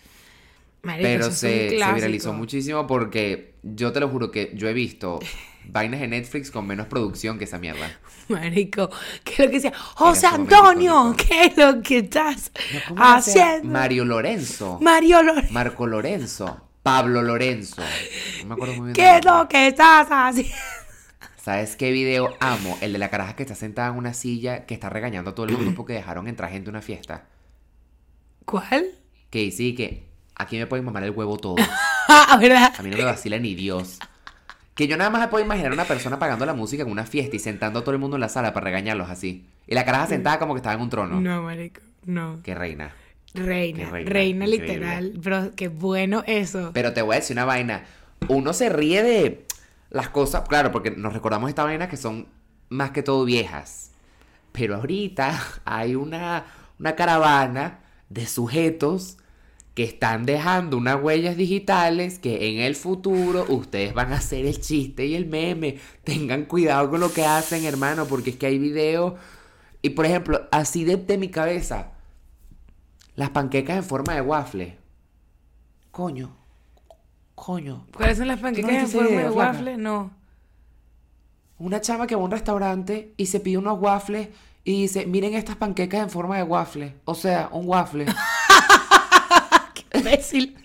Marico, 0.84 1.04
Pero 1.04 1.26
se, 1.32 1.70
se 1.78 1.94
viralizó 1.94 2.34
muchísimo 2.34 2.88
porque 2.88 3.56
yo 3.62 3.92
te 3.92 4.00
lo 4.00 4.08
juro 4.10 4.32
que 4.32 4.52
yo 4.56 4.68
he 4.70 4.74
visto 4.74 5.20
vainas 5.66 6.00
de 6.00 6.08
Netflix 6.08 6.52
con 6.52 6.68
menos 6.68 6.88
producción 6.88 7.38
que 7.38 7.46
esa 7.46 7.58
mierda. 7.58 8.00
Marico, 8.30 8.90
¿qué 9.24 9.32
es 9.34 9.40
lo 9.40 9.46
que 9.48 9.52
decía? 9.54 9.74
José 9.96 10.28
Antonio. 10.28 11.16
¿qué 11.18 11.46
es 11.46 11.58
lo 11.58 11.82
que 11.82 12.00
estás 12.00 12.52
haciendo? 12.98 13.68
Mario 13.70 14.06
Lorenzo. 14.06 14.80
Mario 14.82 15.22
Lore- 15.24 15.50
Marco 15.52 15.88
Lorenzo. 15.88 16.68
Pablo 16.84 17.22
Lorenzo. 17.22 17.82
No 18.42 18.48
me 18.48 18.54
acuerdo 18.56 18.76
muy 18.76 18.86
bien. 18.86 18.94
¿qué 18.96 19.18
es 19.18 19.26
lo 19.26 19.48
que 19.48 19.68
estás 19.68 20.08
haciendo? 20.10 20.56
¿Sabes 21.44 21.76
qué 21.76 21.92
video 21.92 22.36
amo? 22.40 22.78
El 22.82 22.94
de 22.94 23.00
la 23.00 23.10
caraja 23.10 23.36
que 23.36 23.44
está 23.44 23.56
sentada 23.56 23.90
en 23.90 23.96
una 23.96 24.14
silla 24.14 24.66
que 24.66 24.74
está 24.76 24.90
regañando 24.90 25.32
a 25.32 25.36
todo 25.36 25.46
el 25.48 25.54
mundo 25.58 25.74
porque 25.76 25.94
dejaron 25.94 26.28
entrar 26.28 26.50
gente 26.52 26.70
a 26.70 26.72
una 26.72 26.82
fiesta. 26.82 27.26
¿Cuál? 28.46 28.86
Que 29.30 29.40
dice 29.40 29.74
que 29.76 30.08
aquí 30.36 30.58
me 30.58 30.68
pueden 30.68 30.86
mamar 30.86 31.04
el 31.04 31.12
huevo 31.12 31.38
todo. 31.38 31.56
Ah, 32.14 32.36
¿verdad? 32.42 32.74
A 32.78 32.82
mí 32.84 32.90
no 32.90 32.98
me 32.98 33.06
vacila 33.06 33.38
ni 33.40 33.56
Dios. 33.56 33.98
Que 34.82 34.88
yo 34.88 34.98
nada 34.98 35.12
más 35.12 35.22
me 35.22 35.28
puedo 35.28 35.46
imaginar 35.46 35.72
una 35.74 35.86
persona 35.86 36.18
pagando 36.18 36.44
la 36.44 36.56
música 36.56 36.82
en 36.82 36.90
una 36.90 37.06
fiesta 37.06 37.36
y 37.36 37.40
sentando 37.40 37.78
a 37.78 37.82
todo 37.84 37.94
el 37.94 38.00
mundo 38.00 38.18
en 38.18 38.22
la 38.22 38.30
sala 38.30 38.52
para 38.52 38.64
regañarlos 38.64 39.12
así. 39.12 39.46
Y 39.68 39.76
la 39.76 39.86
caraja 39.86 40.08
sentada 40.08 40.40
como 40.40 40.56
que 40.56 40.58
estaba 40.58 40.74
en 40.74 40.82
un 40.82 40.90
trono. 40.90 41.22
No, 41.22 41.44
marico, 41.44 41.82
no. 42.04 42.40
Qué 42.42 42.56
reina. 42.56 42.92
Reina, 43.36 43.92
Qué 43.92 44.06
reina, 44.06 44.48
literal. 44.48 45.12
Bro, 45.18 45.52
qué 45.56 45.68
bueno 45.68 46.24
eso. 46.26 46.72
Pero 46.74 46.94
te 46.94 47.04
voy 47.04 47.14
a 47.16 47.20
decir 47.20 47.36
una 47.36 47.46
vaina. 47.46 47.86
Uno 48.28 48.54
se 48.54 48.70
ríe 48.70 49.04
de 49.04 49.46
las 49.92 50.10
cosas, 50.10 50.48
claro, 50.50 50.72
porque 50.72 50.90
nos 50.90 51.14
recordamos 51.14 51.50
esta 51.50 51.64
vaina 51.64 51.88
que 51.88 51.98
son 51.98 52.26
más 52.70 52.90
que 52.90 53.04
todo 53.04 53.24
viejas. 53.24 53.92
Pero 54.52 54.78
ahorita 54.78 55.40
hay 55.66 55.94
una, 55.94 56.46
una 56.80 56.96
caravana 56.96 57.82
de 58.10 58.26
sujetos 58.26 59.20
que 59.74 59.84
están 59.84 60.26
dejando 60.26 60.78
unas 60.78 61.02
huellas 61.02 61.38
digitales 61.38 62.20
que 62.20 62.50
en 62.50 62.60
el 62.60 62.76
futuro 62.76 63.46
ustedes 63.48 63.94
van 63.94 64.12
a 64.12 64.18
hacer 64.18 64.46
el 64.46 64.60
chiste 64.60 65.06
y 65.06 65.16
el 65.16 65.26
meme. 65.26 65.78
Tengan 66.04 66.46
cuidado 66.46 66.90
con 66.90 67.00
lo 67.00 67.14
que 67.14 67.26
hacen, 67.26 67.64
hermano, 67.66 68.06
porque 68.06 68.32
es 68.32 68.36
que 68.36 68.48
hay 68.48 68.60
videos. 68.60 69.14
Y 69.82 69.92
por 69.92 70.06
ejemplo, 70.06 70.48
así 70.52 70.84
de, 70.84 70.98
de 70.98 71.18
mi 71.18 71.30
cabeza, 71.30 71.94
las 73.16 73.30
panquecas 73.30 73.78
en 73.78 73.84
forma 73.84 74.14
de 74.14 74.22
waffle. 74.22 74.78
Coño. 75.92 76.36
Coño. 77.36 77.88
¿Cuáles 77.96 78.18
son 78.18 78.28
las 78.28 78.40
panquecas 78.40 78.70
¿Tú 78.70 78.76
no 78.76 78.80
en 78.82 78.88
forma 78.88 79.10
de 79.10 79.32
flaca? 79.32 79.32
waffle? 79.52 79.78
No. 79.78 80.12
Una 81.58 81.80
chama 81.80 82.08
que 82.08 82.16
va 82.16 82.22
a 82.22 82.26
un 82.26 82.32
restaurante 82.32 83.14
y 83.18 83.28
se 83.28 83.40
pide 83.40 83.58
unos 83.58 83.80
waffles 83.80 84.30
y 84.64 84.82
dice, 84.82 85.06
miren 85.06 85.34
estas 85.34 85.56
panquecas 85.56 86.04
en 86.04 86.10
forma 86.10 86.38
de 86.38 86.44
waffle. 86.44 86.96
O 87.06 87.16
sea, 87.16 87.50
un 87.52 87.68
waffle. 87.68 88.06
Imbécil. 90.10 90.58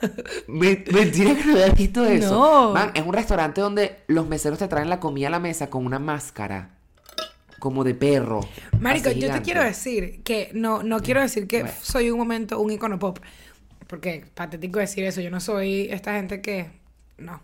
Me- 0.48 0.84
Mentira 0.92 1.34
que 1.34 1.44
no 1.44 1.52
había 1.52 1.68
visto 1.70 2.04
eso. 2.04 2.30
No. 2.30 2.72
Man, 2.72 2.90
es 2.94 3.02
un 3.04 3.12
restaurante 3.12 3.60
donde 3.60 3.98
los 4.06 4.26
meseros 4.26 4.58
te 4.58 4.68
traen 4.68 4.88
la 4.88 5.00
comida 5.00 5.28
a 5.28 5.30
la 5.30 5.40
mesa 5.40 5.68
con 5.70 5.84
una 5.86 5.98
máscara. 5.98 6.70
Como 7.58 7.82
de 7.84 7.94
perro. 7.94 8.40
Marico, 8.80 9.10
yo 9.10 9.32
te 9.32 9.40
quiero 9.40 9.62
decir 9.62 10.22
que 10.22 10.50
no, 10.52 10.82
no 10.82 11.00
quiero 11.00 11.20
decir 11.22 11.46
que 11.46 11.62
Bueno. 11.62 11.74
soy 11.80 12.10
un 12.10 12.18
momento 12.18 12.60
un 12.60 12.70
icono 12.70 12.98
pop. 12.98 13.18
Porque 13.86 14.24
patético 14.34 14.78
decir 14.80 15.04
eso. 15.04 15.20
Yo 15.20 15.30
no 15.30 15.40
soy 15.40 15.88
esta 15.90 16.14
gente 16.14 16.40
que. 16.42 16.70
No. 17.16 17.40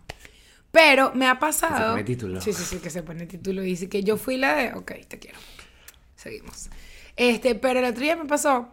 Pero 0.72 1.12
me 1.14 1.26
ha 1.26 1.38
pasado. 1.38 1.92
pone 1.92 2.04
título. 2.04 2.40
Sí, 2.40 2.52
sí, 2.52 2.62
sí, 2.64 2.76
que 2.78 2.90
se 2.90 3.02
pone 3.02 3.26
título. 3.26 3.62
Y 3.62 3.66
dice 3.66 3.88
que 3.88 4.02
yo 4.02 4.16
fui 4.16 4.36
la 4.36 4.54
de. 4.56 4.72
Ok, 4.74 4.92
te 5.08 5.18
quiero. 5.18 5.38
Seguimos. 6.16 6.68
Este, 7.16 7.54
pero 7.54 7.80
el 7.80 7.86
otro 7.86 8.02
día 8.02 8.14
me 8.16 8.24
pasó 8.26 8.68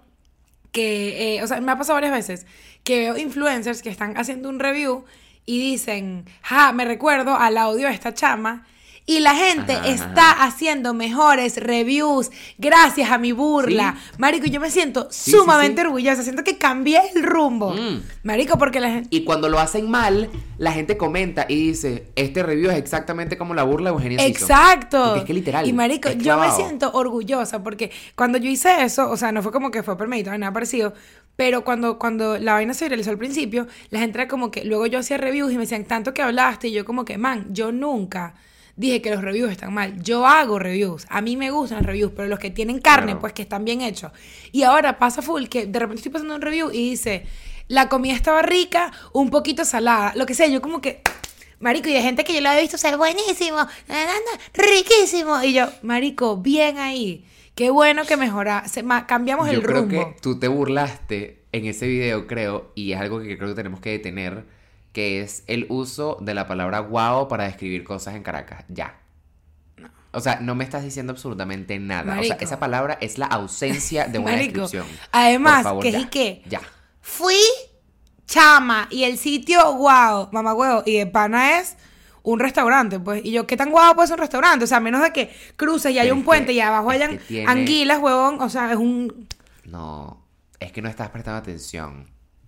que. 0.77 1.37
eh, 1.37 1.43
o 1.43 1.47
sea, 1.47 1.59
me 1.59 1.71
ha 1.71 1.77
pasado 1.77 1.95
varias 1.95 2.13
veces 2.13 2.45
que 2.83 2.99
veo 2.99 3.17
influencers 3.17 3.81
que 3.81 3.89
están 3.89 4.15
haciendo 4.17 4.47
un 4.47 4.59
review 4.59 5.05
y 5.45 5.59
dicen, 5.59 6.25
ja, 6.43 6.71
me 6.71 6.85
recuerdo 6.85 7.35
al 7.35 7.57
audio 7.57 7.87
de 7.87 7.93
esta 7.93 8.13
chama. 8.13 8.67
Y 9.09 9.21
la 9.21 9.33
gente 9.35 9.71
Ajá, 9.71 9.87
está 9.87 10.31
haciendo 10.43 10.93
mejores 10.93 11.55
reviews 11.55 12.29
gracias 12.57 13.09
a 13.09 13.17
mi 13.17 13.31
burla. 13.31 13.95
Marico, 14.17 14.47
yo 14.47 14.59
me 14.59 14.69
siento 14.69 15.07
sí, 15.09 15.31
sumamente 15.31 15.81
sí. 15.81 15.87
orgullosa. 15.87 16.23
Siento 16.23 16.43
que 16.43 16.57
cambié 16.57 16.99
el 17.15 17.23
rumbo. 17.23 17.73
Mm. 17.73 18.01
Marico, 18.23 18.57
porque 18.57 18.81
la 18.81 18.89
gente. 18.89 19.07
Y 19.09 19.23
cuando 19.23 19.47
lo 19.47 19.59
hacen 19.59 19.89
mal, 19.89 20.29
la 20.57 20.73
gente 20.73 20.97
comenta 20.97 21.45
y 21.47 21.55
dice, 21.69 22.11
este 22.17 22.43
review 22.43 22.69
es 22.69 22.75
exactamente 22.77 23.37
como 23.37 23.53
la 23.53 23.63
burla 23.63 23.91
de 23.91 23.95
Eugenia 23.95 24.19
Ciso". 24.19 24.43
Exacto. 24.43 25.01
Porque 25.01 25.19
es 25.19 25.25
que 25.25 25.33
literal. 25.33 25.65
Y 25.65 25.71
marico, 25.71 26.09
yo 26.11 26.37
me 26.37 26.51
siento 26.51 26.91
orgullosa 26.91 27.63
porque 27.63 27.91
cuando 28.15 28.37
yo 28.37 28.49
hice 28.49 28.83
eso, 28.83 29.09
o 29.09 29.15
sea, 29.15 29.31
no 29.31 29.41
fue 29.41 29.53
como 29.53 29.71
que 29.71 29.83
fue 29.83 29.95
ni 30.05 30.23
nada 30.23 30.51
parecido, 30.51 30.93
pero 31.37 31.63
cuando, 31.63 31.97
cuando 31.97 32.37
la 32.37 32.53
vaina 32.53 32.73
se 32.73 32.83
viralizó 32.83 33.11
al 33.11 33.17
principio, 33.17 33.67
la 33.89 33.99
gente 33.99 34.19
era 34.19 34.27
como 34.27 34.51
que, 34.51 34.65
luego 34.65 34.85
yo 34.85 34.99
hacía 34.99 35.17
reviews 35.17 35.53
y 35.53 35.55
me 35.55 35.61
decían, 35.61 35.85
tanto 35.85 36.13
que 36.13 36.21
hablaste, 36.21 36.67
y 36.67 36.71
yo 36.73 36.83
como 36.83 37.05
que, 37.05 37.17
man, 37.17 37.47
yo 37.51 37.71
nunca 37.71 38.35
dije 38.77 39.01
que 39.01 39.09
los 39.11 39.21
reviews 39.21 39.51
están 39.51 39.73
mal. 39.73 40.01
Yo 40.01 40.25
hago 40.25 40.57
reviews. 40.59 41.05
A 41.09 41.19
mí 41.21 41.35
me 41.35 41.51
gustan 41.51 41.79
los 41.79 41.85
reviews, 41.87 42.13
pero 42.15 42.29
los 42.29 42.39
que 42.39 42.49
tienen 42.51 42.79
carne, 42.79 43.07
Claro. 43.07 43.19
pues 43.19 43.33
que 43.33 43.41
están 43.41 43.65
bien 43.65 43.81
hechos. 43.81 44.11
Y 44.53 44.63
ahora 44.63 44.97
pasa 44.97 45.21
full 45.21 45.47
que 45.47 45.65
de 45.65 45.77
repente 45.79 45.97
estoy 45.99 46.11
pasando 46.13 46.35
un 46.35 46.41
review 46.41 46.69
y 46.71 46.91
dice, 46.91 47.25
la 47.67 47.89
comida 47.89 48.13
estaba 48.13 48.41
rica, 48.43 48.93
un 49.11 49.29
poquito 49.29 49.65
salada. 49.65 50.13
Lo 50.15 50.25
que 50.25 50.33
sea, 50.33 50.47
yo 50.47 50.61
como 50.61 50.79
que... 50.79 51.01
Marico, 51.59 51.89
y 51.89 51.93
de 51.93 52.03
gente 52.03 52.23
que 52.23 52.35
yo 52.35 52.41
lo 52.41 52.51
he 52.51 52.61
visto 52.61 52.77
ser 52.77 52.97
buenísimo, 52.97 53.57
na, 53.57 53.65
na, 53.87 54.05
na, 54.05 54.41
riquísimo. 54.53 55.41
Y 55.43 55.53
yo, 55.53 55.67
Marico, 55.81 56.37
bien 56.37 56.77
ahí. 56.77 57.25
Qué 57.55 57.71
bueno 57.71 58.05
que 58.05 58.15
mejora. 58.15 58.67
se- 58.67 58.83
ma- 58.83 59.07
cambiamos 59.07 59.47
Yo 59.47 59.53
el 59.53 59.63
creo 59.63 59.81
rumbo. 59.81 59.89
que 60.13 60.21
tú 60.21 60.37
te 60.39 60.47
burlaste 60.47 61.41
en 61.51 61.65
ese 61.65 61.87
video, 61.87 62.27
creo, 62.27 62.71
y 62.75 62.91
es 62.91 62.99
algo 62.99 63.19
que 63.21 63.35
creo 63.37 63.49
que 63.49 63.55
tenemos 63.55 63.79
que 63.79 63.89
detener, 63.89 64.45
que 64.97 65.21
es 65.21 65.43
el 65.45 65.67
uso 65.69 66.17
de 66.21 66.33
la 66.33 66.47
palabra 66.47 66.79
wow 66.79 67.27
para 67.27 67.43
describir 67.43 67.83
cosas 67.83 68.15
en 68.15 68.23
Caracas. 68.23 68.65
Ya. 68.67 68.95
O 70.11 70.19
sea, 70.19 70.39
no 70.41 70.55
me 70.55 70.63
estás 70.63 70.81
diciendo 70.83 71.13
absolutamente 71.13 71.77
nada. 71.77 72.19
O 72.19 72.23
sea, 72.23 72.35
esa 72.39 72.57
palabra 72.57 72.97
es 72.99 73.19
la 73.19 73.27
ausencia 73.27 74.07
de 74.07 74.17
una 74.17 74.31
Marico, 74.31 74.61
descripción. 74.61 74.87
además, 75.11 75.61
favor, 75.61 75.83
que 75.83 75.91
ya. 75.91 75.99
es 75.99 76.03
y 76.05 76.07
qué. 76.07 76.41
Ya. 76.49 76.61
Fui 76.99 77.35
chama 78.25 78.87
y 78.89 79.03
el 79.03 79.19
sitio, 79.19 79.71
wow, 79.75 80.29
mamá 80.31 80.55
huevo. 80.55 80.81
Y 80.83 80.97
de 80.97 81.05
pana 81.05 81.59
es 81.59 81.77
un 82.23 82.39
restaurante, 82.39 82.99
pues. 82.99 83.23
Y 83.23 83.29
yo, 83.33 83.45
¿qué 83.45 83.55
tan 83.55 83.69
guapo 83.69 83.97
puede 83.97 84.07
ser 84.07 84.15
un 84.15 84.21
restaurante? 84.21 84.63
O 84.65 84.67
sea, 84.67 84.77
a 84.77 84.81
menos 84.81 85.03
de 85.03 85.13
que 85.13 85.31
cruces 85.57 85.91
y 85.91 85.99
hay 85.99 86.09
un 86.09 86.23
puente 86.23 86.47
que- 86.47 86.53
y 86.53 86.59
abajo 86.59 86.89
hayan 86.89 87.19
que 87.19 87.23
tiene- 87.25 87.51
anguilas, 87.51 87.99
huevón. 87.99 88.41
O 88.41 88.49
sea, 88.49 88.71
es 88.71 88.77
un. 88.77 89.27
No, 89.65 90.25
es 90.59 90.71
que 90.71 90.81
no 90.81 90.89
estás 90.89 91.11
prestando 91.11 91.37
atención. 91.37 92.07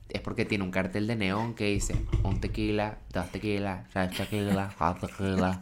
Es 0.09 0.21
porque 0.21 0.45
tiene 0.45 0.63
un 0.63 0.71
cartel 0.71 1.07
de 1.07 1.15
neón 1.15 1.53
que 1.53 1.65
dice 1.65 1.95
un 2.23 2.41
tequila, 2.41 2.97
dos 3.13 3.29
tequilas, 3.31 3.87
tres 3.93 4.15
tequilas, 4.17 4.73
cuatro 4.75 5.07
tequilas. 5.07 5.59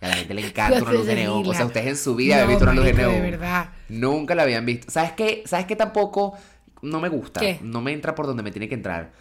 Y 0.00 0.04
a 0.04 0.08
la 0.08 0.16
gente 0.16 0.34
le 0.34 0.46
encanta 0.46 0.82
una 0.82 0.92
luz 0.92 1.06
de 1.06 1.14
neón. 1.14 1.46
O 1.46 1.54
sea, 1.54 1.66
ustedes 1.66 1.86
en 1.86 1.96
su 1.96 2.14
vida 2.14 2.36
No, 2.36 2.42
habían 2.42 2.48
visto 2.58 2.64
una 2.64 2.74
luz 2.74 2.84
de 2.84 2.92
neón. 2.94 3.14
de 3.14 3.20
verdad. 3.30 3.68
Nunca 3.88 4.34
la 4.34 4.42
habían 4.42 4.66
visto. 4.66 4.90
¿Sabes 4.90 5.12
qué? 5.12 5.42
¿Sabes 5.46 5.66
qué 5.66 5.76
tampoco 5.76 6.34
no 6.82 7.00
me 7.00 7.08
gusta? 7.08 7.40
¿Qué? 7.40 7.58
No 7.62 7.80
me 7.80 7.92
entra 7.92 8.14
por 8.14 8.26
donde 8.26 8.42
me 8.42 8.50
tiene 8.50 8.68
que 8.68 8.74
entrar. 8.74 9.12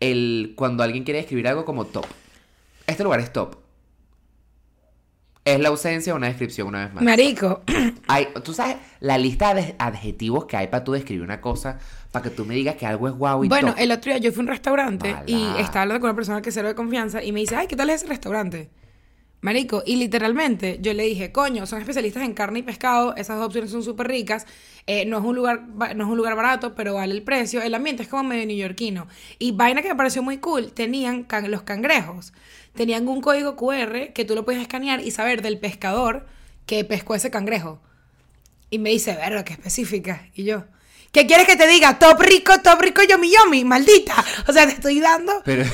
El 0.00 0.54
cuando 0.56 0.82
alguien 0.82 1.04
quiere 1.04 1.20
escribir 1.20 1.46
algo 1.48 1.64
como 1.64 1.84
top. 1.84 2.06
Este 2.86 3.02
lugar 3.04 3.20
es 3.20 3.32
top. 3.32 3.56
Es 5.44 5.60
la 5.60 5.68
ausencia 5.68 6.12
de 6.14 6.16
una 6.16 6.28
descripción 6.28 6.68
una 6.68 6.86
vez 6.86 6.94
más. 6.94 7.04
Marico. 7.04 7.62
Hay, 8.08 8.28
tú 8.42 8.54
sabes 8.54 8.76
la 9.00 9.18
lista 9.18 9.52
de 9.52 9.74
adjetivos 9.78 10.46
que 10.46 10.56
hay 10.56 10.68
para 10.68 10.84
tú 10.84 10.92
describir 10.92 11.22
una 11.22 11.40
cosa, 11.42 11.78
para 12.12 12.22
que 12.22 12.30
tú 12.30 12.46
me 12.46 12.54
digas 12.54 12.76
que 12.76 12.86
algo 12.86 13.08
es 13.08 13.14
guau 13.14 13.44
y 13.44 13.48
Bueno, 13.48 13.72
top. 13.72 13.80
el 13.80 13.92
otro 13.92 14.10
día 14.12 14.18
yo 14.22 14.32
fui 14.32 14.40
a 14.40 14.44
un 14.44 14.48
restaurante 14.48 15.12
Mala. 15.12 15.24
y 15.26 15.42
estaba 15.60 15.82
hablando 15.82 16.00
con 16.00 16.08
una 16.10 16.16
persona 16.16 16.40
que 16.40 16.50
cero 16.50 16.68
de 16.68 16.74
confianza 16.74 17.22
y 17.22 17.32
me 17.32 17.40
dice, 17.40 17.56
ay, 17.56 17.66
¿qué 17.66 17.76
tal 17.76 17.90
es 17.90 17.96
ese 17.96 18.06
restaurante? 18.06 18.70
Marico, 19.42 19.82
y 19.84 19.96
literalmente 19.96 20.78
yo 20.80 20.94
le 20.94 21.02
dije, 21.02 21.30
coño, 21.30 21.66
son 21.66 21.78
especialistas 21.80 22.22
en 22.22 22.32
carne 22.32 22.60
y 22.60 22.62
pescado, 22.62 23.14
esas 23.14 23.36
dos 23.36 23.44
opciones 23.48 23.70
son 23.70 23.82
súper 23.82 24.08
ricas, 24.08 24.46
eh, 24.86 25.04
no, 25.04 25.18
es 25.18 25.24
un 25.24 25.36
lugar, 25.36 25.66
no 25.68 26.04
es 26.04 26.10
un 26.10 26.16
lugar 26.16 26.34
barato, 26.34 26.74
pero 26.74 26.94
vale 26.94 27.12
el 27.12 27.22
precio, 27.22 27.60
el 27.60 27.74
ambiente 27.74 28.02
es 28.04 28.08
como 28.08 28.22
medio 28.24 28.46
neoyorquino. 28.46 29.06
Y 29.38 29.52
vaina 29.52 29.82
que 29.82 29.88
me 29.90 29.96
pareció 29.96 30.22
muy 30.22 30.38
cool, 30.38 30.72
tenían 30.72 31.24
can- 31.24 31.50
los 31.50 31.60
cangrejos, 31.60 32.32
tenían 32.74 33.08
un 33.08 33.20
código 33.20 33.56
QR 33.56 34.12
que 34.12 34.24
tú 34.24 34.34
lo 34.34 34.44
podías 34.44 34.62
escanear 34.62 35.00
y 35.00 35.10
saber 35.10 35.42
del 35.42 35.58
pescador 35.58 36.26
que 36.66 36.84
pescó 36.84 37.14
ese 37.14 37.30
cangrejo. 37.30 37.80
Y 38.70 38.78
me 38.78 38.90
dice, 38.90 39.14
verga, 39.14 39.44
qué 39.44 39.52
específica. 39.52 40.28
Y 40.34 40.44
yo, 40.44 40.64
¿qué 41.12 41.26
quieres 41.26 41.46
que 41.46 41.56
te 41.56 41.66
diga? 41.68 41.98
Top 41.98 42.20
rico, 42.20 42.52
top 42.62 42.80
rico, 42.80 43.02
yomi 43.08 43.30
yomi, 43.32 43.64
maldita. 43.64 44.14
O 44.48 44.52
sea, 44.52 44.66
te 44.66 44.72
estoy 44.72 45.00
dando. 45.00 45.32
Pero 45.44 45.64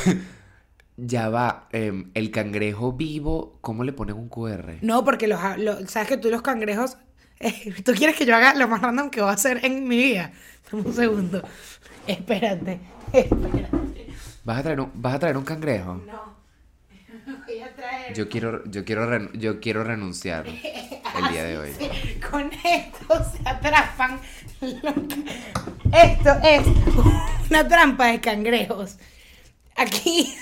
ya 0.97 1.29
va, 1.31 1.69
em, 1.73 2.11
el 2.15 2.31
cangrejo 2.31 2.93
vivo, 2.93 3.57
¿cómo 3.61 3.85
le 3.85 3.93
ponen 3.93 4.17
un 4.17 4.29
QR? 4.29 4.79
No, 4.83 5.05
porque 5.05 5.27
los, 5.29 5.41
los- 5.59 5.91
sabes 5.91 6.09
que 6.09 6.17
tú 6.17 6.29
los 6.31 6.43
cangrejos. 6.43 6.97
eh, 7.41 7.75
tú 7.85 7.93
quieres 7.95 8.17
que 8.17 8.27
yo 8.27 8.37
haga 8.37 8.55
lo 8.55 8.69
más 8.69 8.83
random 8.83 9.09
que 9.09 9.23
voy 9.23 9.31
a 9.31 9.35
hacer 9.35 9.65
en 9.65 9.89
mi 9.89 9.97
vida. 9.97 10.33
Dame 10.71 10.85
un 10.85 10.95
segundo. 10.95 11.43
Espérate. 12.07 12.81
Espérate. 13.13 14.07
¿Vas 14.45 14.59
a 14.59 14.63
traer 14.63 14.81
un, 14.81 14.91
vas 14.95 15.15
a 15.15 15.19
traer 15.19 15.37
un 15.39 15.45
cangrejo? 15.45 15.95
No. 16.07 16.39
Yo 18.14 18.29
quiero, 18.29 18.62
yo 18.66 18.85
quiero, 18.85 19.07
ren- 19.09 19.31
yo 19.35 19.61
quiero 19.61 19.85
renunciar 19.85 20.46
el 20.49 21.29
día 21.33 21.44
de 21.44 21.59
hoy. 21.59 21.73
Con 22.31 22.51
esto 22.64 23.25
se 23.33 23.49
atrapan. 23.49 24.20
los 24.61 24.94
Esto 25.92 26.31
es 26.42 26.62
una 27.51 27.66
trampa 27.68 28.07
de 28.07 28.20
cangrejos. 28.20 28.96
Aquí. 29.77 30.35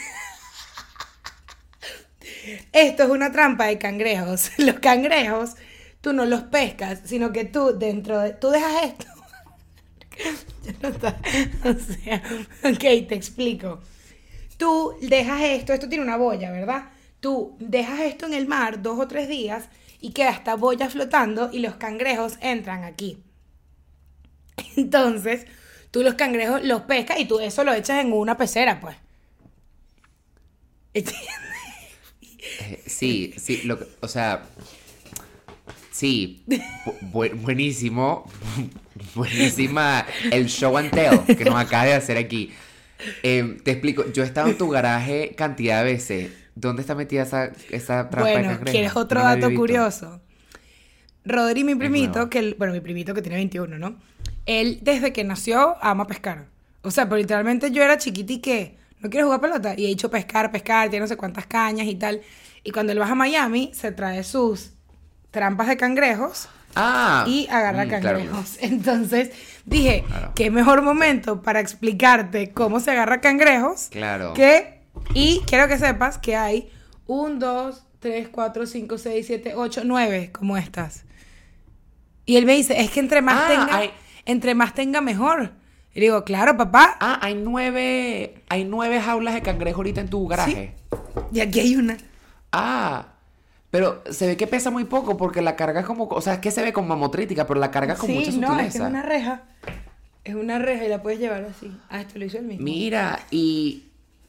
Esto 2.72 3.02
es 3.04 3.08
una 3.10 3.30
trampa 3.32 3.66
de 3.66 3.78
cangrejos. 3.78 4.50
Los 4.58 4.78
cangrejos, 4.78 5.54
tú 6.00 6.12
no 6.12 6.24
los 6.24 6.42
pescas, 6.44 7.00
sino 7.04 7.32
que 7.32 7.44
tú 7.44 7.78
dentro 7.78 8.18
de. 8.20 8.32
Tú 8.32 8.50
dejas 8.50 8.84
esto. 8.84 9.06
No. 10.82 10.90
O 10.90 11.74
sea, 11.74 12.22
ok, 12.64 12.78
te 13.08 13.14
explico. 13.14 13.80
Tú 14.58 14.94
dejas 15.00 15.40
esto, 15.42 15.72
esto 15.72 15.88
tiene 15.88 16.04
una 16.04 16.16
boya, 16.18 16.50
¿verdad? 16.50 16.90
Tú 17.20 17.56
dejas 17.58 18.00
esto 18.00 18.26
en 18.26 18.34
el 18.34 18.46
mar 18.46 18.82
dos 18.82 18.98
o 19.00 19.08
tres 19.08 19.28
días 19.28 19.68
y 20.00 20.12
queda 20.12 20.30
esta 20.30 20.54
boya 20.54 20.88
flotando 20.88 21.50
y 21.52 21.58
los 21.58 21.74
cangrejos 21.76 22.38
entran 22.40 22.84
aquí. 22.84 23.18
Entonces, 24.76 25.46
tú 25.90 26.02
los 26.02 26.14
cangrejos 26.14 26.62
los 26.64 26.82
pescas 26.82 27.18
y 27.18 27.24
tú 27.26 27.40
eso 27.40 27.64
lo 27.64 27.72
echas 27.74 28.00
en 28.04 28.12
una 28.12 28.36
pecera, 28.36 28.80
pues. 28.80 28.96
Eh, 32.60 32.82
sí, 32.86 33.34
sí, 33.36 33.62
lo 33.64 33.78
o 34.00 34.08
sea, 34.08 34.42
sí, 35.90 36.42
bu- 36.46 37.00
bu- 37.12 37.34
buenísimo, 37.42 38.30
buenísima 39.14 40.06
el 40.30 40.46
show 40.48 40.76
and 40.78 40.90
tell 40.90 41.36
que 41.36 41.44
nos 41.44 41.56
acaba 41.56 41.84
de 41.84 41.94
hacer 41.94 42.16
aquí. 42.16 42.52
Eh, 43.22 43.58
te 43.64 43.72
explico, 43.72 44.10
yo 44.12 44.22
he 44.22 44.26
estado 44.26 44.48
en 44.48 44.58
tu 44.58 44.68
garaje 44.68 45.34
cantidad 45.36 45.84
de 45.84 45.92
veces. 45.92 46.30
¿Dónde 46.60 46.82
está 46.82 46.94
metida 46.94 47.22
esa, 47.22 47.52
esa 47.70 48.10
trampa 48.10 48.28
de 48.28 48.34
Bueno, 48.34 48.48
cangrejo? 48.50 48.72
¿quieres 48.72 48.96
otro 48.96 49.20
No 49.20 49.26
dato 49.26 49.54
curioso? 49.54 50.20
Rodri, 51.24 51.62
mi 51.64 51.74
primito, 51.74 52.28
que 52.30 52.38
él- 52.38 52.56
bueno, 52.58 52.72
mi 52.72 52.80
primito 52.80 53.14
que 53.14 53.22
tiene 53.22 53.36
21, 53.36 53.78
¿no? 53.78 53.96
Él 54.46 54.78
desde 54.82 55.12
que 55.12 55.24
nació 55.24 55.76
ama 55.82 56.06
pescar. 56.06 56.46
O 56.82 56.90
sea, 56.90 57.04
pero 57.04 57.16
literalmente 57.18 57.70
yo 57.70 57.82
era 57.82 57.98
chiquita 57.98 58.32
y 58.32 58.38
que 58.40 58.76
no 59.00 59.10
quiero 59.10 59.26
jugar 59.26 59.40
pelota 59.40 59.74
y 59.76 59.84
he 59.84 59.88
dicho 59.88 60.10
pescar, 60.10 60.50
pescar, 60.50 60.88
tiene 60.88 61.02
no 61.04 61.06
sé 61.06 61.16
cuántas 61.16 61.46
cañas 61.46 61.86
y 61.86 61.94
tal. 61.96 62.22
Y 62.64 62.70
cuando 62.70 62.92
él 62.92 63.00
va 63.00 63.06
a 63.08 63.14
Miami, 63.14 63.70
se 63.74 63.92
trae 63.92 64.24
sus 64.24 64.70
trampas 65.30 65.68
de 65.68 65.76
cangrejos 65.76 66.48
Ah, 66.74 67.24
y 67.26 67.46
agarra 67.50 67.84
mm, 67.84 67.88
claro. 67.88 68.18
cangrejos. 68.18 68.56
Entonces 68.60 69.30
dije, 69.66 70.04
Claro. 70.08 70.32
qué 70.34 70.50
mejor 70.50 70.82
momento 70.82 71.42
para 71.42 71.60
explicarte 71.60 72.50
cómo 72.52 72.80
se 72.80 72.90
agarra 72.92 73.20
cangrejos 73.20 73.88
Claro. 73.90 74.32
que, 74.34 74.77
y 75.14 75.40
quiero 75.46 75.68
que 75.68 75.78
sepas 75.78 76.18
que 76.18 76.36
hay 76.36 76.70
un, 77.06 77.38
dos, 77.38 77.84
tres, 78.00 78.28
cuatro, 78.28 78.66
cinco, 78.66 78.98
seis, 78.98 79.26
siete, 79.26 79.54
ocho, 79.54 79.82
nueve 79.84 80.30
como 80.32 80.56
estas. 80.56 81.04
Y 82.26 82.36
él 82.36 82.44
me 82.46 82.54
dice, 82.54 82.80
es 82.80 82.90
que 82.90 83.00
entre 83.00 83.22
más 83.22 83.42
Ah, 83.44 83.48
tenga, 83.48 83.76
hay- 83.76 83.90
entre 84.26 84.54
más 84.54 84.74
tenga 84.74 85.00
mejor. 85.00 85.52
Y 85.94 86.00
digo, 86.00 86.22
claro, 86.24 86.56
papá. 86.56 86.96
Ah, 87.00 87.18
hay 87.22 87.34
nueve, 87.34 88.42
hay 88.48 88.64
nueve 88.64 89.00
jaulas 89.00 89.34
de 89.34 89.42
cangrejo 89.42 89.78
ahorita 89.78 90.00
en 90.02 90.08
tu 90.10 90.26
garaje. 90.28 90.74
Y 91.32 91.40
aquí 91.40 91.60
hay 91.60 91.76
una. 91.76 91.96
Ah, 92.52 93.06
pero 93.70 94.02
se 94.10 94.26
ve 94.26 94.36
que 94.36 94.46
pesa 94.46 94.70
muy 94.70 94.84
poco 94.84 95.16
porque 95.16 95.42
la 95.42 95.56
carga 95.56 95.80
es 95.80 95.86
como, 95.86 96.04
o 96.04 96.20
sea, 96.20 96.34
es 96.34 96.38
que 96.40 96.50
se 96.50 96.62
ve 96.62 96.72
como 96.72 96.88
mamotrítica, 96.88 97.46
pero 97.46 97.58
la 97.60 97.70
carga 97.70 97.94
con 97.96 98.10
mucha 98.10 98.30
sí, 98.30 98.38
no, 98.38 98.52
es 98.52 98.56
que 98.60 98.66
es 98.66 98.72
sutileza. 98.74 98.88
una 98.90 99.02
reja. 99.02 99.42
Es 100.24 100.34
una 100.34 100.58
reja 100.58 100.84
y 100.84 100.88
la 100.88 101.02
puedes 101.02 101.18
llevar 101.18 101.44
así. 101.44 101.74
Ah, 101.88 102.00
esto 102.02 102.18
lo 102.18 102.26
hizo 102.26 102.36
él 102.38 102.44
mismo. 102.44 102.62
Mira, 102.64 103.20
y 103.30 103.84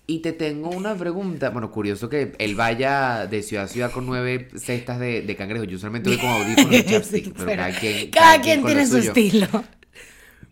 Y 0.09 0.19
te 0.21 0.33
tengo 0.33 0.71
una 0.71 0.95
pregunta. 0.95 1.51
Bueno, 1.51 1.69
curioso 1.69 2.09
que 2.09 2.33
él 2.39 2.55
vaya 2.55 3.27
de 3.27 3.43
ciudad 3.43 3.65
a 3.65 3.67
ciudad 3.67 3.91
con 3.91 4.07
nueve 4.07 4.49
cestas 4.55 4.97
de, 4.99 5.21
de 5.21 5.35
cangrejo. 5.35 5.65
Yo 5.65 5.77
usualmente 5.77 6.09
voy 6.09 6.17
con 6.17 6.29
audífonos 6.29 6.73
y 6.73 6.83
chapstick, 6.85 7.25
Sí, 7.25 7.33
pero 7.37 7.45
pero 7.45 7.61
cada 7.61 7.79
quien, 7.79 8.09
cada 8.09 8.41
quien 8.41 8.61
con 8.61 8.71
lo 8.71 8.75
tiene 8.75 8.85
su 8.87 8.97
suyo. 8.97 9.09
estilo. 9.09 9.47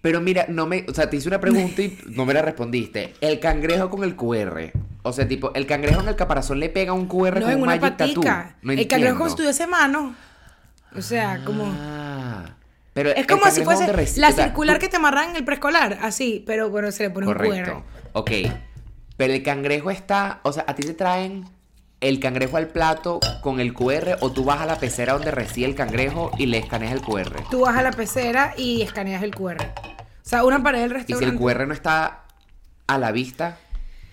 Pero 0.02 0.22
mira, 0.22 0.46
no 0.48 0.68
me, 0.68 0.86
o 0.88 0.94
sea, 0.94 1.10
te 1.10 1.18
hice 1.18 1.28
una 1.28 1.40
pregunta 1.40 1.82
y 1.82 1.98
no 2.06 2.24
me 2.26 2.36
la 2.36 2.44
respondiste. 2.44 3.16
El 3.20 3.40
cangrejo 3.40 3.90
con 3.90 4.04
el 4.04 4.16
QR. 4.16 4.72
O 5.02 5.12
sea, 5.12 5.28
tipo, 5.28 5.52
el 5.56 5.66
cangrejo 5.66 6.02
en 6.02 6.10
el 6.10 6.16
caparazón 6.16 6.60
le 6.60 6.70
pega 6.70 6.94
un 6.94 7.08
QR 7.08 7.40
No, 7.40 7.42
con 7.42 7.50
en 7.50 7.56
un 7.58 7.64
una 7.64 7.78
magic 7.78 7.98
tattoo. 7.98 8.24
No 8.62 8.74
el 8.74 8.88
cangrejo 8.88 9.18
como 9.18 9.30
si 9.30 9.32
entiendo. 9.32 9.36
tuviese 9.38 9.66
mano. 9.66 10.16
O 10.96 11.02
sea, 11.02 11.44
como... 11.44 11.66
Ah, 11.80 12.56
pero 12.94 13.10
Es 13.10 13.26
como 13.26 13.50
si 13.50 13.64
fuese 13.64 13.88
la 14.20 14.32
circular 14.32 14.78
que 14.78 14.88
te 14.88 14.98
amarran 14.98 15.32
en 15.32 15.36
el 15.38 15.46
preescolar, 15.46 15.98
así, 16.02 16.44
pero 16.46 16.70
bueno, 16.70 16.92
se 16.92 17.04
le 17.04 17.10
pone 17.10 17.26
Correcto. 17.26 17.78
un 17.78 17.82
QR. 17.82 17.84
Ok. 18.14 18.32
Pero 19.18 19.34
el 19.34 19.44
cangrejo 19.44 19.92
está, 19.92 20.40
o 20.44 20.54
sea, 20.54 20.64
a 20.68 20.76
ti 20.76 20.84
te 20.84 20.94
traen 20.94 21.46
el 22.00 22.20
cangrejo 22.20 22.58
al 22.58 22.68
plato 22.68 23.20
con 23.42 23.60
el 23.60 23.74
QR 23.74 24.18
o 24.22 24.32
tú 24.32 24.44
vas 24.44 24.62
a 24.62 24.66
la 24.68 24.78
pecera 24.78 25.14
donde 25.14 25.32
reside 25.32 25.66
el 25.66 25.76
cangrejo 25.76 26.32
y 26.38 26.46
le 26.46 26.60
escaneas 26.60 26.94
el 26.94 27.02
QR. 27.02 27.44
Tú 27.50 27.62
vas 27.62 27.76
a 27.76 27.82
la 27.82 27.92
pecera 27.92 28.54
y 28.56 28.84
escaneas 28.84 29.24
el 29.24 29.34
QR. 29.34 29.58
O 29.64 30.30
sea, 30.30 30.44
una 30.44 30.62
pared 30.62 30.82
del 30.82 30.92
Y 30.92 30.94
si 30.94 30.98
restaurante. 31.14 31.34
el 31.36 31.40
QR 31.40 31.68
no 31.68 31.74
está 31.74 32.24
a 32.86 32.98
la 33.00 33.12
vista, 33.12 33.58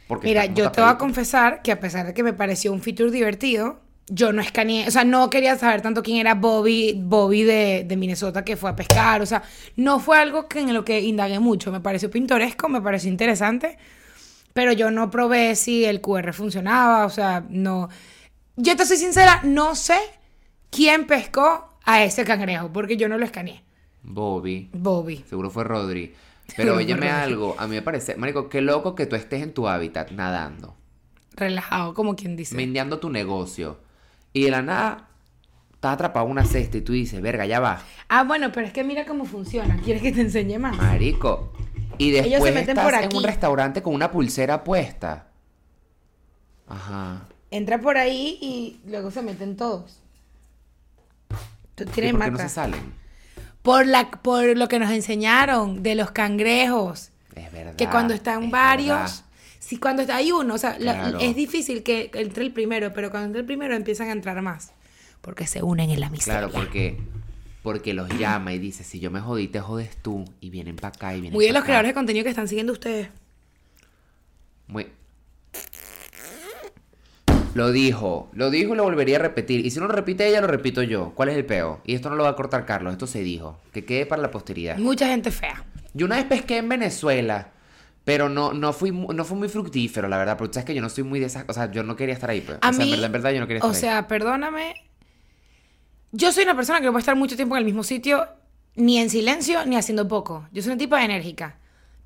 porque 0.09 0.29
Mira, 0.29 0.47
yo 0.47 0.71
te 0.71 0.81
voy 0.81 0.91
a 0.91 0.97
confesar 0.99 1.61
que 1.63 1.73
a 1.73 1.81
pesar 1.81 2.07
de 2.07 2.15
que 2.15 2.23
me 2.23 2.33
pareció 2.33 2.73
un 2.73 2.81
feature 2.81 3.11
divertido, 3.11 3.81
yo 4.09 4.33
no 4.33 4.43
escaneé, 4.43 4.87
o 4.87 4.91
sea, 4.91 5.05
no 5.05 5.31
quería 5.31 5.57
saber 5.57 5.81
tanto 5.81 6.03
quién 6.03 6.19
era 6.19 6.35
Bobby, 6.35 6.95
Bobby 7.03 7.43
de, 7.43 7.85
de 7.87 7.97
Minnesota 7.97 8.45
que 8.45 8.57
fue 8.57 8.71
a 8.71 8.77
pescar, 8.77 9.23
o 9.23 9.27
sea, 9.27 9.43
no 9.77 9.99
fue 9.99 10.19
algo 10.19 10.47
que 10.47 10.61
en 10.61 10.75
lo 10.75 10.85
que 10.85 11.01
indagué 11.01 11.39
mucho, 11.39 11.73
me 11.73 11.81
pareció 11.81 12.11
pintoresco, 12.11 12.69
me 12.69 12.83
pareció 12.83 13.09
interesante, 13.11 13.79
pero 14.55 14.73
yo 14.73 14.91
no 14.91 15.11
probé 15.11 15.55
si 15.57 15.85
el 15.85 16.01
QR 16.01 16.33
funcionaba, 16.33 17.05
o 17.05 17.11
sea, 17.11 17.45
no. 17.51 17.91
Yo 18.57 18.75
te 18.77 18.87
soy 18.87 18.97
sincera, 18.97 19.41
no 19.45 19.75
sé 19.75 19.99
quién 20.71 21.07
pescó 21.07 21.69
a 21.85 22.03
ese 22.03 22.25
cangrejo, 22.25 22.73
porque 22.73 22.97
yo 22.97 23.09
no 23.11 23.19
lo 23.19 23.25
escaneé. 23.27 23.63
Bobby. 24.03 24.71
Bobby. 24.73 25.25
Seguro 25.29 25.51
fue 25.51 25.65
Rodri. 25.65 26.15
Pero 26.57 26.77
óyeme 26.77 27.09
algo, 27.11 27.57
a 27.59 27.67
mí 27.67 27.75
me 27.77 27.83
parece, 27.83 28.17
marico, 28.17 28.49
qué 28.51 28.61
loco 28.61 28.95
que 28.95 29.07
tú 29.07 29.17
estés 29.17 29.43
en 29.43 29.55
tu 29.55 29.67
hábitat 29.67 30.11
nadando, 30.11 30.77
Relajado, 31.33 31.95
como 31.95 32.15
quien 32.17 32.37
dice. 32.37 32.55
mendiando 32.55 32.99
tu 32.99 33.09
negocio 33.11 33.79
y 34.35 34.43
de 34.45 34.51
la 34.51 34.61
nada 34.61 35.09
estás 35.73 35.95
atrapado 35.95 36.27
en 36.27 36.33
una 36.33 36.45
cesta 36.45 36.77
y 36.77 36.83
tú 36.83 36.93
dices, 36.93 37.21
verga, 37.23 37.47
ya 37.47 37.61
va, 37.61 37.83
Ah, 38.09 38.25
bueno, 38.25 38.53
pero 38.53 38.67
es 38.67 38.73
que 38.75 38.85
mira 38.85 39.07
cómo 39.07 39.25
funciona. 39.25 39.79
¿Quieres 39.79 40.03
que 40.03 40.13
te 40.13 40.21
enseñe 40.21 40.59
más? 40.59 40.77
marico. 40.77 41.51
Y 41.99 42.11
Ellos 42.11 42.23
se 42.25 42.31
después 42.31 42.55
meten 42.55 42.79
estás 42.79 42.85
por 42.85 42.95
en 43.03 43.17
un 43.17 43.23
restaurante 43.25 43.83
con 43.83 43.95
una 43.95 44.11
pulsera 44.11 44.65
puesta. 44.65 45.29
Ajá. 46.69 47.23
Entra 47.51 47.81
por 47.81 47.97
ahí 47.99 48.39
y 48.41 48.81
luego 48.91 49.11
se 49.11 49.23
meten 49.23 49.57
todos. 49.57 49.99
Tú 51.75 51.85
¿Y 51.85 51.87
tienes 51.87 52.13
por 52.13 52.25
qué 52.25 52.31
no 52.31 52.39
se 52.39 52.49
salen? 52.49 52.93
por, 53.63 53.87
la, 53.87 54.11
por 54.11 54.45
lo 54.57 54.69
que 54.69 54.79
nos 54.79 54.91
enseñaron 54.91 55.83
de 55.83 55.95
los 55.95 56.11
cangrejos. 56.11 57.11
Es 57.35 57.51
verdad. 57.53 57.75
Que 57.77 57.89
cuando 57.89 58.15
están 58.15 58.45
es 58.45 58.51
varios. 58.51 58.89
verdad. 58.97 59.11
Sí, 59.59 59.79
cuando 59.79 60.03
está 60.03 60.17
hay 60.17 60.31
uno, 60.31 60.55
o 60.55 60.59
sea, 60.59 60.77
la- 60.79 61.17
es 61.21 61.35
difícil 61.35 61.83
que 61.83 62.11
entre 62.15 62.45
el 62.45 62.53
primero, 62.53 62.93
pero 62.93 63.11
cuando 63.11 63.27
entra 63.29 63.41
el 63.41 63.47
primero 63.47 63.75
empiezan 63.75 64.09
a 64.09 64.13
entrar 64.13 64.41
más. 64.43 64.73
Porque 65.23 65.47
se 65.47 65.63
unen 65.63 65.89
en 65.91 66.01
la 66.01 66.11
miseria. 66.11 66.41
Claro, 66.41 66.53
porque, 66.53 66.99
porque 67.65 67.95
los 67.95 68.11
llama 68.19 68.53
y 68.53 68.59
dice, 68.59 68.85
si 68.85 69.01
yo 69.01 69.11
me 69.11 69.21
jodí, 69.21 69.49
te 69.49 69.59
jodes 69.59 69.97
tú. 69.97 70.27
Y 70.39 70.51
vienen 70.51 70.77
para 70.77 70.89
acá 70.89 71.17
y 71.17 71.23
vienen 71.23 71.33
Muy 71.33 71.47
de 71.47 71.53
los 71.53 71.61
acá. 71.61 71.69
creadores 71.69 71.89
de 71.89 71.95
contenido 71.95 72.23
que 72.23 72.29
están 72.29 72.47
siguiendo 72.47 72.75
ustedes. 72.75 73.09
Muy... 74.67 74.87
Lo 77.55 77.73
dijo, 77.73 78.29
lo 78.35 78.51
dijo 78.51 78.75
y 78.75 78.77
lo 78.77 78.83
volvería 78.83 79.17
a 79.17 79.21
repetir. 79.21 79.65
Y 79.65 79.71
si 79.71 79.81
no 79.81 79.87
lo 79.87 79.95
repite 79.95 80.29
ella, 80.29 80.43
lo 80.43 80.47
repito 80.47 80.83
yo. 80.83 81.13
¿Cuál 81.15 81.31
es 81.31 81.37
el 81.39 81.47
peo? 81.47 81.81
Y 81.87 81.95
esto 81.95 82.11
no 82.11 82.17
lo 82.17 82.25
va 82.25 82.31
a 82.31 82.37
cortar 82.37 82.67
Carlos, 82.67 82.93
esto 82.93 83.07
se 83.07 83.23
dijo. 83.23 83.59
Que 83.73 83.87
quede 83.87 84.05
para 84.05 84.21
la 84.21 84.31
posteridad. 84.31 84.77
Mucha 84.77 85.09
gente 85.09 85.31
fea. 85.31 85.65
Yo 85.95 86.05
una 86.05 86.17
vez 86.17 86.27
pesqué 86.27 86.59
en 86.59 86.69
Venezuela, 86.69 87.49
pero 88.05 88.29
no, 88.29 88.53
no, 88.53 88.75
fui, 88.75 88.91
no 88.91 89.25
fue 89.25 89.39
muy 89.39 89.49
fructífero, 89.49 90.07
la 90.09 90.19
verdad. 90.19 90.37
Porque 90.37 90.51
tú 90.51 90.55
sabes 90.57 90.67
que 90.67 90.75
yo 90.75 90.83
no 90.83 90.91
soy 90.91 91.05
muy 91.05 91.19
de 91.19 91.27
esas... 91.27 91.47
O 91.49 91.55
sea, 91.55 91.71
yo 91.73 91.83
no 91.83 91.97
quería 91.97 92.13
estar 92.13 92.29
ahí, 92.29 92.43
pues. 92.43 92.59
A 92.61 92.69
o 92.69 92.73
sea, 92.75 92.85
mí, 92.85 92.91
en 92.93 93.01
verdad, 93.01 93.07
en 93.07 93.13
verdad, 93.13 93.31
yo 93.31 93.41
no 93.41 93.47
quería 93.47 93.59
estar 93.61 93.71
o 93.71 93.75
ahí. 93.75 93.81
sea, 93.81 94.07
perdóname. 94.07 94.75
Yo 96.17 96.31
soy 96.31 96.45
una 96.45 96.55
persona 96.55 96.79
que 96.79 96.87
no 96.87 96.93
puede 96.93 97.01
estar 97.01 97.17
mucho 97.17 97.35
tiempo 97.35 97.57
en 97.57 97.59
el 97.59 97.65
mismo 97.65 97.83
sitio, 97.83 98.29
ni 98.77 98.99
en 98.99 99.11
silencio, 99.11 99.67
ni 99.67 99.75
haciendo 99.75 100.07
poco. 100.07 100.47
Yo 100.53 100.63
soy 100.63 100.71
una 100.71 100.79
tipa 100.79 101.05
enérgica. 101.05 101.57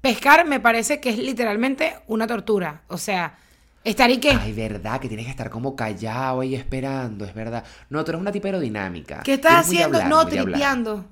Pescar 0.01 0.47
me 0.47 0.61
parece 0.61 0.99
que 0.99 1.11
es 1.11 1.19
literalmente 1.19 1.95
una 2.07 2.27
tortura. 2.27 2.85
O 2.89 2.97
sea, 2.97 3.37
estar 3.85 4.11
y 4.11 4.17
qué. 4.17 4.31
Ay, 4.31 4.55
verdad, 4.55 4.99
que 4.99 5.09
tienes 5.09 5.27
que 5.27 5.31
estar 5.31 5.51
como 5.51 5.77
callado 5.77 6.41
ahí 6.41 6.55
esperando, 6.55 7.27
es 7.27 7.35
verdad. 7.35 7.65
No, 7.91 8.03
tú 8.03 8.13
eres 8.13 8.23
una 8.23 8.33
tipa 8.33 8.49
aerodinámica. 8.49 9.21
¿Qué 9.25 9.35
estás 9.35 9.67
haciendo? 9.67 9.99
hablar, 9.99 10.09
no, 10.09 10.27
tripeando. 10.27 11.05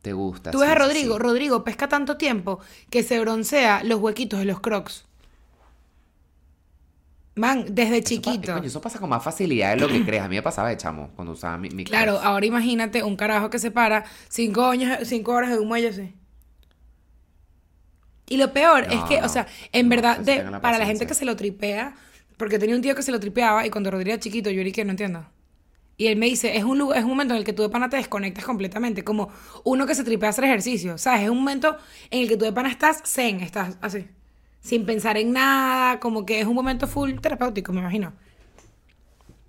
Te 0.00 0.14
gusta. 0.14 0.50
Tú 0.50 0.60
ves 0.60 0.68
sí, 0.68 0.72
a 0.72 0.78
Rodrigo. 0.78 1.16
sí. 1.16 1.22
Rodrigo 1.22 1.62
pesca 1.62 1.90
tanto 1.90 2.16
tiempo 2.16 2.60
que 2.88 3.02
se 3.02 3.20
broncea 3.20 3.84
los 3.84 4.00
huequitos 4.00 4.38
de 4.38 4.46
los 4.46 4.60
crocs. 4.60 5.04
Man, 7.36 7.64
desde 7.74 7.96
Eso 7.98 8.08
chiquito. 8.08 8.52
coño, 8.54 8.66
eso 8.68 8.80
pasa 8.80 8.98
con 9.00 9.08
más 9.10 9.22
facilidad 9.22 9.70
de 9.70 9.76
lo 9.80 9.88
que 9.88 10.04
crees. 10.04 10.22
A 10.22 10.28
mí 10.28 10.36
me 10.36 10.42
pasaba 10.42 10.68
de 10.68 10.76
chamo 10.76 11.10
cuando 11.16 11.32
usaba 11.32 11.58
mi, 11.58 11.68
mi 11.70 11.84
Claro, 11.84 12.20
ahora 12.22 12.46
imagínate 12.46 13.02
un 13.02 13.16
carajo 13.16 13.50
que 13.50 13.58
se 13.58 13.70
para 13.72 14.04
cinco, 14.28 14.64
años, 14.66 14.98
cinco 15.04 15.32
horas 15.32 15.50
de 15.50 15.58
un 15.58 15.66
muelle 15.68 15.88
así. 15.88 16.14
Y 18.28 18.36
lo 18.38 18.52
peor 18.52 18.84
es 18.90 19.00
No, 19.00 19.08
que, 19.08 19.20
o 19.22 19.28
sea, 19.28 19.46
en 19.72 19.86
No, 19.86 19.90
verdad, 19.96 20.18
de- 20.18 20.36
tengan 20.36 20.52
la 20.52 20.60
para 20.60 20.78
la 20.78 20.86
gente 20.86 21.06
que 21.06 21.14
se 21.14 21.24
lo 21.24 21.36
tripea, 21.36 21.94
porque 22.38 22.58
tenía 22.58 22.74
un 22.74 22.82
tío 22.82 22.94
que 22.94 23.02
se 23.02 23.12
lo 23.12 23.20
tripeaba 23.20 23.66
y 23.66 23.70
cuando 23.70 23.90
Rodrigo 23.90 24.12
era 24.14 24.20
chiquito, 24.20 24.50
yo 24.50 24.64
dije, 24.64 24.84
no 24.84 24.90
entiendo. 24.92 25.26
Y 25.96 26.08
él 26.08 26.16
me 26.18 26.26
dice, 26.26 26.56
es 26.56 26.64
un, 26.64 26.78
lugar- 26.78 26.98
es 26.98 27.04
un 27.04 27.10
momento 27.10 27.34
en 27.34 27.38
el 27.38 27.44
que 27.44 27.52
tú 27.52 27.62
de 27.62 27.70
pana 27.70 27.88
te 27.90 27.96
desconectas 27.98 28.44
completamente, 28.44 29.04
como 29.04 29.30
uno 29.64 29.86
que 29.86 29.94
se 29.94 30.04
tripea 30.04 30.28
a 30.28 30.30
hacer 30.30 30.44
ejercicio, 30.44 30.98
¿sabes? 30.98 31.22
Es 31.24 31.30
un 31.30 31.38
momento 31.38 31.76
en 32.10 32.22
el 32.22 32.28
que 32.28 32.36
tú 32.36 32.44
de 32.46 32.52
pana 32.52 32.70
estás 32.70 33.02
zen, 33.06 33.40
estás 33.40 33.78
así, 33.82 34.06
sin 34.64 34.86
pensar 34.86 35.16
en 35.18 35.32
nada, 35.32 36.00
como 36.00 36.24
que 36.26 36.40
es 36.40 36.46
un 36.46 36.54
momento 36.56 36.86
full 36.88 37.12
terapéutico, 37.20 37.72
me 37.72 37.80
imagino. 37.80 38.12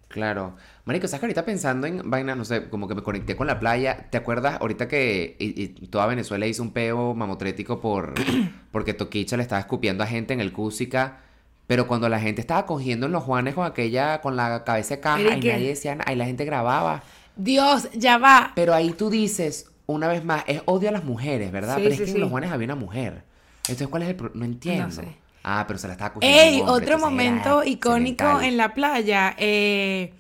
Claro. 0.08 0.56
Marico, 0.86 1.08
¿sabes 1.08 1.20
que 1.20 1.26
ahorita 1.26 1.46
pensando 1.46 1.88
en 1.88 2.10
vaina, 2.10 2.36
no 2.36 2.46
sé, 2.46 2.70
como 2.70 2.88
que 2.88 2.96
me 2.96 3.02
conecté 3.04 3.36
con 3.36 3.48
la 3.48 3.60
playa? 3.60 4.08
¿Te 4.12 4.18
acuerdas 4.18 4.60
ahorita 4.62 4.88
que 4.88 5.36
y- 5.40 5.64
y 5.64 5.68
toda 5.88 6.06
Venezuela 6.06 6.46
hizo 6.48 6.62
un 6.64 6.72
peo 6.72 7.14
mamotrético 7.16 7.82
por 7.82 8.14
porque 8.72 8.94
Toquicha 8.94 9.36
le 9.36 9.44
estaba 9.44 9.60
escupiendo 9.60 10.04
a 10.04 10.08
gente 10.08 10.34
en 10.34 10.40
el 10.42 10.54
Cúsica? 10.54 11.22
Pero 11.68 11.88
cuando 11.88 12.08
la 12.10 12.20
gente 12.20 12.42
estaba 12.42 12.66
cogiendo 12.68 13.08
en 13.08 13.12
los 13.12 13.24
Juanes 13.24 13.56
con 13.56 13.66
aquella, 13.66 14.22
con 14.22 14.36
la 14.36 14.64
cabeza 14.64 14.96
de 14.96 15.02
caja 15.02 15.22
y 15.22 15.24
nadie 15.42 15.70
decía 15.70 15.98
y 16.12 16.16
la 16.16 16.26
gente 16.26 16.46
grababa. 16.46 17.04
Dios, 17.36 17.90
ya 17.94 18.18
va. 18.20 18.52
Pero 18.56 18.74
ahí 18.74 18.92
tú 18.92 19.10
dices, 19.10 19.72
una 19.88 20.08
vez 20.08 20.24
más, 20.24 20.44
es 20.48 20.62
odio 20.66 20.90
a 20.90 20.92
las 20.92 21.04
mujeres, 21.04 21.52
¿verdad? 21.52 21.78
Sí, 21.78 21.82
pero 21.84 21.94
es 21.94 21.98
sí, 21.98 22.06
que 22.06 22.12
sí. 22.12 22.16
en 22.16 22.22
los 22.22 22.30
Juanes 22.30 22.52
había 22.52 22.66
una 22.66 22.76
mujer. 22.76 23.24
Entonces, 23.68 23.88
¿cuál 23.88 24.04
es 24.04 24.10
el 24.10 24.16
pro- 24.16 24.32
No 24.34 24.46
entiendo. 24.46 24.86
No 24.86 24.92
sé. 24.92 25.08
Ah, 25.44 25.66
pero 25.68 25.78
se 25.80 25.88
la 25.88 25.94
estaba 25.94 26.14
cogiendo. 26.14 26.40
¡Ey! 26.42 26.60
hombre, 26.62 26.72
Otro 26.74 26.88
era 26.88 26.98
momento 26.98 27.64
icónico 27.64 28.42
en 28.42 28.58
la 28.58 28.74
playa. 28.74 29.36
Eh, 29.38 30.14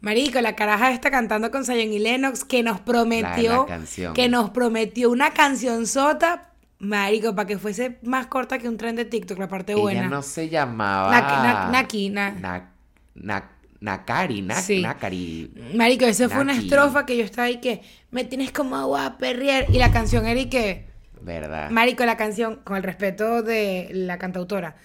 Marico, 0.00 0.40
la 0.40 0.56
caraja 0.56 0.90
está 0.90 1.10
cantando 1.10 1.50
con 1.50 1.64
Zion 1.64 1.92
y 1.92 1.98
Lennox 1.98 2.44
que 2.44 2.62
nos 2.62 2.80
prometió. 2.80 3.50
La- 3.52 3.56
la 3.58 3.66
canción. 3.66 4.14
Que 4.14 4.28
nos 4.28 4.50
prometió 4.50 5.10
una 5.10 5.30
canción 5.30 5.86
sota. 5.86 6.48
Marico, 6.78 7.34
para 7.36 7.46
que 7.46 7.58
fuese 7.58 7.98
más 8.02 8.26
corta 8.26 8.58
que 8.58 8.68
un 8.68 8.76
tren 8.76 8.96
de 8.96 9.04
TikTok, 9.04 9.38
la 9.38 9.48
parte 9.48 9.74
buena. 9.76 10.00
Ella 10.00 10.08
no 10.08 10.22
se 10.22 10.48
llamaba. 10.48 11.10
Na- 11.12 11.42
na- 11.42 11.68
Naki, 11.70 12.10
na- 12.10 12.30
Na- 12.32 12.70
na- 13.14 13.48
Nakari, 13.80 14.42
na- 14.42 14.60
Sí. 14.60 14.80
Nakari. 14.80 15.52
Marico, 15.74 16.04
esa 16.04 16.28
fue 16.28 16.40
una 16.40 16.52
estrofa 16.56 17.04
que 17.06 17.16
yo 17.16 17.24
estaba 17.24 17.46
ahí 17.46 17.60
que 17.60 17.82
me 18.12 18.24
tienes 18.24 18.52
como 18.52 18.76
agua 18.76 19.06
a 19.06 19.18
perrier. 19.18 19.66
Y 19.70 19.78
la 19.78 19.90
canción 19.92 20.24
era 20.26 20.38
y 20.40 20.46
que. 20.48 20.86
¿Verdad? 21.24 21.70
Marico, 21.70 22.04
la 22.04 22.16
canción, 22.16 22.56
con 22.64 22.76
el 22.76 22.82
respeto 22.82 23.42
de 23.42 23.88
la 23.92 24.18
cantautora. 24.18 24.76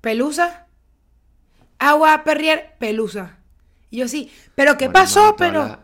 Pelusa. 0.00 0.66
Agua 1.78 2.14
a 2.14 2.24
perrier, 2.24 2.74
pelusa. 2.78 3.38
Y 3.90 3.98
yo 3.98 4.08
sí, 4.08 4.32
pero 4.54 4.78
¿qué 4.78 4.86
Bueno, 4.86 4.92
pasó? 4.92 5.36
Pero, 5.36 5.78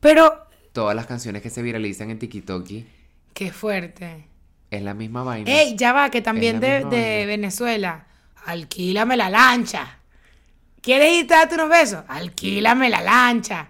pero, 0.00 0.46
Todas 0.72 0.96
las 0.96 1.06
canciones 1.06 1.42
que 1.42 1.50
se 1.50 1.62
viralizan 1.62 2.10
en 2.10 2.18
TikTok 2.18 2.66
qué 3.34 3.52
fuerte. 3.52 4.26
es 4.70 4.82
la 4.82 4.94
misma 4.94 5.22
vaina. 5.22 5.50
Ey, 5.50 5.76
ya 5.76 5.92
va, 5.92 6.10
que 6.10 6.22
también 6.22 6.58
de. 6.60 7.24
Venezuela. 7.26 8.06
Alquílame 8.46 9.16
la 9.16 9.30
lancha. 9.30 9.98
¿Quieres 10.80 11.12
irte 11.12 11.34
a 11.34 11.38
darte 11.38 11.54
unos 11.54 11.68
besos? 11.68 12.04
Alquílame 12.08 12.90
la 12.90 13.00
lancha. 13.02 13.68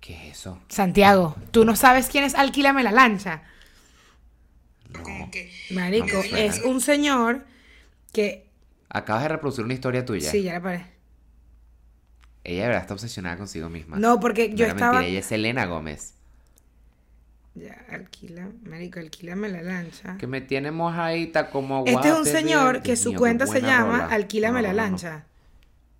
¿Qué 0.00 0.28
es 0.28 0.38
eso? 0.40 0.60
Santiago, 0.68 1.36
¿tú 1.50 1.64
no 1.64 1.76
sabes 1.76 2.08
quién 2.08 2.24
es 2.24 2.34
Alquílame 2.34 2.82
la 2.82 2.92
lancha? 2.92 3.42
No. 4.92 5.30
Marico, 5.70 6.22
No 6.30 6.36
es 6.36 6.62
un 6.62 6.80
señor 6.80 7.44
que... 8.12 8.46
Acabas 8.88 9.22
de 9.22 9.28
reproducir 9.28 9.64
una 9.64 9.74
historia 9.74 10.04
tuya. 10.04 10.30
Sí, 10.30 10.42
ya 10.42 10.54
la 10.54 10.62
paré. 10.62 10.86
Ella 12.42 12.62
de 12.62 12.68
verdad 12.68 12.82
está 12.82 12.94
obsesionada 12.94 13.36
consigo 13.36 13.68
misma. 13.68 13.98
No, 13.98 14.18
porque 14.18 14.54
yo 14.54 14.64
era 14.64 14.74
estaba... 14.74 14.92
mentira, 14.94 15.10
ella 15.10 15.20
es 15.20 15.26
Selena 15.26 15.66
Gómez. 15.66 16.14
Ya, 17.54 17.84
alquila, 17.90 18.48
marico, 18.64 19.00
alquílame 19.00 19.48
la 19.48 19.62
lancha. 19.62 20.16
Que 20.18 20.26
me 20.26 20.40
tiene 20.40 20.70
mojadita 20.70 21.50
como 21.50 21.84
Este 21.86 22.08
es 22.08 22.14
un 22.14 22.24
señor 22.24 22.78
que 22.78 22.90
Dios 22.92 23.00
su 23.00 23.10
mío, 23.10 23.18
cuenta 23.18 23.46
se 23.46 23.60
llama 23.60 24.02
rola. 24.02 24.14
Alquílame 24.14 24.62
No, 24.62 24.68
la 24.68 24.72
no, 24.72 24.76
no, 24.76 24.82
no. 24.82 24.90
lancha. 24.90 25.26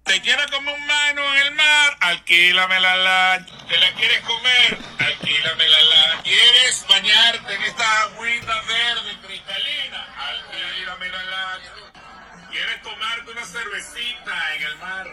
Te 0.05 0.20
quieres 0.22 0.46
como 0.51 0.72
un 0.74 0.86
mano 0.86 1.22
en 1.34 1.46
el 1.46 1.55
mar, 1.55 1.96
alquílame 2.01 2.80
la 2.80 2.96
lancha. 2.96 3.55
Te 3.68 3.78
la 3.78 3.92
quieres 3.94 4.20
comer, 4.20 4.78
alquílame 4.98 5.68
la 5.68 5.82
lancha. 5.82 6.22
¿Quieres 6.24 6.84
bañarte 6.88 7.55
en 7.55 7.62
esta 7.62 8.03
agüita 8.03 8.55
verde 8.62 9.16
cristalina? 9.26 10.07
Alquílame 10.18 11.09
la 11.09 11.22
lancha. 11.24 11.72
¿Quieres 12.51 12.82
tomarte 12.82 13.30
una 13.30 13.44
cervecita 13.44 14.55
en 14.57 14.62
el 14.62 14.76
mar? 14.78 15.07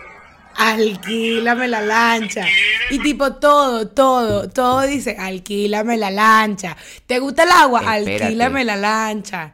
Alquílame 0.55 1.67
la 1.67 1.81
lancha. 1.81 2.47
Y 2.89 2.99
tipo 2.99 3.35
todo, 3.35 3.87
todo, 3.89 4.49
todo 4.49 4.81
dice, 4.81 5.15
alquílame 5.19 5.97
la 5.97 6.09
lancha. 6.09 6.75
¿Te 7.05 7.19
gusta 7.19 7.43
el 7.43 7.51
agua? 7.51 7.81
Espérate. 7.81 8.23
Alquílame 8.23 8.63
la 8.63 8.75
lancha. 8.75 9.53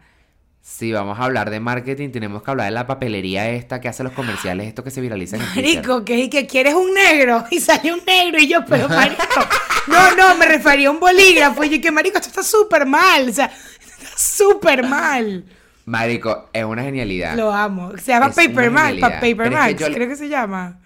Si 0.76 0.92
vamos 0.92 1.20
a 1.20 1.26
hablar 1.26 1.52
de 1.52 1.60
marketing, 1.60 2.10
tenemos 2.10 2.42
que 2.42 2.50
hablar 2.50 2.66
de 2.66 2.72
la 2.72 2.88
papelería 2.88 3.48
esta 3.48 3.80
que 3.80 3.88
hace 3.90 4.04
los 4.04 4.12
comerciales, 4.12 4.66
esto 4.66 4.84
que 4.84 4.90
se 4.90 5.02
viraliza 5.02 5.36
en. 5.36 5.44
Marico, 5.54 6.04
que, 6.04 6.32
que 6.32 6.48
quieres 6.48 6.74
un 6.74 6.92
negro 6.92 7.46
y 7.52 7.60
sale 7.60 7.94
un 7.94 8.04
negro 8.04 8.40
y 8.40 8.48
yo, 8.48 8.66
pero 8.66 8.90
marico, 8.90 9.24
no, 9.88 10.16
no, 10.16 10.36
me 10.36 10.48
refería 10.48 10.88
a 10.88 10.92
un 10.92 11.00
bolígrafo 11.00 11.64
y 11.64 11.70
yo 11.70 11.80
que 11.80 11.92
marico, 11.92 12.18
esto 12.18 12.30
está 12.30 12.42
súper 12.42 12.88
mal, 12.88 13.30
o 13.30 13.32
sea, 13.32 13.46
está 13.46 14.18
súper 14.18 14.84
mal. 14.88 15.46
Marico, 15.86 16.50
es 16.52 16.64
una 16.66 16.82
genialidad. 16.82 17.36
Lo 17.36 17.52
amo. 17.52 17.96
Se 18.00 18.12
llama 18.12 18.32
Paper 18.32 18.72
Max, 18.72 18.98
Paper 19.00 19.76
creo 19.94 20.08
que 20.08 20.16
se 20.16 20.28
llama. 20.28 20.80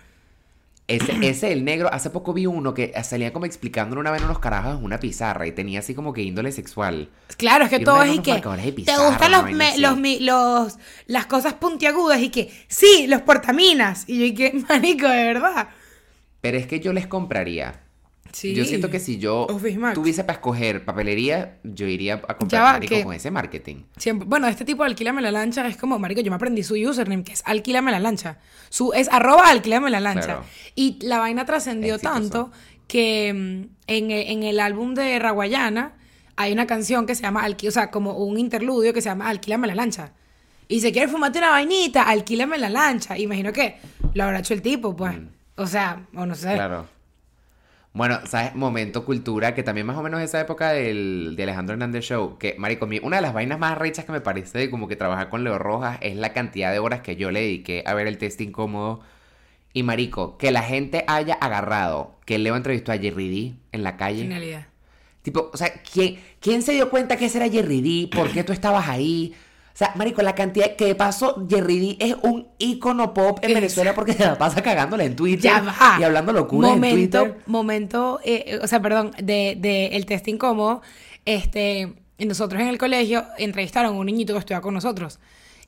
Ese, 0.87 1.17
ese, 1.27 1.51
el 1.51 1.65
negro, 1.65 1.89
hace 1.91 2.09
poco 2.09 2.33
vi 2.33 2.45
uno 2.45 2.73
que 2.73 2.93
salía 3.03 3.33
como 3.33 3.45
explicando 3.45 3.99
una 3.99 4.09
vez 4.09 4.21
unos 4.23 4.39
carajos 4.39 4.77
en 4.79 4.85
una 4.85 4.99
pizarra 5.01 5.45
y 5.45 5.51
tenía 5.51 5.79
así 5.79 5.93
como 5.93 6.13
que 6.13 6.21
índole 6.21 6.53
sexual. 6.53 7.09
Claro, 7.37 7.65
es 7.65 7.69
que 7.69 7.77
Y 7.77 7.83
todo 7.83 8.01
es 8.03 8.15
y 8.15 8.19
que 8.21 8.31
de 8.35 8.39
te 8.39 8.71
pizarra, 8.71 9.09
gustan 9.09 9.31
los, 9.33 9.51
me- 9.51 9.77
los, 9.79 9.97
mi- 9.97 10.19
los 10.21 10.77
las 11.07 11.25
cosas 11.25 11.55
puntiagudas 11.55 12.21
y 12.21 12.29
que 12.29 12.49
sí, 12.69 13.05
los 13.07 13.21
portaminas 13.23 14.05
y 14.07 14.19
yo 14.19 14.25
y 14.25 14.33
que 14.33 14.53
marico, 14.69 15.07
de 15.09 15.23
verdad. 15.33 15.67
Pero 16.41 16.57
es 16.57 16.67
que 16.67 16.79
yo 16.79 16.93
les 16.93 17.07
compraría. 17.07 17.81
Sí. 18.31 18.53
Yo 18.53 18.65
siento 18.65 18.89
que 18.89 18.99
si 18.99 19.17
yo 19.17 19.47
tuviese 19.95 20.23
para 20.23 20.37
escoger 20.37 20.85
papelería, 20.85 21.57
yo 21.63 21.87
iría 21.87 22.15
a 22.27 22.37
comprar 22.37 22.61
va, 22.63 22.73
marico, 22.73 22.95
con 23.03 23.13
ese 23.13 23.31
marketing. 23.31 23.83
Siempre, 23.97 24.27
bueno, 24.27 24.47
este 24.47 24.65
tipo 24.65 24.83
de 24.83 24.89
alquílame 24.89 25.21
la 25.21 25.31
lancha 25.31 25.67
es 25.67 25.77
como, 25.77 25.97
marico, 25.99 26.21
yo 26.21 26.31
me 26.31 26.35
aprendí 26.35 26.63
su 26.63 26.75
username, 26.75 27.23
que 27.23 27.33
es 27.33 27.43
alquílame 27.45 27.91
la 27.91 27.99
lancha. 27.99 28.39
Su, 28.69 28.93
es 28.93 29.09
arroba 29.11 29.49
alquílame 29.49 29.89
la 29.89 29.99
lancha. 29.99 30.25
Claro. 30.25 30.43
Y 30.75 30.97
la 31.05 31.19
vaina 31.19 31.45
trascendió 31.45 31.95
tanto 31.99 32.51
que 32.87 33.33
mm, 33.33 33.75
en, 33.87 34.11
el- 34.11 34.27
en 34.29 34.43
el 34.43 34.59
álbum 34.59 34.93
de 34.93 35.19
Raguayana 35.19 35.93
hay 36.35 36.51
una 36.53 36.67
canción 36.67 37.05
que 37.05 37.15
se 37.15 37.23
llama, 37.23 37.45
Alqui- 37.47 37.67
o 37.67 37.71
sea, 37.71 37.89
como 37.91 38.13
un 38.17 38.37
interludio 38.37 38.93
que 38.93 39.01
se 39.01 39.09
llama 39.09 39.27
Alquílame 39.29 39.67
la 39.67 39.75
lancha. 39.75 40.13
Y 40.69 40.81
se 40.81 40.91
quiere 40.91 41.07
fumarte 41.07 41.39
una 41.39 41.49
vainita, 41.51 42.03
alquílame 42.03 42.57
la 42.57 42.69
lancha. 42.69 43.17
Imagino 43.17 43.53
que 43.53 43.77
lo 44.13 44.23
habrá 44.25 44.39
hecho 44.39 44.53
el 44.53 44.61
tipo, 44.61 44.95
pues. 44.95 45.15
O 45.55 45.65
sea, 45.65 46.05
o 46.13 46.25
no 46.25 46.35
sé. 46.35 46.51
Mm. 46.51 46.55
Claro. 46.55 46.87
Bueno, 47.93 48.19
¿sabes? 48.25 48.53
Momento 48.53 49.05
cultura, 49.05 49.55
que 49.55 49.63
también 49.63 49.87
más 49.87 49.97
o 49.97 50.03
menos 50.03 50.21
esa 50.21 50.39
época 50.39 50.71
del, 50.71 51.33
de 51.35 51.43
Alejandro 51.43 51.73
Hernández 51.73 52.05
Show, 52.05 52.37
que, 52.37 52.55
marico, 52.59 52.85
mi- 52.85 52.99
una 52.99 53.15
de 53.15 53.21
las 53.23 53.33
vainas 53.33 53.57
más 53.57 53.75
rechas 53.77 54.05
que 54.05 54.11
me 54.11 54.21
parece 54.21 54.59
de 54.59 54.69
como 54.69 54.87
que 54.87 54.95
trabajar 54.95 55.29
con 55.29 55.43
Leo 55.43 55.57
Rojas 55.57 55.97
es 56.01 56.15
la 56.15 56.31
cantidad 56.33 56.71
de 56.71 56.77
horas 56.79 57.01
que 57.01 57.15
yo 57.15 57.31
le 57.31 57.41
dediqué 57.41 57.83
a 57.87 57.93
ver 57.95 58.05
el 58.07 58.17
test 58.19 58.39
incómodo. 58.41 58.99
Y, 59.73 59.83
marico, 59.83 60.37
que 60.37 60.51
la 60.51 60.61
gente 60.63 61.03
haya 61.07 61.35
agarrado 61.35 62.15
que 62.25 62.37
Leo 62.37 62.55
entrevistó 62.55 62.91
a 62.91 62.97
Jerry 62.97 63.29
D 63.29 63.53
en 63.71 63.83
la 63.83 63.97
calle. 63.97 64.21
Genialidad. 64.23 64.67
Tipo, 65.23 65.49
o 65.51 65.57
sea, 65.57 65.73
¿quién, 65.91 66.19
¿quién 66.39 66.61
se 66.61 66.73
dio 66.73 66.89
cuenta 66.89 67.17
que 67.17 67.25
ese 67.25 67.37
era 67.39 67.49
Jerry 67.49 67.81
D? 67.81 68.15
¿Por 68.15 68.31
qué 68.31 68.43
tú 68.43 68.53
estabas 68.53 68.87
ahí? 68.87 69.33
O 69.77 69.79
sea, 69.79 69.91
marico, 69.95 70.23
la 70.23 70.33
cantidad 70.33 70.75
que 70.75 70.85
de 70.85 70.95
paso 70.95 71.45
Jerry 71.47 71.79
D 71.79 71.97
es 71.99 72.15
un 72.23 72.47
ícono 72.57 73.13
pop 73.13 73.37
en 73.43 73.53
Venezuela 73.53 73.93
porque 73.93 74.13
se 74.13 74.25
la 74.25 74.35
pasa 74.35 74.63
cagándola 74.63 75.03
en 75.03 75.15
Twitter 75.15 75.51
Ya 75.51 75.61
va. 75.61 75.97
y 75.99 76.03
hablando 76.03 76.33
locuras 76.33 76.71
en 76.71 76.77
momento, 76.77 77.19
Twitter. 77.19 77.41
Momento, 77.45 78.19
eh, 78.23 78.59
o 78.63 78.65
sea, 78.65 78.81
perdón, 78.81 79.11
de, 79.21 79.55
de 79.59 79.89
el 79.89 80.07
test 80.07 80.27
incómodo, 80.29 80.81
este, 81.25 81.93
nosotros 82.17 82.59
en 82.59 82.69
el 82.69 82.79
colegio 82.79 83.23
entrevistaron 83.37 83.93
a 83.93 83.99
un 83.99 84.07
niñito 84.07 84.33
que 84.33 84.39
estudiaba 84.39 84.63
con 84.63 84.73
nosotros. 84.73 85.19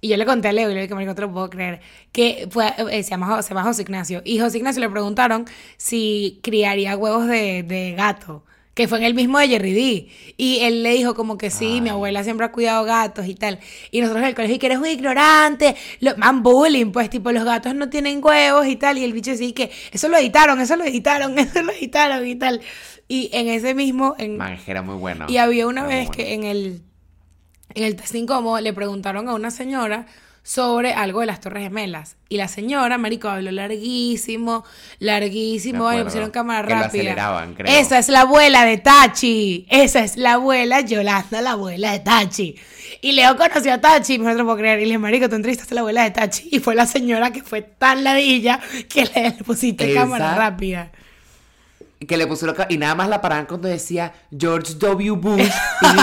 Y 0.01 0.07
yo 0.07 0.17
le 0.17 0.25
conté 0.25 0.47
a 0.47 0.53
Leo 0.53 0.71
y 0.71 0.73
le 0.73 0.81
dije, 0.81 0.93
marico, 0.95 1.11
no 1.11 1.15
te 1.15 1.21
lo 1.21 1.31
puedo 1.31 1.49
creer, 1.51 1.79
que 2.11 2.47
fue, 2.49 2.73
eh, 2.89 3.03
se, 3.03 3.11
llama, 3.11 3.43
se 3.43 3.49
llama 3.49 3.61
José 3.63 3.83
Ignacio. 3.83 4.23
Y 4.25 4.39
José 4.39 4.57
Ignacio 4.57 4.79
le 4.79 4.89
preguntaron 4.89 5.45
si 5.77 6.39
criaría 6.41 6.97
huevos 6.97 7.27
de, 7.27 7.61
de 7.61 7.93
gato, 7.95 8.43
que 8.79 8.87
fue 8.87 8.99
en 8.99 9.03
el 9.03 9.13
mismo 9.13 9.37
de 9.39 9.49
Jerry 9.49 9.73
D. 9.73 10.07
Y 10.37 10.59
él 10.61 10.83
le 10.83 10.93
dijo 10.93 11.13
como 11.13 11.37
que 11.37 11.49
sí, 11.49 11.81
mi 11.81 11.89
abuela 11.89 12.23
siempre 12.23 12.45
ha 12.45 12.51
cuidado 12.53 12.85
gatos 12.85 13.27
y 13.27 13.35
tal. 13.35 13.59
Y 13.91 13.99
nosotros 13.99 14.23
en 14.23 14.29
el 14.29 14.35
colegio, 14.35 14.57
que 14.57 14.67
eres 14.67 14.77
un 14.77 14.85
ignorante, 14.85 15.75
lo, 15.99 16.15
man 16.15 16.43
bullying, 16.43 16.93
pues 16.93 17.09
tipo, 17.09 17.29
los 17.33 17.43
gatos 17.43 17.75
no 17.75 17.89
tienen 17.89 18.23
huevos 18.23 18.65
y 18.67 18.77
tal. 18.77 18.97
Y 18.97 19.03
el 19.03 19.11
bicho 19.11 19.35
sí 19.35 19.51
que, 19.51 19.69
eso 19.91 20.07
lo 20.07 20.15
editaron, 20.15 20.61
eso 20.61 20.77
lo 20.77 20.85
editaron, 20.85 21.37
eso 21.39 21.61
lo 21.61 21.73
editaron 21.73 22.25
y 22.25 22.35
tal. 22.37 22.61
Y 23.09 23.29
en 23.33 23.49
ese 23.49 23.75
mismo, 23.75 24.15
en, 24.17 24.37
Man, 24.37 24.57
era 24.65 24.81
muy 24.81 24.95
bueno. 24.95 25.25
y 25.27 25.35
había 25.35 25.67
una 25.67 25.81
Era 25.81 25.89
vez 25.89 26.07
bueno. 26.07 26.11
que 26.15 26.33
en 26.33 26.45
el, 26.45 26.81
en 27.73 27.83
el 27.83 27.97
test 27.97 28.15
incómodo 28.15 28.61
le 28.61 28.71
preguntaron 28.71 29.27
a 29.27 29.33
una 29.33 29.51
señora 29.51 30.05
sobre 30.43 30.93
algo 30.93 31.19
de 31.19 31.25
las 31.27 31.39
Torres 31.41 31.63
Gemelas. 31.63 32.15
Y 32.29 32.37
la 32.37 32.47
señora, 32.47 32.97
marico, 32.97 33.27
habló 33.27 33.51
larguísimo, 33.51 34.63
larguísimo, 34.99 35.91
le 35.91 36.03
pusieron 36.03 36.31
cámara 36.31 36.67
Que 36.67 36.73
lo 36.75 36.81
rápida. 36.81 37.01
aceleraban, 37.01 37.53
creo. 37.55 37.75
Esa 37.79 37.97
es 37.99 38.09
la 38.09 38.21
abuela 38.21 38.65
de 38.65 38.77
Tachi. 38.77 39.65
Esa 39.69 39.99
es 40.03 40.17
la 40.17 40.33
abuela 40.33 40.81
Yolanda, 40.81 41.41
la 41.41 41.51
abuela 41.51 41.91
de 41.91 41.99
Tachi. 41.99 42.55
Y 43.01 43.11
Leo 43.13 43.35
conoció 43.37 43.73
a 43.73 43.81
Tachi, 43.81 44.17
no 44.17 44.29
te 44.31 44.35
lo 44.37 44.43
puedo 44.45 44.57
creer. 44.57 44.79
Y 44.79 44.81
le 44.83 44.85
dije, 44.87 44.97
marico, 44.99 45.29
tú 45.29 45.35
entrevistaste 45.35 45.73
a 45.73 45.75
la 45.75 45.81
abuela 45.81 46.03
de 46.03 46.11
Tachi. 46.11 46.49
Y 46.51 46.59
fue 46.59 46.75
la 46.75 46.85
señora 46.85 47.31
que 47.31 47.43
fue 47.43 47.61
tan 47.61 48.03
ladilla 48.03 48.59
que 48.87 49.05
le, 49.05 49.23
le 49.23 49.31
pusiste 49.43 49.91
Esa- 49.91 50.01
cámara 50.01 50.35
rápida. 50.35 50.91
Que 52.07 52.15
le 52.15 52.27
pusieron 52.27 52.55
y 52.69 52.77
nada 52.77 52.95
más 52.95 53.09
la 53.09 53.21
paraban 53.21 53.45
cuando 53.45 53.67
decía 53.67 54.13
George 54.37 54.75
W. 54.75 55.11
Bush, 55.11 55.49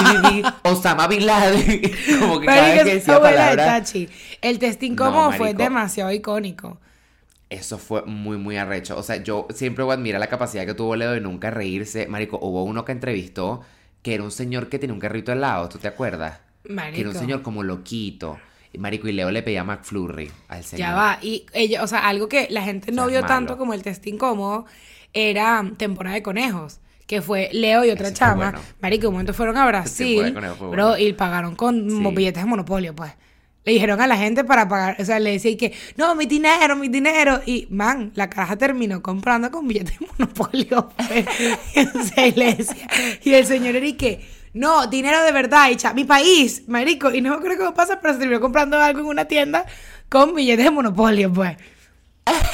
Osama 0.62 1.06
Bin 1.06 1.24
Laden. 1.24 1.80
Como 2.20 2.38
que 2.40 2.46
cada 2.46 2.60
Marico, 2.62 2.74
vez 2.76 2.84
que 2.84 2.94
decía 2.96 3.14
abuela 3.14 3.80
de. 3.80 4.08
El 4.42 4.58
test 4.58 4.82
incómodo 4.82 5.30
fue 5.32 5.38
marico. 5.46 5.62
demasiado 5.62 6.12
icónico. 6.12 6.78
Eso 7.48 7.78
fue 7.78 8.02
muy, 8.02 8.36
muy 8.36 8.56
arrecho. 8.56 8.96
O 8.98 9.02
sea, 9.02 9.16
yo 9.22 9.46
siempre 9.54 9.84
voy 9.84 9.92
a 9.92 9.94
admirar 9.94 10.20
la 10.20 10.26
capacidad 10.26 10.66
que 10.66 10.74
tuvo 10.74 10.96
Leo 10.96 11.12
de 11.12 11.20
nunca 11.20 11.50
reírse. 11.50 12.06
Marico, 12.08 12.38
hubo 12.42 12.64
uno 12.64 12.84
que 12.84 12.92
entrevistó 12.92 13.62
que 14.02 14.14
era 14.14 14.22
un 14.22 14.30
señor 14.32 14.68
que 14.68 14.78
tenía 14.78 14.94
un 14.94 15.00
carrito 15.00 15.32
de 15.32 15.38
helado, 15.38 15.68
¿tú 15.68 15.78
te 15.78 15.88
acuerdas? 15.88 16.40
Que 16.62 16.72
era 16.72 16.72
un 16.72 16.74
Marico. 16.76 17.12
señor 17.14 17.42
como 17.42 17.62
loquito. 17.62 18.38
Marico, 18.76 19.08
y 19.08 19.12
Leo 19.12 19.30
le 19.30 19.42
pedía 19.42 19.64
McFlurry 19.64 20.30
al 20.48 20.62
señor. 20.62 20.88
Ya 20.88 20.94
va. 20.94 21.18
Y 21.22 21.46
ella, 21.54 21.82
o 21.82 21.86
sea, 21.86 22.06
algo 22.06 22.28
que 22.28 22.48
la 22.50 22.62
gente 22.62 22.92
no 22.92 23.06
vio 23.06 23.24
tanto 23.24 23.56
como 23.56 23.72
el 23.72 23.82
test 23.82 24.06
incómodo 24.06 24.66
era 25.16 25.64
temporada 25.76 26.14
de 26.14 26.22
conejos. 26.22 26.80
Que 27.06 27.22
fue 27.22 27.50
Leo 27.52 27.84
y 27.84 27.90
otra 27.90 28.08
Ese 28.08 28.16
chama. 28.16 28.34
bueno. 28.50 28.58
Marico, 28.82 29.06
un 29.08 29.14
momento 29.14 29.32
fueron 29.32 29.56
a 29.56 29.64
Brasil. 29.66 30.32
bro, 30.32 30.66
bueno. 30.68 30.98
y 30.98 31.12
pagaron 31.12 31.54
con 31.54 31.88
Sí. 31.88 32.04
billetes 32.14 32.42
de 32.42 32.48
monopolio, 32.48 32.94
pues. 32.96 33.12
Le 33.64 33.72
dijeron 33.72 34.00
a 34.00 34.06
la 34.08 34.16
gente 34.16 34.42
para 34.44 34.68
pagar, 34.68 34.96
o 35.00 35.04
sea, 35.04 35.18
le 35.20 35.32
decían 35.32 35.56
que, 35.56 35.72
no, 35.96 36.14
mi 36.16 36.26
dinero, 36.26 36.74
mi 36.76 36.88
dinero. 36.88 37.40
Y, 37.46 37.66
man, 37.70 38.10
la 38.14 38.28
caja 38.30 38.56
terminó 38.56 39.02
comprando 39.02 39.50
con 39.52 39.66
billetes 39.68 39.98
de 40.00 40.06
monopolio. 40.18 40.88
pues. 40.96 41.26
o 41.94 42.02
sea, 42.02 42.26
y 43.22 43.34
el 43.34 43.46
señor 43.46 43.76
era 43.76 43.96
que, 43.96 44.24
no, 44.52 44.86
dinero 44.88 45.22
de 45.22 45.30
verdad, 45.32 45.70
y 45.70 45.76
cha- 45.76 45.94
mi 45.94 46.04
país, 46.04 46.62
marico. 46.66 47.12
Y 47.14 47.20
no 47.20 47.30
me 47.30 47.36
acuerdo 47.36 47.58
cómo 47.58 47.74
pasa, 47.74 48.00
pero 48.00 48.14
se 48.14 48.20
terminó 48.20 48.40
comprando 48.40 48.80
algo 48.80 49.00
en 49.00 49.06
una 49.06 49.26
tienda 49.26 49.64
con 50.08 50.34
billetes 50.34 50.64
de 50.64 50.70
monopolio, 50.72 51.32
pues. 51.32 51.56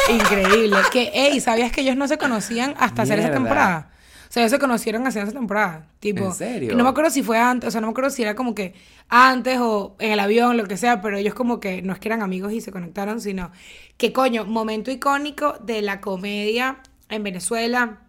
Increíble. 0.08 0.76
Que, 0.90 1.10
ey, 1.14 1.40
¿sabías 1.40 1.72
que 1.72 1.80
ellos 1.82 1.96
no 1.96 2.08
se 2.08 2.18
conocían 2.18 2.74
hasta 2.78 3.02
hacer 3.02 3.18
esa 3.18 3.32
temporada? 3.32 3.90
O 4.28 4.32
sea, 4.32 4.42
ellos 4.42 4.52
se 4.52 4.58
conocieron 4.58 5.06
haciendo 5.06 5.30
esa 5.30 5.38
temporada. 5.38 5.88
Tipo, 6.00 6.24
¿En 6.24 6.32
serio? 6.32 6.72
y 6.72 6.74
no 6.74 6.84
me 6.84 6.90
acuerdo 6.90 7.10
si 7.10 7.22
fue 7.22 7.38
antes, 7.38 7.68
o 7.68 7.70
sea, 7.70 7.80
no 7.82 7.88
me 7.88 7.90
acuerdo 7.90 8.10
si 8.10 8.22
era 8.22 8.34
como 8.34 8.54
que 8.54 8.74
antes 9.08 9.58
o 9.60 9.94
en 9.98 10.12
el 10.12 10.20
avión, 10.20 10.56
lo 10.56 10.64
que 10.64 10.78
sea, 10.78 11.02
pero 11.02 11.18
ellos 11.18 11.34
como 11.34 11.60
que 11.60 11.82
no 11.82 11.92
es 11.92 11.98
que 11.98 12.08
eran 12.08 12.22
amigos 12.22 12.52
y 12.52 12.62
se 12.62 12.72
conectaron, 12.72 13.20
sino 13.20 13.52
que 13.98 14.12
coño, 14.12 14.46
momento 14.46 14.90
icónico 14.90 15.58
de 15.60 15.82
la 15.82 16.00
comedia 16.00 16.78
en 17.10 17.22
Venezuela, 17.22 18.00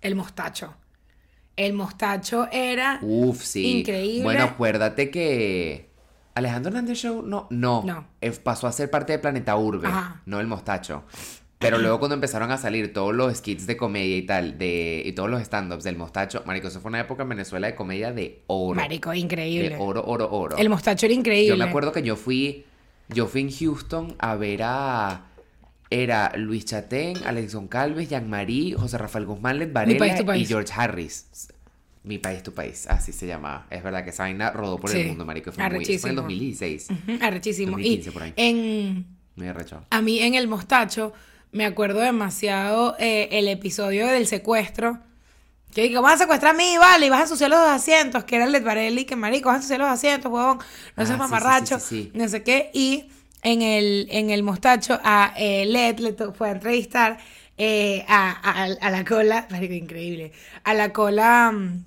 el 0.00 0.14
mostacho. 0.14 0.74
El 1.54 1.74
mostacho 1.74 2.48
era 2.50 2.98
Uf, 3.02 3.42
sí. 3.42 3.80
Increíble. 3.80 4.24
Bueno, 4.24 4.44
acuérdate 4.44 5.10
que 5.10 5.91
Alejandro 6.34 6.70
Hernández 6.70 6.98
Show 6.98 7.22
no, 7.22 7.46
no, 7.50 7.82
No. 7.84 8.06
pasó 8.42 8.66
a 8.66 8.72
ser 8.72 8.90
parte 8.90 9.12
de 9.12 9.18
Planeta 9.18 9.56
Urbe, 9.56 9.88
Ajá. 9.88 10.22
no 10.26 10.40
el 10.40 10.46
mostacho. 10.46 11.04
Pero 11.58 11.78
luego 11.78 12.00
cuando 12.00 12.14
empezaron 12.16 12.50
a 12.50 12.56
salir 12.58 12.92
todos 12.92 13.14
los 13.14 13.36
skits 13.36 13.68
de 13.68 13.76
comedia 13.76 14.16
y 14.16 14.22
tal, 14.22 14.58
de, 14.58 15.00
y 15.06 15.12
todos 15.12 15.30
los 15.30 15.40
stand-ups 15.42 15.84
del 15.84 15.96
mostacho, 15.96 16.42
marico, 16.44 16.66
eso 16.66 16.80
fue 16.80 16.88
una 16.88 16.98
época 17.00 17.22
en 17.22 17.28
Venezuela 17.28 17.68
de 17.68 17.76
comedia 17.76 18.10
de 18.12 18.42
oro. 18.48 18.74
marico, 18.80 19.14
increíble. 19.14 19.68
De 19.70 19.76
oro, 19.78 20.02
oro, 20.04 20.28
oro. 20.32 20.56
El 20.56 20.68
mostacho 20.68 21.06
era 21.06 21.14
increíble. 21.14 21.46
Yo 21.48 21.56
me 21.56 21.64
acuerdo 21.70 21.92
que 21.92 22.02
yo 22.02 22.16
fui, 22.16 22.64
yo 23.08 23.28
fui 23.28 23.42
en 23.42 23.52
Houston 23.52 24.16
a 24.18 24.34
ver 24.34 24.62
a, 24.64 25.26
era 25.88 26.32
Luis 26.34 26.64
Chatén, 26.64 27.18
Alexon 27.24 27.68
Calves, 27.68 28.08
Jean-Marie, 28.08 28.74
José 28.74 28.98
Rafael 28.98 29.26
Guzmán, 29.26 29.60
Led 29.60 29.72
Varela 29.72 30.36
y 30.36 30.44
George 30.46 30.72
Harris. 30.74 31.26
Mi 32.04 32.18
país, 32.18 32.42
tu 32.42 32.52
país, 32.52 32.86
así 32.88 33.12
se 33.12 33.26
llamaba. 33.28 33.66
Es 33.70 33.82
verdad 33.82 34.02
que 34.02 34.10
esa 34.10 34.24
vaina 34.24 34.50
rodó 34.50 34.78
por 34.78 34.90
Sí. 34.90 34.98
el 35.00 35.08
mundo, 35.08 35.24
marico. 35.24 35.52
Fue 35.52 35.62
muy, 35.70 35.84
fue 35.98 36.10
en 36.10 36.18
Arrechísimo. 36.18 36.22
2016. 36.22 36.88
Ujú, 36.90 37.18
Arrechísimo. 37.24 37.70
2015 37.72 38.08
y 38.08 38.12
por 38.12 38.22
ahí. 38.24 38.32
en 38.36 39.06
Muy 39.36 39.46
arrecho. 39.48 39.84
A 39.90 40.02
mí 40.02 40.18
en 40.18 40.34
el 40.34 40.48
mostacho 40.48 41.12
me 41.52 41.64
acuerdo 41.64 42.00
demasiado 42.00 42.96
eh, 42.98 43.28
el 43.32 43.46
episodio 43.48 44.06
del 44.08 44.26
secuestro. 44.26 44.98
Que 45.72 45.82
digo, 45.84 46.02
vas 46.02 46.14
a 46.16 46.18
secuestrar 46.24 46.54
a 46.54 46.58
mí, 46.58 46.76
vale, 46.78 47.06
y 47.06 47.08
vas 47.08 47.20
a 47.20 47.22
ensuciar 47.22 47.48
los 47.50 47.58
asientos, 47.60 48.24
que 48.24 48.36
era 48.36 48.44
el 48.44 48.52
de 48.52 48.60
Varelli, 48.60 49.04
que 49.06 49.16
marico, 49.16 49.48
vas 49.48 49.54
a 49.54 49.58
ensuciar 49.58 49.80
los 49.80 49.88
asientos, 49.88 50.30
huevón, 50.30 50.58
no 50.58 51.02
Ah, 51.02 51.06
seas 51.06 51.18
mamarracho, 51.18 51.78
sí, 51.80 52.10
no 52.14 52.28
sé 52.28 52.42
qué. 52.42 52.70
Y 52.74 53.06
en 53.42 53.62
el, 53.62 54.06
en 54.10 54.28
el 54.28 54.42
mostacho 54.42 55.00
a 55.02 55.32
eh, 55.38 55.64
Led 55.64 55.98
le 56.00 56.12
fue 56.34 56.48
a 56.48 56.52
entrevistar 56.52 57.16
eh, 57.56 58.04
a, 58.06 58.32
a- 58.32 58.64
a 58.64 58.90
la 58.90 59.04
cola, 59.06 59.46
marico, 59.50 59.72
increíble, 59.72 60.32
a 60.64 60.74
la 60.74 60.92
cola 60.92 61.52
mm, 61.52 61.84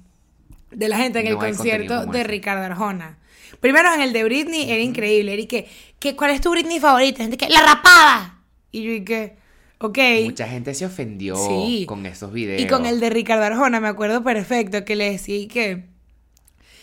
de 0.75 0.87
la 0.89 0.97
gente 0.97 1.19
en 1.19 1.27
el 1.27 1.33
No 1.33 1.39
concierto 1.39 2.05
de. 2.05 2.23
Ricardo 2.23 2.63
Arjona. 2.63 3.17
Primero 3.59 3.93
en 3.93 4.01
el 4.01 4.13
de 4.13 4.23
Britney 4.23 4.69
era 4.69 4.81
increíble. 4.81 5.33
Era 5.33 5.41
y 5.41 5.47
que, 5.47 5.67
que, 5.99 6.15
¿cuál 6.15 6.31
es 6.31 6.41
tu 6.41 6.51
Britney 6.51 6.79
favorita? 6.79 7.23
Gente 7.23 7.37
que, 7.37 7.49
la 7.49 7.61
rapada. 7.61 8.39
Y 8.71 8.83
yo 8.83 8.91
y 8.91 9.03
que, 9.05 9.37
ok. 9.79 9.97
Mucha 10.25 10.47
gente 10.47 10.73
se 10.73 10.85
ofendió 10.85 11.35
Sí. 11.35 11.85
con 11.87 12.05
esos 12.05 12.31
videos. 12.33 12.61
Y 12.61 12.67
con 12.67 12.85
el 12.85 12.99
de 12.99 13.09
Ricardo 13.09 13.43
Arjona, 13.45 13.79
me 13.79 13.87
acuerdo 13.87 14.23
perfecto 14.23 14.83
que 14.85 14.95
le 14.95 15.11
decía 15.11 15.37
y 15.37 15.47
que 15.47 15.85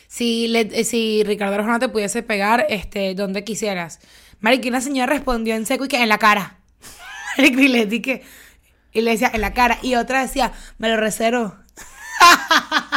si, 0.08 0.48
le, 0.48 0.84
si 0.84 1.22
Ricardo 1.24 1.54
Arjona 1.54 1.78
te 1.78 1.88
pudiese 1.88 2.22
pegar, 2.22 2.66
este, 2.68 3.14
donde 3.14 3.44
quisieras. 3.44 4.00
Marico, 4.40 4.66
y 4.66 4.68
una 4.70 4.80
señora 4.80 5.12
respondió 5.12 5.54
en 5.54 5.66
seco 5.66 5.84
y 5.84 5.88
que 5.88 6.02
en 6.02 6.08
la 6.08 6.18
cara. 6.18 6.58
Y 7.38 7.68
le 7.68 7.86
di 7.86 8.00
que, 8.00 8.22
y 8.92 9.00
le 9.00 9.12
decía 9.12 9.30
en 9.32 9.40
la 9.40 9.54
cara. 9.54 9.78
Y 9.82 9.94
otra 9.94 10.22
decía, 10.22 10.52
me 10.78 10.88
lo 10.88 10.96
reservo. 10.98 11.54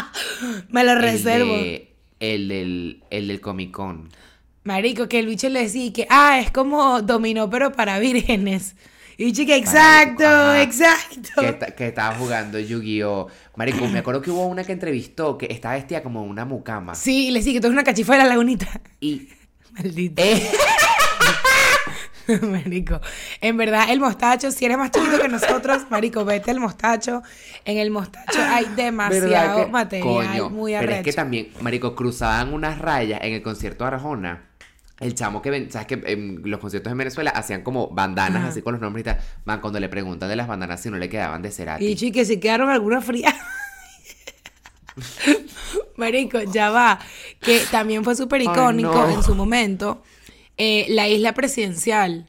me 0.69 0.83
lo 0.83 0.91
El 0.93 1.01
reservo. 1.01 1.53
de- 1.53 1.91
el 2.19 2.47
del, 2.47 3.03
el 3.09 3.27
del 3.27 3.41
Comic 3.41 3.71
Con. 3.71 4.09
Marico, 4.63 5.07
que 5.07 5.19
el 5.19 5.27
bicho 5.27 5.47
le 5.49 5.61
decía 5.63 5.91
que, 5.93 6.07
ah, 6.09 6.39
es 6.39 6.49
como 6.49 7.01
dominó, 7.01 7.49
pero 7.49 7.71
para 7.71 7.99
vírgenes. 7.99 8.75
Y 9.17 9.25
bicho 9.25 9.45
que, 9.45 9.55
exacto, 9.55 10.55
exacto. 10.55 11.41
Que, 11.41 11.73
que 11.75 11.87
estaba 11.87 12.15
jugando 12.15 12.59
Yu-Gi-Oh! 12.59 13.27
Marico, 13.55 13.85
me 13.87 13.99
acuerdo 13.99 14.21
que 14.21 14.31
hubo 14.31 14.45
una 14.47 14.63
que 14.63 14.71
entrevistó 14.73 15.37
que 15.37 15.47
estaba 15.51 15.75
vestida 15.75 16.01
como 16.03 16.23
una 16.23 16.45
mucama. 16.45 16.95
Sí, 16.95 17.27
y 17.27 17.31
le 17.31 17.39
decía 17.39 17.53
que 17.53 17.59
tú 17.61 17.67
eres 17.67 17.75
una 17.75 17.83
cachifa 17.83 18.13
de 18.13 18.19
la 18.19 18.25
lagunita. 18.25 18.81
Y. 18.99 19.29
Maldito. 19.71 20.21
eh, 20.23 20.41
Marico. 22.41 22.99
En 23.41 23.57
verdad, 23.57 23.89
el 23.89 23.99
mostacho, 23.99 24.51
si 24.51 24.65
eres 24.65 24.77
más 24.77 24.91
chiquito 24.91 25.19
que 25.19 25.27
nosotros, 25.27 25.83
Marico, 25.89 26.25
vete 26.25 26.51
al 26.51 26.59
mostacho. 26.59 27.21
En 27.65 27.77
el 27.77 27.91
mostacho 27.91 28.39
hay 28.41 28.65
¿verdad 28.75 28.75
demasiado 28.75 29.67
material 29.69 30.27
coño, 30.27 30.49
muy 30.49 30.71
Pero 30.73 30.83
arrecho. 30.83 30.99
es 30.99 31.03
que 31.05 31.13
también, 31.13 31.49
Marico, 31.61 31.95
cruzaban 31.95 32.53
unas 32.53 32.79
rayas 32.79 33.19
en 33.23 33.33
el 33.33 33.41
concierto 33.41 33.83
de 33.83 33.89
Arjona. 33.89 34.49
El 34.99 35.13
chamo 35.13 35.41
que 35.41 35.49
ven, 35.49 35.69
sabes 35.71 35.87
que 35.87 36.01
en 36.05 36.41
los 36.45 36.59
conciertos 36.59 36.89
en 36.89 36.97
Venezuela 36.97 37.31
hacían 37.31 37.63
como 37.63 37.89
bandanas 37.89 38.43
Ajá. 38.43 38.47
así 38.49 38.61
con 38.61 38.73
los 38.73 38.81
nombres 38.81 39.01
y 39.01 39.03
tal. 39.03 39.19
Man, 39.43 39.59
cuando 39.59 39.79
le 39.79 39.89
preguntan 39.89 40.29
de 40.29 40.37
las 40.37 40.47
bandanas 40.47 40.81
si 40.81 40.89
no 40.89 40.97
le 40.97 41.09
quedaban 41.09 41.41
de 41.41 41.49
Y 41.49 41.51
Cerati. 41.51 41.85
y 41.85 42.11
que 42.11 42.23
se 42.23 42.39
quedaron 42.39 42.69
algunas 42.69 43.03
frías. 43.03 43.35
Marico, 45.97 46.41
ya 46.41 46.69
va. 46.69 46.99
Que 47.41 47.61
también 47.71 48.03
fue 48.03 48.15
súper 48.15 48.41
icónico 48.41 48.93
no. 48.93 49.09
en 49.09 49.23
su 49.23 49.35
momento. 49.35 50.01
Eh, 50.57 50.85
la 50.89 51.07
isla 51.07 51.33
presidencial. 51.33 52.27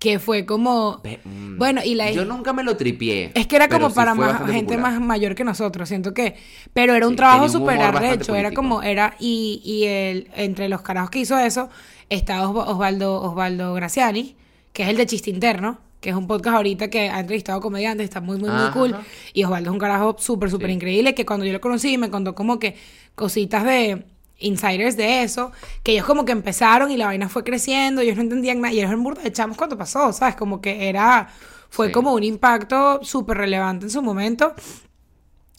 Que 0.00 0.18
fue 0.18 0.44
como. 0.44 1.00
Mm, 1.24 1.56
Bueno, 1.56 1.80
y 1.82 1.94
la 1.94 2.10
Yo 2.10 2.22
isla. 2.22 2.34
nunca 2.34 2.52
me 2.52 2.62
lo 2.62 2.76
tripié. 2.76 3.30
Es 3.34 3.46
que 3.46 3.56
era 3.56 3.68
como 3.68 3.88
sí 3.88 3.94
para 3.94 4.14
más, 4.14 4.38
gente 4.50 4.74
popular. 4.74 4.80
más 4.92 5.00
mayor 5.00 5.34
que 5.34 5.44
nosotros, 5.44 5.88
siento 5.88 6.12
que. 6.12 6.36
Pero 6.74 6.94
era 6.94 7.06
un 7.06 7.12
Sí, 7.14 7.16
trabajo 7.16 7.48
súper 7.48 7.80
arrecho. 7.80 8.34
Era 8.34 8.50
como, 8.52 8.82
era, 8.82 9.16
y, 9.18 9.62
y 9.64 9.84
el, 9.84 10.28
entre 10.36 10.68
los 10.68 10.82
carajos 10.82 11.08
que 11.10 11.20
hizo 11.20 11.38
eso, 11.38 11.70
está 12.10 12.46
Os- 12.46 12.68
Osvaldo, 12.68 13.22
Osvaldo 13.22 13.72
Graciani, 13.72 14.36
que 14.74 14.82
es 14.82 14.88
el 14.90 14.98
de 14.98 15.06
Chiste 15.06 15.30
Interno, 15.30 15.78
que 16.02 16.10
es 16.10 16.16
un 16.16 16.26
podcast 16.26 16.56
ahorita 16.56 16.90
que 16.90 17.08
ha 17.08 17.20
entrevistado 17.20 17.60
comediantes, 17.62 18.04
está 18.04 18.20
muy, 18.20 18.36
muy, 18.36 18.50
muy 18.50 18.58
Ajá. 18.58 18.72
cool. 18.72 18.94
Y 19.32 19.44
Osvaldo 19.44 19.70
es 19.70 19.72
un 19.72 19.78
carajo 19.80 20.16
súper, 20.18 20.50
súper 20.50 20.66
Sí. 20.68 20.74
increíble, 20.74 21.14
que 21.14 21.24
cuando 21.24 21.46
yo 21.46 21.52
lo 21.54 21.62
conocí 21.62 21.96
me 21.96 22.10
contó 22.10 22.34
como 22.34 22.58
que 22.58 22.76
cositas 23.14 23.64
de 23.64 24.04
insiders 24.44 24.96
de 24.96 25.22
eso, 25.22 25.52
que 25.82 25.92
ellos 25.92 26.04
como 26.06 26.24
que 26.24 26.32
empezaron 26.32 26.90
y 26.90 26.96
la 26.96 27.06
vaina 27.06 27.28
fue 27.28 27.44
creciendo, 27.44 28.00
ellos 28.00 28.16
no 28.16 28.22
entendían 28.22 28.60
nada, 28.60 28.72
y 28.72 28.78
ellos 28.78 28.88
eran 28.90 29.02
burda 29.02 29.22
de 29.22 29.32
chamos 29.32 29.56
cuando 29.56 29.76
pasó, 29.76 30.12
¿sabes? 30.12 30.36
Como 30.36 30.60
que 30.60 30.88
era, 30.88 31.28
fue 31.70 31.86
Sí. 31.88 31.92
como 31.92 32.12
un 32.14 32.22
impacto 32.22 33.00
súper 33.02 33.38
relevante 33.38 33.86
en 33.86 33.90
su 33.90 34.02
momento, 34.02 34.54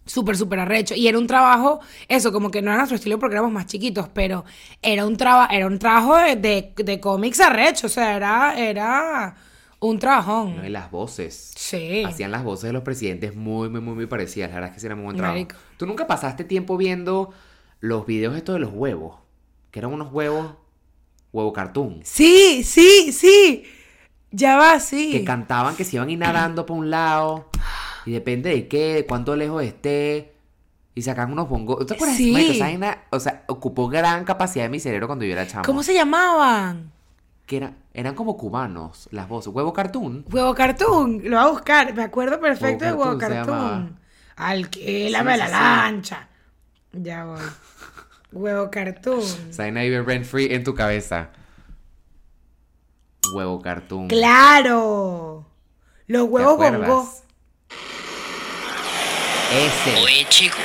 súper, 0.06 0.38
súper 0.38 0.60
arrecho, 0.60 0.94
y 0.96 1.08
era 1.08 1.18
un 1.18 1.26
trabajo, 1.28 1.80
eso, 2.08 2.32
como 2.32 2.52
que 2.52 2.62
no 2.62 2.70
era 2.70 2.78
nuestro 2.78 2.96
estilo 2.96 3.18
porque 3.18 3.34
éramos 3.36 3.52
más 3.52 3.66
chiquitos, 3.66 4.08
pero 4.14 4.46
era 4.82 5.06
un, 5.06 5.18
traba, 5.18 5.48
era 5.48 5.66
un 5.66 5.80
trabajo 5.80 6.16
de, 6.16 6.36
de, 6.36 6.74
de 6.76 7.00
cómics 7.00 7.40
arrecho, 7.42 7.88
o 7.88 7.90
sea, 7.90 8.16
era, 8.16 8.54
era 8.56 9.36
un 9.80 9.98
trabajón. 10.00 10.58
No, 10.58 10.66
y 10.66 10.70
las 10.70 10.90
voces. 10.92 11.54
Sí. 11.58 12.04
Hacían 12.06 12.32
las 12.32 12.44
voces 12.44 12.66
de 12.70 12.74
los 12.74 12.84
presidentes 12.84 13.36
muy, 13.36 13.70
muy, 13.70 13.82
muy, 13.82 13.94
muy 13.94 14.06
parecidas. 14.08 14.50
La 14.50 14.56
verdad 14.56 14.70
es 14.70 14.74
que 14.76 14.80
sí 14.80 14.86
era 14.88 14.96
muy 14.96 15.06
buen 15.06 15.18
trabajo. 15.18 15.36
Marico. 15.36 15.56
¿Tú 15.78 15.86
nunca 15.86 16.08
pasaste 16.08 16.44
tiempo 16.44 16.78
viendo 16.78 17.32
los 17.80 18.06
videos 18.06 18.36
estos 18.36 18.56
de 18.56 18.60
los 18.60 18.72
huevos? 18.74 19.18
Que 19.72 19.80
eran 19.80 19.94
unos 19.94 20.12
huevos, 20.12 20.54
huevo 21.32 21.54
cartoon. 21.54 22.02
Sí, 22.04 22.64
sí, 22.64 23.12
sí. 23.12 23.64
Ya 24.32 24.58
va, 24.58 24.80
sí. 24.80 25.12
Que 25.12 25.24
cantaban 25.24 25.76
que 25.76 25.84
se 25.84 25.96
iban 25.96 26.10
a 26.10 26.12
ir 26.12 26.18
nadando 26.18 26.66
por 26.66 26.78
un 26.78 26.90
lado. 26.90 27.50
Y 28.06 28.12
depende 28.12 28.50
de 28.50 28.68
qué, 28.68 28.96
de 28.96 29.06
cuánto 29.06 29.36
lejos 29.36 29.64
esté. 29.64 30.36
Y 30.94 31.02
sacan 31.02 31.32
unos 31.32 31.50
bongos. 31.50 31.86
¿Te 31.86 31.94
acuerdas? 31.94 32.18
Sí. 32.18 32.32
Marico, 32.32 32.54
esa 32.54 32.66
vaina, 32.66 33.04
o 33.10 33.20
sea, 33.20 33.44
ocupó 33.48 33.88
gran 33.88 34.24
capacidad 34.24 34.66
de 34.66 34.70
mi 34.70 34.80
cerebro 34.80 35.08
cuando 35.08 35.26
yo 35.26 35.34
era 35.34 35.46
chamo. 35.48 35.64
¿Cómo 35.66 35.84
se 35.84 35.94
llamaban? 35.94 36.92
Que 37.46 37.58
eran, 37.58 37.78
eran 37.94 38.16
como 38.16 38.38
cubanos 38.38 39.08
las 39.12 39.28
voces. 39.28 39.54
Huevo 39.54 39.74
cartoon. 39.74 40.26
Huevo 40.32 40.56
Cartoon. 40.56 41.22
Lo 41.24 41.38
voy 41.38 41.48
a 41.48 41.52
buscar. 41.52 41.94
Me 41.94 42.04
acuerdo 42.04 42.40
perfecto 42.40 42.86
Huevo 42.86 42.98
de 42.98 43.08
Huevo 43.08 43.20
Cartoon. 43.20 44.00
Alquílame 44.38 45.34
Sí, 45.34 45.38
la 45.40 45.48
lancha. 45.48 46.28
Ya 46.98 47.26
voy. 47.26 47.40
Huevo 48.32 48.70
Cartoon. 48.72 49.22
Esa 49.50 49.64
vaina 49.64 49.82
vive 49.82 50.02
rent 50.02 50.26
free 50.26 50.54
en 50.54 50.64
tu 50.64 50.74
cabeza. 50.74 51.30
Huevo 53.34 53.60
cartoon. 53.62 54.08
¡Claro! 54.08 55.46
Los 56.08 56.26
¿Te 56.26 56.30
huevos 56.32 56.54
acuerdas? 56.54 56.88
bongo. 56.88 57.12
Ese. 59.52 60.02
Oye, 60.04 60.26
chico, 60.30 60.58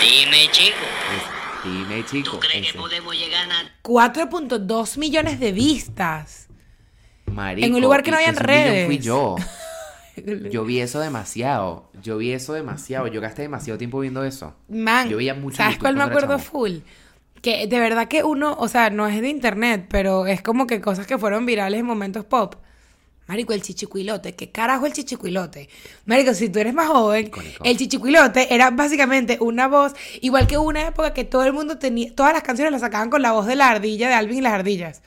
dime, 0.00 0.48
chico, 0.52 0.76
ese. 1.16 1.68
Dime, 1.68 2.04
chico. 2.04 2.30
¿tú 2.32 2.40
crees 2.40 2.62
ese. 2.66 2.72
que 2.72 2.78
podemos 2.78 3.14
llegar 3.14 3.48
a 3.50 3.82
4.2 3.82 4.98
millones 4.98 5.40
de 5.40 5.52
vistas. 5.52 6.48
Marico, 7.26 7.66
En 7.66 7.74
un 7.74 7.80
lugar 7.80 8.02
que 8.02 8.10
no 8.10 8.16
habían 8.18 8.36
redes. 8.36 8.86
Fui 8.86 8.98
yo. 8.98 9.36
Yo 10.50 10.64
vi 10.64 10.80
eso 10.80 11.00
demasiado. 11.00 11.90
Yo 12.02 12.18
vi 12.18 12.32
eso 12.32 12.52
demasiado. 12.52 13.06
Yo 13.06 13.20
gasté 13.20 13.42
demasiado 13.42 13.78
tiempo 13.78 14.00
viendo 14.00 14.24
eso. 14.24 14.54
Man, 14.68 15.08
Yo 15.08 15.16
veía 15.16 15.34
mucho 15.34 15.56
¿sabes 15.56 15.78
cuál 15.78 15.96
me 15.96 16.02
acuerdo 16.02 16.38
full? 16.38 16.78
Que 17.42 17.66
de 17.66 17.80
verdad 17.80 18.08
que 18.08 18.22
uno, 18.22 18.54
o 18.58 18.68
sea, 18.68 18.90
no 18.90 19.08
es 19.08 19.20
de 19.20 19.28
internet, 19.28 19.86
pero 19.88 20.26
es 20.26 20.42
como 20.42 20.66
que 20.66 20.80
cosas 20.80 21.06
que 21.06 21.18
fueron 21.18 21.46
virales 21.46 21.80
en 21.80 21.86
momentos 21.86 22.24
pop. 22.24 22.56
Marico, 23.30 23.52
el 23.52 23.62
chichicuilote. 23.62 24.34
¿Qué 24.34 24.50
carajo 24.50 24.86
el 24.86 24.92
chichicuilote? 24.92 25.68
Marico, 26.04 26.34
si 26.34 26.48
tú 26.48 26.58
eres 26.58 26.74
más 26.74 26.88
joven, 26.88 27.30
el 27.62 27.76
chichicuilote 27.76 28.52
era 28.52 28.70
básicamente 28.72 29.38
una 29.40 29.68
voz, 29.68 29.94
igual 30.20 30.48
que 30.48 30.58
una 30.58 30.88
época 30.88 31.14
que 31.14 31.22
todo 31.22 31.44
el 31.44 31.52
mundo 31.52 31.78
tenía, 31.78 32.12
todas 32.12 32.32
las 32.32 32.42
canciones 32.42 32.72
las 32.72 32.80
sacaban 32.80 33.08
con 33.08 33.22
la 33.22 33.30
voz 33.30 33.46
de 33.46 33.54
la 33.54 33.70
ardilla 33.70 34.08
de 34.08 34.14
Alvin 34.14 34.38
y 34.38 34.40
las 34.40 34.52
ardillas. 34.52 35.02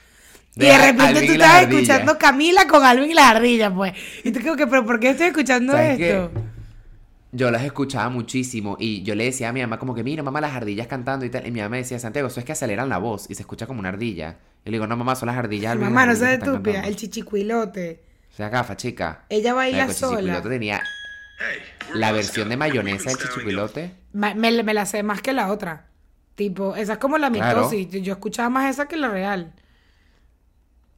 Y 0.56 0.60
De 0.66 0.78
repente 0.78 1.04
Alvin 1.04 1.38
tú 1.38 1.43
ardillas. 1.43 1.62
escuchando 1.64 2.18
Camila 2.20 2.68
con 2.68 2.84
Alvin 2.84 3.10
y 3.12 3.14
las 3.16 3.26
ardillas, 3.36 3.72
pues. 3.74 3.93
Y 4.24 4.32
tú 4.32 4.39
como 4.41 4.56
que, 4.56 4.68
pero 4.68 4.86
¿por 4.86 4.99
qué 4.99 5.10
estoy 5.10 5.28
escuchando 5.28 5.76
esto? 5.78 6.32
Yo 7.32 7.49
las 7.49 7.64
escuchaba 7.64 8.10
muchísimo 8.10 8.78
y 8.80 9.01
yo 9.01 9.16
le 9.16 9.24
decía 9.24 9.49
a 9.49 9.54
mi 9.54 9.62
mamá 9.62 9.80
como 9.80 9.95
que, 9.95 10.04
mira, 10.04 10.22
mamá, 10.22 10.39
las 10.39 10.54
ardillas 10.54 10.86
cantando 10.86 11.26
y 11.26 11.32
tal. 11.32 11.47
Y 11.47 11.51
mi 11.51 11.60
mamá 11.62 11.70
me 11.70 11.78
decía, 11.78 11.97
Santiago, 11.97 12.28
eso 12.28 12.39
es 12.39 12.45
que 12.45 12.51
aceleran 12.51 12.89
la 12.89 12.99
voz 12.99 13.26
y 13.30 13.34
se 13.34 13.41
escucha 13.41 13.66
como 13.66 13.80
una 13.80 13.89
ardilla. 13.89 14.38
Y 14.64 14.70
le 14.70 14.76
digo, 14.76 14.86
no, 14.86 14.95
mamá, 14.95 15.16
son 15.16 15.26
las 15.28 15.38
ardillas. 15.38 15.72
Alvin, 15.72 15.86
Mamá, 15.88 16.01
no 16.06 16.12
las 16.12 16.20
seas 16.20 16.34
ardillas 16.34 16.39
que 16.39 16.45
están 16.45 16.54
estúpida. 16.56 16.74
cantando". 16.74 16.89
El 16.89 16.95
chichicuilote. 16.97 18.04
O 18.32 18.36
sea, 18.36 18.49
gafa, 18.49 18.78
chica. 18.78 19.24
Ella 19.30 19.54
baila 19.56 19.86
el 19.86 19.93
sola. 19.93 20.18
chichicuilote 20.18 20.49
tenía 20.49 20.84
la 21.95 22.12
versión 22.12 22.49
de 22.49 22.58
mayonesa 22.58 23.10
del 23.10 23.18
chichicuilote. 23.18 23.93
Ma- 24.14 24.36
Me, 24.36 24.62
me 24.64 24.74
la 24.76 24.86
sé 24.86 25.01
más 25.01 25.22
que 25.24 25.34
la 25.34 25.51
otra. 25.51 25.88
Tipo, 26.36 26.76
esa 26.76 26.93
es 26.93 26.99
como 26.99 27.18
la 27.18 27.32
Claro. 27.32 27.70
mitosis. 27.70 27.89
Yo 28.04 28.14
escuchaba 28.14 28.49
más 28.49 28.70
esa 28.70 28.88
que 28.88 28.95
la 28.95 29.08
real. 29.10 29.54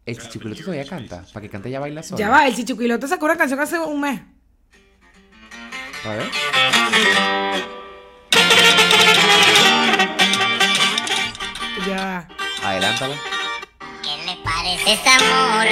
El 0.05 0.19
chichicuilote 0.19 0.61
todavía 0.61 0.85
canta. 0.85 1.25
Para 1.33 1.41
que 1.43 1.49
cante 1.49 1.69
ya 1.71 1.79
baila 1.79 2.03
sola. 2.03 2.19
Ya 2.19 2.29
va, 2.29 2.47
el 2.47 2.55
chichicuilote 2.55 3.07
sacó 3.07 3.25
una 3.25 3.37
canción 3.37 3.59
hace 3.59 3.79
un 3.79 4.01
mes. 4.01 4.21
A 6.05 6.09
ver. 6.09 6.31
Ya 11.87 11.95
va. 11.97 12.27
Adelántala. 12.69 13.15
¿Qué 14.03 14.25
le 14.25 14.37
parece 14.43 14.93
esa 14.93 15.17
morra? 15.19 15.65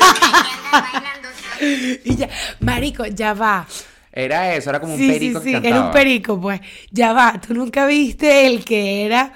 Que 0.00 0.76
anda 0.76 0.92
bailando 0.92 1.28
sola. 1.28 2.00
Y 2.04 2.16
ya, 2.16 2.28
marico, 2.60 3.06
ya 3.06 3.32
va. 3.32 3.66
Era 4.12 4.54
eso, 4.54 4.70
era 4.70 4.80
como 4.80 4.94
un 4.94 4.98
Sí, 4.98 5.06
sí, 5.06 5.12
perico 5.12 5.40
sí, 5.40 5.60
que 5.60 5.68
era 5.68 5.80
un 5.80 5.90
perico, 5.90 6.38
pues. 6.38 6.60
Ya 6.90 7.12
va, 7.14 7.40
tú 7.40 7.54
nunca 7.54 7.86
viste 7.86 8.46
el 8.46 8.64
que 8.64 9.06
era. 9.06 9.32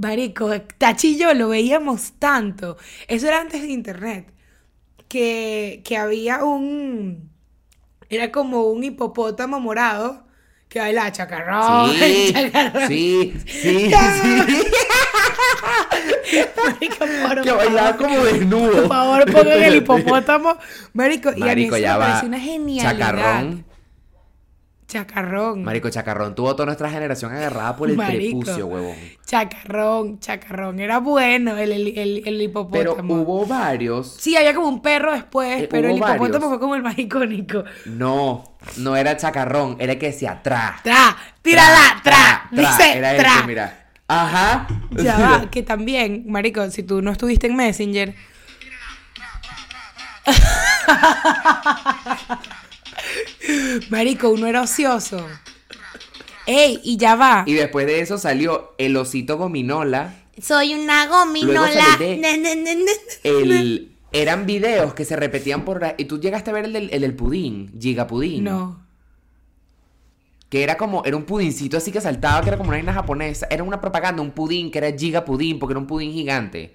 Marico, 0.00 0.50
Tachi 0.78 1.14
y 1.14 1.18
yo 1.18 1.34
lo 1.34 1.48
veíamos 1.48 2.12
tanto. 2.18 2.76
Eso 3.08 3.26
era 3.28 3.40
antes 3.40 3.62
de 3.62 3.68
internet. 3.68 4.32
Que, 5.08 5.82
que 5.84 5.96
había 5.96 6.44
un. 6.44 7.30
Era 8.10 8.30
como 8.30 8.64
un 8.68 8.84
hipopótamo 8.84 9.60
morado 9.60 10.26
que 10.68 10.78
bailaba 10.80 11.10
chacarrón. 11.12 11.90
Sí, 11.98 12.30
chacarrón. 12.32 12.88
sí, 12.88 13.34
sí, 13.46 13.90
sí. 13.90 14.66
Marico, 16.56 17.06
por 17.26 17.42
Que 17.42 17.52
bailaba 17.52 17.96
como 17.96 18.24
desnudo. 18.24 18.72
Por 18.72 18.88
favor, 18.88 19.32
pongan 19.32 19.62
el 19.62 19.76
hipopótamo. 19.82 20.56
Marico, 20.92 21.30
y 21.36 21.48
a 21.48 21.54
mí 21.54 21.64
eso 21.64 21.78
ya 21.78 21.94
me 21.94 21.98
va. 21.98 22.06
pareció 22.06 22.28
una 22.28 22.40
genialidad. 22.40 22.92
Chacarrón. 22.92 23.64
Chacarrón. 24.88 25.64
Marico, 25.64 25.90
Chacarrón 25.90 26.34
tuvo 26.34 26.54
toda 26.56 26.64
nuestra 26.64 26.88
generación 26.90 27.30
agarrada 27.30 27.76
por 27.76 27.90
el 27.90 27.96
Marico. 27.96 28.40
prepucio, 28.40 28.66
huevón. 28.66 28.96
Chacarrón, 29.26 30.18
chacarrón. 30.18 30.80
Era 30.80 30.98
bueno 30.98 31.58
el, 31.58 31.72
el, 31.72 31.88
el, 31.98 32.16
el 32.18 32.22
Pero 32.24 32.42
hipopótamo. 32.42 33.14
hubo 33.16 33.44
varios. 33.46 34.16
Sí, 34.18 34.34
había 34.34 34.54
como 34.54 34.68
un 34.68 34.80
perro 34.80 35.12
después, 35.12 35.64
Eh, 35.64 35.68
pero 35.70 35.88
el 35.88 35.96
hubo 35.96 35.98
hipopótamo 36.08 36.30
varios. 36.30 36.48
fue 36.48 36.58
como 36.58 36.74
el 36.74 36.82
más 36.82 36.98
icónico. 36.98 37.64
No, 37.84 38.56
no 38.78 38.96
era 38.96 39.14
Chacarrón, 39.18 39.76
era 39.78 39.92
el 39.92 39.98
que 39.98 40.06
decía 40.06 40.40
tra. 40.42 40.80
Tra, 40.82 41.14
tírala, 41.42 42.00
tra, 42.02 42.48
dice 42.50 42.96
Era 42.96 43.14
tra. 43.16 43.34
ese, 43.36 43.46
mira. 43.46 43.84
Ajá. 44.08 44.66
Ya 44.92 45.18
va, 45.18 45.50
que 45.50 45.62
también, 45.62 46.24
marico, 46.28 46.70
si 46.70 46.82
tú 46.82 47.02
no 47.02 47.10
estuviste 47.12 47.46
en 47.46 47.56
Messenger. 47.56 48.14
marico, 53.90 54.30
uno 54.30 54.46
era 54.46 54.62
ocioso. 54.62 55.26
Ey, 56.46 56.80
y 56.82 56.96
ya 56.96 57.14
va. 57.14 57.44
Y 57.46 57.54
después 57.54 57.86
de 57.86 58.00
eso 58.00 58.16
salió 58.16 58.74
el 58.78 58.96
osito 58.96 59.36
gominola. 59.36 60.14
Soy 60.40 60.74
una 60.74 61.04
Luego 61.06 61.26
gominola. 61.26 61.98
El, 63.22 63.92
eran 64.12 64.46
videos 64.46 64.94
que 64.94 65.04
se 65.04 65.16
repetían 65.16 65.64
por... 65.64 65.94
Y 65.98 66.06
tú 66.06 66.18
llegaste 66.18 66.50
a 66.50 66.54
ver 66.54 66.64
el 66.64 66.72
del, 66.72 66.90
el 66.90 67.02
del 67.02 67.14
pudín, 67.14 67.70
Giga 67.78 68.06
Pudín. 68.06 68.44
No. 68.44 68.86
Que 70.48 70.62
era 70.62 70.78
como, 70.78 71.04
era 71.04 71.16
un 71.16 71.24
pudincito 71.24 71.76
así 71.76 71.92
que 71.92 72.00
saltaba, 72.00 72.40
que 72.40 72.48
era 72.48 72.56
como 72.56 72.70
una 72.70 72.78
vaina 72.78 72.94
japonesa. 72.94 73.46
Era 73.50 73.62
una 73.62 73.82
propaganda, 73.82 74.22
un 74.22 74.30
pudín, 74.30 74.70
que 74.70 74.78
era 74.78 74.96
Giga 74.96 75.26
Pudín, 75.26 75.58
porque 75.58 75.72
era 75.74 75.80
un 75.80 75.86
pudín 75.86 76.12
gigante. 76.12 76.74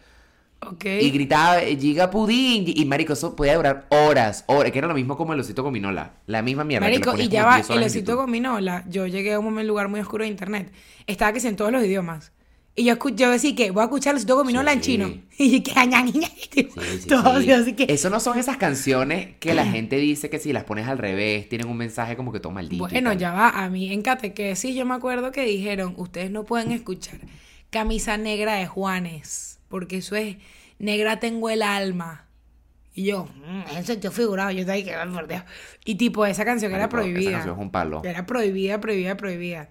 Y 0.84 1.10
gritaba, 1.12 1.60
Giga 1.62 2.10
Pudín. 2.10 2.66
Y 2.68 2.86
marico, 2.86 3.14
eso 3.14 3.36
podía 3.36 3.56
durar 3.56 3.88
horas, 3.90 4.44
horas. 4.48 4.72
Que 4.72 4.80
era 4.80 4.88
lo 4.88 4.94
mismo 4.94 5.18
como 5.18 5.34
el 5.34 5.40
osito 5.40 5.64
gominola. 5.64 6.14
La 6.28 6.42
misma 6.42 6.64
mierda. 6.64 6.86
Marico, 6.86 7.18
y 7.18 7.28
ya 7.28 7.46
va, 7.46 7.56
10 7.56 7.70
horas 7.70 7.82
el 7.82 7.86
osito 7.88 8.16
gominola, 8.16 8.84
yo 8.90 9.08
llegué 9.08 9.34
a 9.34 9.40
un 9.40 9.68
lugar 9.68 9.90
muy 9.90 10.00
oscuro 10.00 10.24
de 10.24 10.30
internet. 10.30 10.72
Estaba 11.08 11.34
que 11.34 11.48
en 11.48 11.56
todos 11.56 11.72
los 11.72 11.84
idiomas. 11.84 12.32
Y 12.76 12.86
yo, 12.86 12.96
yo 13.10 13.30
decía 13.30 13.54
que 13.56 13.70
voy 13.70 13.82
a 13.82 13.86
escuchar 13.86 14.12
el 14.12 14.18
osito 14.18 14.36
gominola 14.36 14.74
en 14.74 14.82
chino. 14.82 15.14
Y 15.38 15.62
que 15.62 15.74
Sí, 15.74 16.70
sí, 17.02 17.08
todo 17.08 17.42
sí. 17.42 17.52
así, 17.52 17.74
que. 17.74 17.86
Eso 17.88 18.10
no 18.10 18.20
son 18.20 18.40
esas 18.40 18.58
canciones 18.58 19.36
que 19.40 19.54
la 19.54 19.66
gente 19.72 19.98
dice 19.98 20.30
que 20.30 20.40
si 20.40 20.54
las 20.54 20.64
pones 20.64 20.88
al 20.88 20.98
revés 20.98 21.50
tienen 21.50 21.68
un 21.68 21.78
mensaje 21.78 22.16
como 22.16 22.32
que 22.32 22.40
todo 22.40 22.52
maldito. 22.52 22.88
Bueno, 22.88 23.14
ya 23.14 23.32
va. 23.32 23.50
A 23.50 23.70
mí 23.70 23.92
en 23.92 24.02
catequesis 24.02 24.76
yo 24.76 24.86
me 24.86 24.96
acuerdo 24.96 25.32
que 25.32 25.44
dijeron, 25.44 25.94
ustedes 25.98 26.32
no 26.32 26.46
pueden 26.46 26.72
escuchar 26.72 27.20
camisa 27.74 28.18
negra 28.18 28.54
de 28.54 28.68
Juanes, 28.68 29.53
porque 29.74 29.98
eso 29.98 30.16
es 30.16 30.38
negra 30.78 31.20
tengo 31.20 31.50
el 31.50 31.64
alma. 31.64 32.28
Y 32.94 33.06
yo, 33.06 33.26
"Mm, 33.26 33.76
eso 33.80 33.94
yo 33.96 34.12
figurado, 34.12 34.52
yo 34.52 34.60
estaba 34.60 34.76
ahí 34.76 34.84
que 34.84 34.94
"Ay, 34.94 35.10
por 35.10 35.28
Dios. 35.28 35.42
Y 35.84 35.96
tipo, 35.96 36.28
esa 36.28 36.46
canción 36.46 36.72
era 36.74 36.82
Marico, 36.88 36.98
esa 37.00 37.04
prohibida. 37.10 37.32
canción 37.32 37.56
es 37.56 37.62
un 37.62 37.72
palo. 37.72 38.02
Era 38.06 38.28
prohibida, 38.28 38.80
prohibida, 38.80 39.18
prohibida. 39.18 39.70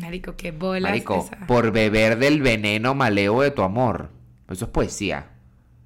Marico, 0.00 0.34
qué 0.34 0.50
bolas 0.52 0.90
Marico, 0.90 1.26
esa. 1.30 1.46
por 1.46 1.72
beber 1.72 2.18
del 2.18 2.40
veneno 2.40 2.94
maleo 2.94 3.42
de 3.42 3.50
tu 3.50 3.60
amor. 3.60 4.08
Eso 4.48 4.64
es 4.64 4.70
poesía. 4.70 5.26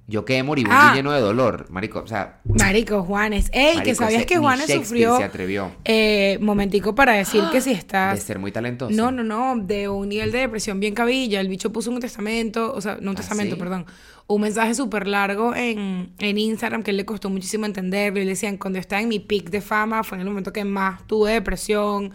Yo 0.05 0.25
quedé 0.25 0.43
moribundo 0.43 0.75
Ah. 0.77 0.91
y 0.93 0.97
lleno 0.97 1.13
de 1.13 1.21
dolor. 1.21 1.65
Marico, 1.69 1.99
o 1.99 2.07
sea, 2.07 2.41
Marico, 2.43 3.03
Juanes. 3.03 3.49
Ey, 3.53 3.71
que 3.71 3.77
Marico, 3.77 3.95
sabías 3.95 4.17
ese- 4.19 4.25
que 4.25 4.37
Juanes 4.37 4.69
sufrió. 4.69 5.17
se 5.17 5.23
atrevió. 5.23 5.71
Eh, 5.85 6.37
momentico 6.41 6.93
para 6.93 7.13
decir 7.13 7.41
que 7.53 7.61
si 7.61 7.69
de 7.73 7.77
estás. 7.77 8.19
ser 8.21 8.37
muy 8.37 8.51
talentoso. 8.51 8.91
No, 8.93 9.11
no, 9.11 9.23
no, 9.23 9.55
de 9.63 9.87
un 9.87 10.09
nivel 10.09 10.31
de 10.33 10.39
depresión 10.39 10.81
bien 10.81 10.93
cabilla. 10.93 11.39
El 11.39 11.47
bicho 11.47 11.71
puso 11.71 11.89
un 11.89 12.01
testamento, 12.01 12.73
o 12.73 12.81
sea, 12.81 12.97
no 12.99 13.11
un 13.11 13.15
¿Ah, 13.17 13.21
testamento, 13.21 13.55
sí? 13.55 13.59
perdón. 13.59 13.85
Un 14.27 14.41
mensaje 14.41 14.73
súper 14.75 15.07
largo 15.07 15.55
en, 15.55 16.11
en 16.19 16.37
Instagram 16.37 16.83
que 16.83 16.91
le 16.91 17.05
costó 17.05 17.29
muchísimo 17.29 17.65
entenderlo. 17.65 18.19
Y 18.19 18.23
le 18.25 18.31
decían, 18.31 18.57
cuando 18.57 18.79
estaba 18.79 19.01
en 19.01 19.07
mi 19.07 19.19
peak 19.19 19.49
de 19.51 19.61
fama, 19.61 20.03
fue 20.03 20.17
en 20.17 20.21
el 20.21 20.27
momento 20.27 20.51
que 20.51 20.65
más 20.65 21.05
tuve 21.07 21.31
depresión. 21.31 22.11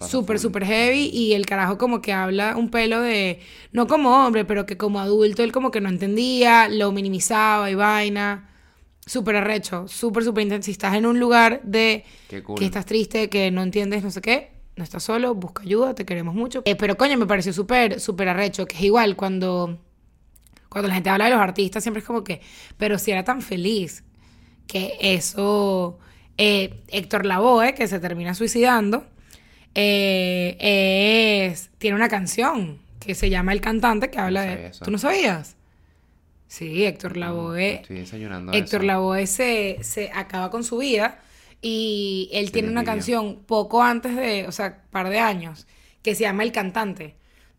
Súper, 0.00 0.38
súper 0.38 0.64
heavy. 0.64 1.10
Y 1.12 1.34
el 1.34 1.46
carajo 1.46 1.78
como 1.78 2.00
que 2.00 2.12
habla 2.12 2.56
un 2.56 2.70
pelo 2.70 3.00
de, 3.00 3.40
no 3.72 3.86
como 3.86 4.24
hombre, 4.24 4.44
pero 4.44 4.66
que 4.66 4.76
como 4.76 5.00
adulto 5.00 5.42
él 5.42 5.52
como 5.52 5.70
que 5.70 5.80
no 5.80 5.88
entendía, 5.88 6.68
lo 6.68 6.92
minimizaba 6.92 7.70
y 7.70 7.74
vaina. 7.74 8.50
Súper 9.06 9.36
arrecho, 9.36 9.88
súper, 9.88 10.24
súper 10.24 10.44
intenso. 10.44 10.66
Si 10.66 10.72
estás 10.72 10.94
en 10.94 11.06
un 11.06 11.18
lugar 11.18 11.60
de 11.64 12.04
cool. 12.44 12.58
que 12.58 12.64
estás 12.64 12.86
triste, 12.86 13.28
que 13.28 13.50
no 13.50 13.62
entiendes, 13.62 14.04
no 14.04 14.10
sé 14.10 14.20
qué, 14.20 14.52
no 14.76 14.84
estás 14.84 15.02
solo, 15.02 15.34
busca 15.34 15.62
ayuda, 15.62 15.94
te 15.94 16.04
queremos 16.04 16.34
mucho. 16.34 16.62
Eh, 16.64 16.76
pero 16.76 16.96
coño, 16.96 17.18
me 17.18 17.26
pareció 17.26 17.52
súper, 17.52 18.00
súper 18.00 18.28
arrecho, 18.28 18.66
que 18.66 18.76
es 18.76 18.82
igual 18.82 19.16
cuando, 19.16 19.78
cuando 20.68 20.88
la 20.88 20.94
gente 20.94 21.10
habla 21.10 21.24
de 21.24 21.32
los 21.32 21.40
artistas, 21.40 21.82
siempre 21.82 22.00
es 22.00 22.06
como 22.06 22.22
que, 22.22 22.40
pero 22.76 22.98
si 22.98 23.10
era 23.10 23.24
tan 23.24 23.42
feliz, 23.42 24.04
que 24.66 24.96
eso, 25.00 25.98
eh, 26.38 26.84
Héctor 26.88 27.26
Lavoe, 27.26 27.74
que 27.74 27.88
se 27.88 27.98
termina 27.98 28.34
suicidando, 28.34 29.04
eh, 29.74 31.48
es, 31.50 31.70
tiene 31.78 31.96
una 31.96 32.08
canción 32.08 32.78
que 32.98 33.14
se 33.14 33.30
llama 33.30 33.52
El 33.52 33.60
Cantante, 33.60 34.10
que 34.10 34.18
habla 34.18 34.42
de... 34.42 34.66
eso. 34.66 34.84
¿Tú 34.84 34.90
no 34.90 34.98
sabías? 34.98 35.56
Sí, 36.48 36.84
Héctor 36.84 37.16
Lavoe. 37.16 37.74
Estoy 37.74 37.98
desayunando 38.00 38.52
Héctor. 38.52 38.84
Lavoe 38.84 39.26
se, 39.26 39.78
se 39.82 40.10
acaba 40.12 40.50
con 40.50 40.64
su 40.64 40.78
vida 40.78 41.20
y 41.62 42.28
él 42.32 42.50
tiene 42.52 42.70
una 42.70 42.84
canción 42.84 43.40
poco 43.46 43.82
antes 43.82 44.16
de, 44.16 44.46
o 44.48 44.52
sea, 44.52 44.82
par 44.90 45.10
de 45.10 45.18
años, 45.18 45.66
que 46.02 46.14
se 46.14 46.22
llama 46.22 46.42
El 46.42 46.52
Cantante. 46.52 47.14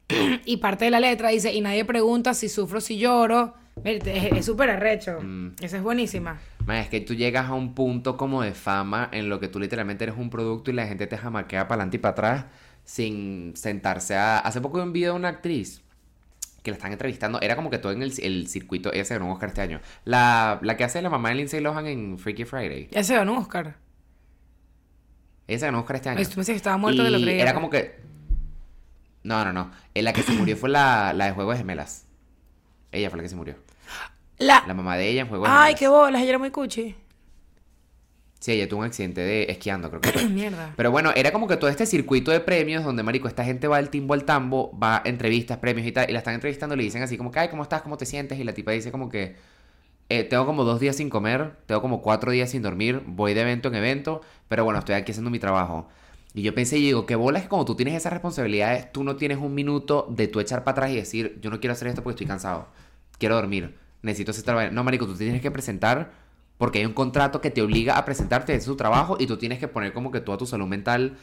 y 0.45 0.57
parte 0.57 0.86
de 0.86 0.91
la 0.91 0.99
letra 0.99 1.30
dice, 1.30 1.53
y 1.53 1.62
nadie 1.62 1.86
pregunta 1.86 2.34
si 2.34 2.49
sufro, 2.49 2.82
si 2.82 2.97
lloro. 2.97 3.53
Mira, 3.84 4.12
Es 4.12 4.34
es 4.34 4.45
súper 4.45 4.70
arrecho. 4.70 5.20
Mm. 5.22 5.55
Esa 5.62 5.78
es 5.78 5.84
buenísima. 5.84 6.41
Man, 6.66 6.78
es 6.78 6.89
que 6.89 7.01
tú 7.01 7.16
llegas 7.16 7.49
a 7.49 7.53
un 7.53 7.74
punto 7.74 8.18
como 8.18 8.41
de 8.41 8.53
fama 8.53 9.09
en 9.12 9.30
lo 9.30 9.39
que 9.39 9.47
tú 9.47 9.59
literalmente 9.59 10.03
eres 10.03 10.16
un 10.18 10.30
producto 10.30 10.72
y 10.72 10.74
la 10.74 10.88
gente 10.88 11.07
te 11.07 11.18
jamaquea 11.18 11.68
para 11.68 11.82
adelante 11.82 11.97
y 11.97 11.99
para 11.99 12.12
atrás 12.12 12.45
sin 12.84 13.55
sentarse 13.55 14.16
a... 14.16 14.39
Hace 14.39 14.62
poco 14.62 14.78
vi 14.78 14.84
un 14.84 14.93
video 14.93 15.14
de 15.14 15.20
una 15.20 15.30
actriz 15.30 15.82
que 16.64 16.72
la 16.72 16.78
están 16.78 16.91
entrevistando. 16.91 17.41
Era 17.41 17.55
como 17.55 17.70
que 17.70 17.78
todo 17.78 17.91
en 17.91 18.01
el, 18.03 18.14
el 18.22 18.47
circuito... 18.47 18.93
Ella 18.93 19.05
se 19.05 19.16
ganó 19.16 19.26
un 19.26 19.32
Oscar 19.32 19.49
este 19.49 19.62
año. 19.62 19.82
La, 20.05 20.59
la 20.62 20.78
que 20.78 20.84
hace 20.84 21.01
la 21.01 21.09
mamá 21.09 21.30
de 21.30 21.36
Lindsay 21.36 21.62
Lohan 21.62 21.88
en 21.88 22.20
Freaky 22.20 22.45
Friday. 22.45 22.89
Ya 22.91 23.03
se 23.03 23.16
ganó 23.16 23.34
un 23.34 23.39
Oscar. 23.39 23.78
Ella 25.47 25.59
se 25.59 25.66
ganó 25.66 25.80
un 25.80 25.82
Oscar 25.82 25.95
este 25.95 26.09
año. 26.09 26.20
Ay, 26.20 26.26
tú 26.26 26.39
me 26.39 26.45
que 26.45 26.53
estaba 26.53 26.78
muerto, 26.78 27.03
que 27.03 27.09
lo 27.09 27.20
creía. 27.20 27.41
Era 27.41 27.53
como 27.53 27.70
que... 27.70 27.99
No, 29.24 29.43
no, 29.45 29.53
no. 29.53 29.72
En 29.93 30.05
la 30.05 30.14
que 30.14 30.24
se 30.24 30.34
murió 30.34 30.57
fue 30.57 30.70
la, 30.70 31.14
la 31.14 31.26
de 31.26 31.32
Juego 31.32 31.51
de 31.51 31.57
Gemelas. 31.57 32.05
Ella 32.91 33.09
fue 33.09 33.18
la 33.18 33.24
que 33.24 33.30
se 33.30 33.36
murió. 33.36 33.55
La... 34.41 34.63
La 34.67 34.73
mamá 34.73 34.97
de 34.97 35.07
ella 35.07 35.21
en 35.21 35.27
Juego 35.27 35.45
de 35.45 35.51
Ay, 35.51 35.75
qué 35.75 35.87
bolas, 35.87 36.21
ella 36.21 36.29
era 36.29 36.39
muy 36.39 36.51
cuchi. 36.51 36.95
Sí, 38.39 38.53
ella 38.53 38.67
tuvo 38.67 38.79
un 38.79 38.87
accidente 38.87 39.21
de 39.21 39.43
esquiando, 39.49 39.89
creo 39.89 40.01
que 40.01 40.11
fue. 40.11 40.25
Mierda. 40.29 40.73
Pero 40.75 40.89
bueno, 40.89 41.11
era 41.15 41.31
como 41.31 41.47
que 41.47 41.57
todo 41.57 41.69
este 41.69 41.85
circuito 41.85 42.31
de 42.31 42.39
premios 42.39 42.83
donde, 42.83 43.03
marico, 43.03 43.27
esta 43.27 43.45
gente 43.45 43.67
va 43.67 43.77
al 43.77 43.91
timbo 43.91 44.15
al 44.15 44.25
tambo, 44.25 44.75
va 44.77 44.97
a 44.97 45.01
entrevistas, 45.05 45.59
premios 45.59 45.85
y 45.85 45.91
tal, 45.91 46.09
y 46.09 46.13
la 46.13 46.19
están 46.19 46.33
entrevistando 46.33 46.73
y 46.73 46.79
le 46.79 46.83
dicen 46.83 47.03
así 47.03 47.17
como 47.17 47.29
que, 47.29 47.37
ay, 47.37 47.49
¿cómo 47.49 47.61
estás? 47.61 47.83
¿Cómo 47.83 47.97
te 47.97 48.07
sientes? 48.07 48.39
Y 48.39 48.43
la 48.43 48.53
tipa 48.53 48.71
dice 48.71 48.91
como 48.91 49.09
que, 49.09 49.35
eh, 50.09 50.23
tengo 50.23 50.47
como 50.47 50.63
dos 50.63 50.79
días 50.79 50.95
sin 50.95 51.11
comer, 51.11 51.57
tengo 51.67 51.81
como 51.81 52.01
cuatro 52.01 52.31
días 52.31 52.49
sin 52.49 52.63
dormir, 52.63 53.03
voy 53.05 53.35
de 53.35 53.41
evento 53.41 53.67
en 53.69 53.75
evento, 53.75 54.21
pero 54.47 54.63
bueno, 54.63 54.79
estoy 54.79 54.95
aquí 54.95 55.11
haciendo 55.11 55.29
mi 55.29 55.37
trabajo. 55.39 55.87
Y 56.33 56.41
yo 56.41 56.55
pensé 56.55 56.79
y 56.79 56.81
digo, 56.81 57.05
qué 57.05 57.15
bola 57.15 57.37
es 57.37 57.43
que 57.43 57.49
como 57.49 57.63
tú 57.63 57.75
tienes 57.75 57.93
esas 57.93 58.11
responsabilidades, 58.11 58.91
tú 58.91 59.03
no 59.03 59.17
tienes 59.17 59.37
un 59.37 59.53
minuto 59.53 60.07
de 60.09 60.27
tú 60.27 60.39
echar 60.39 60.63
para 60.63 60.73
atrás 60.73 60.91
y 60.91 60.95
decir, 60.95 61.39
yo 61.41 61.51
no 61.51 61.59
quiero 61.59 61.73
hacer 61.73 61.89
esto 61.89 62.01
porque 62.01 62.15
estoy 62.15 62.27
cansado, 62.27 62.69
quiero 63.19 63.35
dormir, 63.35 63.77
necesito 64.02 64.32
hacer 64.32 64.43
trabajo. 64.43 64.72
No, 64.72 64.84
marico, 64.84 65.06
tú 65.06 65.16
tienes 65.16 65.41
que 65.41 65.52
presentar 65.52 66.12
porque 66.58 66.80
hay 66.80 66.86
un 66.86 66.93
contrato 66.93 67.41
que 67.41 67.49
te 67.52 67.62
obliga 67.62 67.97
a 67.97 68.06
presentarte, 68.06 68.54
es 68.54 68.66
tu 68.66 68.76
trabajo 68.76 69.18
y 69.20 69.26
tú 69.28 69.38
tienes 69.38 69.60
que 69.60 69.68
poner 69.68 69.93
como 69.93 70.12
que 70.12 70.20
toda 70.22 70.38
tu 70.38 70.45
salud 70.45 70.68
mental 70.68 71.18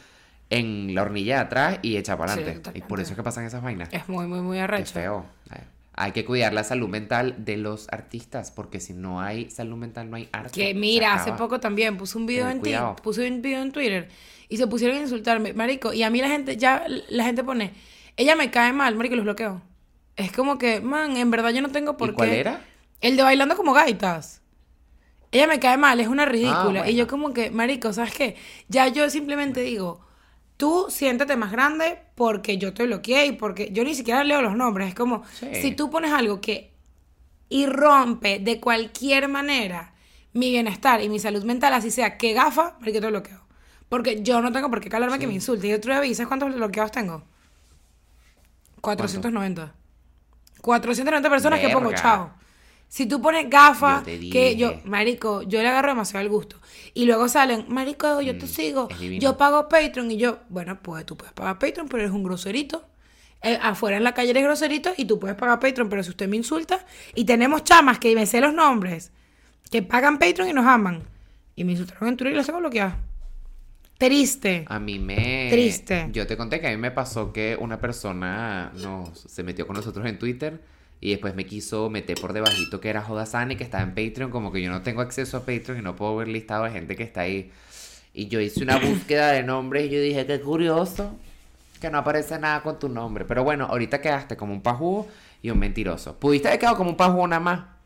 en 0.49 0.93
la 0.95 1.03
hornilla 1.03 1.35
de 1.35 1.41
atrás 1.41 1.79
y 1.81 1.95
echar 1.97 2.17
para 2.17 2.33
Sí, 2.33 2.41
adelante. 2.41 2.71
y 2.73 2.81
por 2.81 2.99
eso 2.99 3.11
es 3.11 3.15
que 3.17 3.23
pasan 3.23 3.45
esas 3.45 3.61
vainas. 3.61 3.89
Es 3.91 4.09
muy, 4.09 4.27
muy, 4.27 4.41
muy 4.41 4.59
arrecho. 4.59 4.93
feo. 4.93 5.25
Ay, 5.49 5.61
Hay 5.93 6.11
que 6.11 6.25
cuidar 6.25 6.53
la 6.53 6.63
salud 6.63 6.89
mental 6.89 7.35
de 7.39 7.57
los 7.57 7.87
artistas, 7.91 8.51
porque 8.51 8.79
si 8.79 8.93
no 8.93 9.21
hay 9.21 9.49
salud 9.51 9.77
mental, 9.77 10.09
no 10.09 10.15
hay 10.17 10.27
arte. 10.31 10.51
Que 10.59 10.73
mira, 10.73 11.13
hace 11.13 11.33
poco 11.33 11.59
también 11.59 11.97
puse 11.97 12.17
un 12.17 12.25
video 12.25 12.49
en 12.49 12.59
cuidado. 12.59 12.95
puse 12.97 13.29
un 13.29 13.41
video 13.41 13.61
en 13.61 13.71
Twitter 13.71 14.09
y 14.49 14.57
se 14.57 14.65
pusieron 14.65 14.97
a 14.97 15.01
insultarme, 15.01 15.53
marico, 15.53 15.93
y 15.93 16.03
a 16.03 16.09
mí 16.09 16.19
la 16.21 16.27
gente 16.29 16.57
ya 16.57 16.83
la 17.09 17.23
gente 17.25 17.43
pone, 17.43 17.71
ella 18.17 18.35
me 18.35 18.49
cae 18.49 18.73
mal, 18.73 18.95
marico, 18.95 19.15
los 19.15 19.23
bloqueo. 19.25 19.61
Es 20.19 20.31
como 20.31 20.57
que, 20.57 20.81
man, 20.81 21.17
en 21.17 21.31
verdad 21.31 21.49
yo 21.51 21.61
no 21.61 21.69
tengo 21.69 21.97
por 21.97 22.09
¿Y 22.09 22.11
qué. 22.11 22.15
cuál 22.15 22.29
era? 22.29 22.61
El 23.01 23.15
de 23.17 23.23
bailando 23.23 23.55
como 23.55 23.73
gaitas. 23.73 24.41
Ella 25.31 25.47
me 25.47 25.59
cae 25.59 25.77
mal, 25.77 25.99
es 25.99 26.07
una 26.07 26.25
ridícula. 26.25 26.81
Ah, 26.83 26.89
Y 26.89 26.95
yo 26.95 27.07
como 27.07 27.33
que, 27.33 27.51
marico, 27.51 27.93
¿sabes 27.93 28.13
qué? 28.13 28.35
Ya 28.67 28.87
yo 28.89 29.09
simplemente 29.09 29.61
digo, 29.61 30.01
tú 30.57 30.87
siéntate 30.89 31.37
más 31.37 31.51
grande 31.51 31.99
porque 32.15 32.57
yo 32.57 32.73
te 32.73 32.85
bloqueé 32.85 33.27
y 33.27 33.31
porque 33.33 33.69
yo 33.71 33.83
ni 33.83 33.95
siquiera 33.95 34.23
leo 34.23 34.41
los 34.41 34.55
nombres. 34.55 34.89
Es 34.89 34.95
como, 34.95 35.23
Sí. 35.39 35.47
si 35.61 35.71
tú 35.71 35.89
pones 35.89 36.11
algo 36.11 36.41
que 36.41 36.73
irrompe 37.49 38.39
de 38.39 38.59
cualquier 38.59 39.27
manera 39.27 39.93
mi 40.33 40.49
bienestar 40.51 41.01
y 41.01 41.09
mi 41.09 41.19
salud 41.19 41.43
mental, 41.43 41.73
así 41.73 41.91
sea 41.91 42.17
que 42.17 42.33
gafa, 42.33 42.75
marico, 42.79 42.99
te 42.99 43.07
bloqueo. 43.07 43.41
Porque 43.87 44.21
yo 44.21 44.41
no 44.41 44.51
tengo 44.51 44.69
por 44.69 44.81
qué 44.81 44.89
calarme 44.89 45.17
que 45.17 45.27
me 45.27 45.33
insulte. 45.33 45.67
Y 45.67 45.73
otro 45.73 45.99
día, 46.01 46.13
¿sabes 46.13 46.27
cuántos 46.27 46.53
bloqueados 46.53 46.91
tengo? 46.91 47.23
490. 48.81 49.73
490 50.61 51.29
personas 51.29 51.59
que 51.59 51.69
pongo, 51.69 51.93
chao. 51.93 52.31
Si 52.87 53.05
tú 53.05 53.21
pones 53.21 53.47
gafas, 53.49 54.03
Yo 54.05 54.31
que 54.31 54.55
yo, 54.55 54.73
marico, 54.83 55.43
yo 55.43 55.61
le 55.61 55.67
agarro 55.67 55.89
demasiado 55.89 56.23
el 56.25 56.29
gusto. 56.31 56.57
Y 56.95 57.05
luego 57.05 57.29
salen, 57.29 57.65
marico, 57.69 58.19
yo 58.21 58.35
te 58.37 58.47
sigo, 58.47 58.87
Mm, 58.91 58.99
divino. 58.99 59.21
yo 59.21 59.37
pago 59.37 59.69
Patreon. 59.69 60.09
Y 60.09 60.17
yo, 60.17 60.39
bueno, 60.49 60.79
pues 60.81 61.05
tú 61.05 61.15
puedes 61.15 61.33
pagar 61.33 61.59
Patreon, 61.59 61.87
pero 61.87 62.01
eres 62.03 62.13
un 62.15 62.23
groserito. 62.23 62.85
Eh, 63.41 63.57
afuera 63.61 63.95
en 63.97 64.03
la 64.03 64.13
calle 64.13 64.31
eres 64.31 64.43
groserito 64.43 64.91
y 64.97 65.05
tú 65.05 65.19
puedes 65.19 65.37
pagar 65.37 65.59
Patreon, 65.59 65.87
pero 65.87 66.03
si 66.03 66.09
usted 66.09 66.27
me 66.27 66.35
insulta. 66.37 66.83
Y 67.13 67.25
tenemos 67.25 67.63
chamas 67.63 67.99
que 67.99 68.13
me 68.15 68.25
sé 68.25 68.41
los 68.41 68.53
nombres, 68.55 69.11
que 69.69 69.83
pagan 69.83 70.17
Patreon 70.17 70.49
y 70.49 70.53
nos 70.53 70.65
aman. 70.65 71.03
Y 71.55 71.63
me 71.65 71.73
insultaron 71.73 72.09
en 72.09 72.17
Twitter 72.17 72.33
y 72.33 72.37
las 72.37 72.47
tengo 72.47 72.59
bloqueadas. 72.59 72.95
Triste. 73.99 74.63
A 74.69 74.79
mí 74.79 74.97
me... 74.97 75.49
Triste. 75.51 76.07
Yo 76.13 76.25
te 76.25 76.37
conté 76.37 76.61
que 76.61 76.67
a 76.67 76.69
mí 76.69 76.77
me 76.77 76.89
pasó 76.89 77.33
que 77.33 77.57
una 77.59 77.81
persona 77.81 78.71
nos, 78.75 79.19
se 79.19 79.43
metió 79.43 79.67
con 79.67 79.75
nosotros 79.75 80.05
en 80.05 80.17
Twitter 80.17 80.61
y 81.01 81.09
después 81.11 81.35
me 81.35 81.45
quiso 81.45 81.89
meter 81.89 82.17
por 82.19 82.31
debajito 82.31 82.79
que 82.79 82.89
era 82.89 83.01
Jodasani, 83.01 83.57
que 83.57 83.65
estaba 83.65 83.83
en 83.83 83.89
Patreon, 83.89 84.31
como 84.31 84.53
que 84.53 84.61
yo 84.61 84.71
no 84.71 84.83
tengo 84.83 85.01
acceso 85.01 85.35
a 85.35 85.39
Patreon 85.41 85.79
y 85.79 85.81
no 85.81 85.97
puedo 85.97 86.15
ver 86.15 86.29
listado 86.29 86.63
de 86.63 86.71
gente 86.71 86.95
que 86.95 87.03
está 87.03 87.21
ahí. 87.21 87.51
Y 88.13 88.29
yo 88.29 88.39
hice 88.39 88.63
una 88.63 88.77
búsqueda 88.79 89.33
de 89.33 89.43
nombres 89.43 89.87
y 89.87 89.89
yo 89.89 89.99
dije, 89.99 90.25
qué 90.25 90.39
curioso 90.39 91.13
que 91.81 91.89
no 91.89 91.97
aparece 91.97 92.39
nada 92.39 92.63
con 92.63 92.79
tu 92.79 92.87
nombre. 92.87 93.25
Pero 93.25 93.43
bueno, 93.43 93.65
ahorita 93.65 93.99
quedaste 93.99 94.37
como 94.37 94.53
un 94.53 94.61
pajugo 94.61 95.09
y 95.41 95.49
un 95.49 95.59
mentiroso. 95.59 96.15
Pudiste 96.17 96.47
haber 96.47 96.61
quedado 96.61 96.77
como 96.77 96.91
un 96.91 96.97
pajugo 96.97 97.27
nada 97.27 97.41
más. 97.41 97.78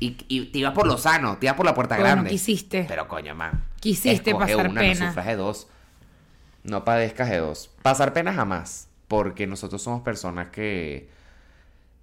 Y, 0.00 0.16
y 0.28 0.46
te 0.46 0.58
ibas 0.58 0.72
por 0.72 0.86
lo 0.86 0.98
sano, 0.98 1.38
te 1.38 1.46
ibas 1.46 1.56
por 1.56 1.64
la 1.66 1.74
puerta 1.74 1.94
Bueno, 1.96 2.10
grande. 2.10 2.30
quisiste. 2.30 2.84
Pero 2.88 3.06
coño, 3.06 3.34
man. 3.34 3.64
Quisiste 3.80 4.30
Escoge 4.30 4.52
pasar 4.52 4.68
una, 4.70 4.80
pena. 4.80 5.00
No 5.00 5.06
sufras 5.06 5.26
de 5.26 5.36
dos. 5.36 5.68
No 6.64 6.84
padezcas 6.84 7.30
de 7.30 7.38
dos. 7.38 7.70
Pasar 7.82 8.12
pena 8.12 8.32
jamás. 8.32 8.88
Porque 9.08 9.46
nosotros 9.46 9.82
somos 9.82 10.02
personas 10.02 10.48
que 10.48 11.08